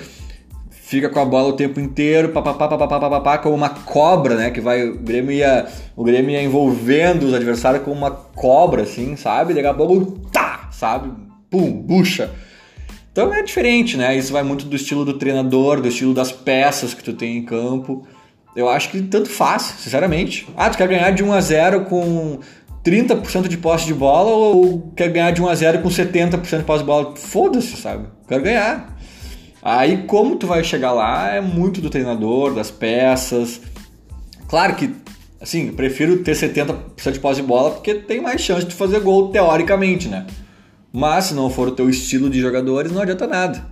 fica 0.70 1.10
com 1.10 1.20
a 1.20 1.26
bola 1.26 1.48
o 1.50 1.54
tempo 1.54 1.80
inteiro, 1.80 2.30
papapá, 2.30 2.68
papapá, 2.68 3.00
papapá, 3.00 3.38
como 3.40 3.56
uma 3.56 3.70
cobra, 3.70 4.36
né? 4.36 4.52
Que 4.52 4.62
vai, 4.62 4.88
o 4.88 5.00
Grêmio 5.00 5.32
ia, 5.32 5.66
o 5.96 6.04
Grêmio 6.04 6.30
ia 6.30 6.44
envolvendo 6.44 7.24
os 7.24 7.34
adversários 7.34 7.84
como 7.84 7.96
uma 7.96 8.12
cobra, 8.12 8.84
assim, 8.84 9.16
sabe? 9.16 9.56
Daqui 9.56 9.66
a 9.66 9.74
pouco, 9.74 10.20
tá, 10.32 10.70
sabe? 10.72 11.12
Pum, 11.50 11.72
bucha. 11.72 12.30
Então 13.12 13.34
é 13.34 13.42
diferente, 13.42 13.98
né? 13.98 14.16
Isso 14.16 14.32
vai 14.32 14.44
muito 14.44 14.66
do 14.66 14.76
estilo 14.76 15.04
do 15.04 15.18
treinador, 15.18 15.82
do 15.82 15.88
estilo 15.88 16.14
das 16.14 16.32
peças 16.32 16.94
que 16.94 17.04
tu 17.04 17.14
tem 17.14 17.38
em 17.38 17.44
campo. 17.44 18.06
Eu 18.56 18.70
acho 18.70 18.92
que 18.92 19.02
tanto 19.02 19.30
faz, 19.30 19.64
sinceramente. 19.80 20.48
Ah, 20.56 20.70
tu 20.70 20.78
quer 20.78 20.88
ganhar 20.88 21.10
de 21.10 21.24
1 21.24 21.34
a 21.34 21.42
0 21.42 21.86
com 21.86 22.40
30% 22.86 23.48
de 23.48 23.58
posse 23.58 23.86
de 23.86 23.94
bola 23.94 24.30
ou 24.30 24.92
quer 24.96 25.10
ganhar 25.10 25.32
de 25.32 25.42
1 25.42 25.48
a 25.48 25.56
0 25.56 25.82
com 25.82 25.90
70% 25.90 26.60
de 26.60 26.64
posse 26.64 26.80
de 26.80 26.86
bola? 26.86 27.16
Foda-se, 27.16 27.76
sabe? 27.78 28.08
Quero 28.28 28.44
ganhar. 28.44 28.96
Aí 29.62 30.04
como 30.06 30.36
tu 30.36 30.46
vai 30.46 30.64
chegar 30.64 30.92
lá 30.92 31.32
é 31.32 31.42
muito 31.42 31.82
do 31.82 31.90
treinador, 31.90 32.54
das 32.54 32.70
peças. 32.70 33.60
Claro 34.48 34.76
que, 34.76 34.94
assim, 35.42 35.72
prefiro 35.72 36.20
ter 36.20 36.34
70% 36.34 37.12
de 37.12 37.20
posse 37.20 37.42
de 37.42 37.48
bola 37.48 37.72
porque 37.72 37.96
tem 37.96 38.22
mais 38.22 38.42
chance 38.42 38.66
de 38.66 38.76
fazer 38.76 39.00
gol 39.00 39.30
teoricamente, 39.30 40.08
né? 40.08 40.28
Mas 40.94 41.26
se 41.26 41.34
não 41.34 41.50
for 41.50 41.68
o 41.68 41.72
teu 41.72 41.90
estilo 41.90 42.30
de 42.30 42.40
jogadores, 42.40 42.92
não 42.92 43.02
adianta 43.02 43.26
nada. 43.26 43.66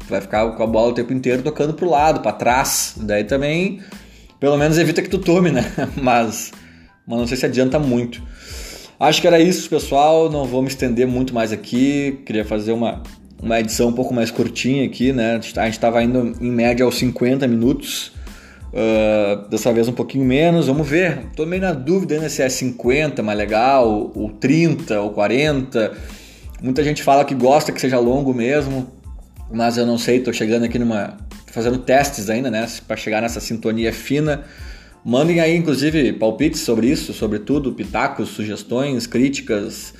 Tu 0.00 0.06
vai 0.10 0.20
ficar 0.20 0.50
com 0.50 0.62
a 0.62 0.66
bola 0.66 0.90
o 0.90 0.94
tempo 0.94 1.12
inteiro 1.12 1.42
tocando 1.42 1.72
pro 1.74 1.88
lado, 1.88 2.20
para 2.20 2.32
trás. 2.32 2.94
Daí 2.96 3.22
também, 3.22 3.80
pelo 4.40 4.56
menos 4.56 4.76
evita 4.76 5.00
que 5.00 5.08
tu 5.08 5.18
tome, 5.18 5.50
né? 5.52 5.64
Mas, 5.96 6.52
mas 7.06 7.18
não 7.18 7.26
sei 7.26 7.36
se 7.36 7.46
adianta 7.46 7.78
muito. 7.78 8.22
Acho 8.98 9.20
que 9.20 9.26
era 9.26 9.38
isso, 9.38 9.68
pessoal. 9.68 10.30
Não 10.30 10.44
vou 10.44 10.62
me 10.62 10.68
estender 10.68 11.06
muito 11.06 11.34
mais 11.34 11.52
aqui. 11.52 12.20
Queria 12.24 12.44
fazer 12.44 12.72
uma, 12.72 13.02
uma 13.42 13.60
edição 13.60 13.88
um 13.88 13.92
pouco 13.92 14.14
mais 14.14 14.30
curtinha 14.30 14.84
aqui, 14.86 15.12
né? 15.12 15.32
A 15.36 15.40
gente 15.40 15.74
estava 15.74 16.02
indo 16.02 16.34
em 16.40 16.50
média 16.50 16.84
aos 16.84 16.96
50 16.96 17.46
minutos. 17.46 18.12
Uh, 18.72 19.48
dessa 19.48 19.72
vez 19.72 19.88
um 19.88 19.92
pouquinho 19.92 20.24
menos, 20.24 20.66
vamos 20.66 20.86
ver. 20.86 21.26
Tô 21.34 21.46
meio 21.46 21.62
na 21.62 21.72
dúvida 21.72 22.14
ainda 22.14 22.28
se 22.28 22.42
é 22.42 22.48
50 22.48 23.22
mais 23.22 23.38
legal, 23.38 24.12
ou 24.14 24.30
30, 24.30 25.00
ou 25.00 25.10
40. 25.10 25.92
Muita 26.62 26.82
gente 26.82 27.02
fala 27.02 27.24
que 27.24 27.34
gosta 27.34 27.72
que 27.72 27.80
seja 27.80 27.98
longo 27.98 28.34
mesmo, 28.34 28.90
mas 29.50 29.76
eu 29.76 29.86
não 29.86 29.96
sei, 29.96 30.20
tô 30.20 30.32
chegando 30.32 30.64
aqui 30.64 30.78
numa. 30.78 31.16
fazendo 31.46 31.78
testes 31.78 32.28
ainda, 32.28 32.50
né? 32.50 32.66
Para 32.86 32.96
chegar 32.96 33.22
nessa 33.22 33.40
sintonia 33.40 33.92
fina. 33.92 34.44
Mandem 35.06 35.38
aí, 35.38 35.54
inclusive, 35.54 36.14
palpites 36.14 36.62
sobre 36.62 36.88
isso, 36.88 37.14
sobre 37.14 37.38
tudo, 37.38 37.72
pitacos, 37.72 38.30
sugestões, 38.30 39.06
críticas. 39.06 39.94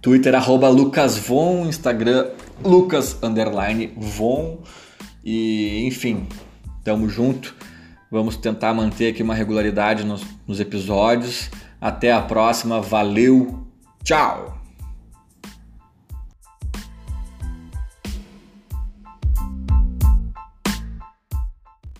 Twitter, 0.00 0.34
arroba 0.34 0.66
LucasVon, 0.70 1.66
Instagram, 1.66 2.26
Lucas, 2.64 3.18
underline, 3.22 3.92
Von. 3.98 4.60
E, 5.22 5.86
enfim, 5.86 6.26
tamo 6.82 7.06
junto. 7.06 7.54
Vamos 8.10 8.34
tentar 8.34 8.72
manter 8.72 9.08
aqui 9.08 9.22
uma 9.22 9.34
regularidade 9.34 10.04
nos, 10.04 10.22
nos 10.46 10.58
episódios. 10.58 11.50
Até 11.78 12.10
a 12.10 12.22
próxima, 12.22 12.80
valeu, 12.80 13.66
tchau! 14.02 14.59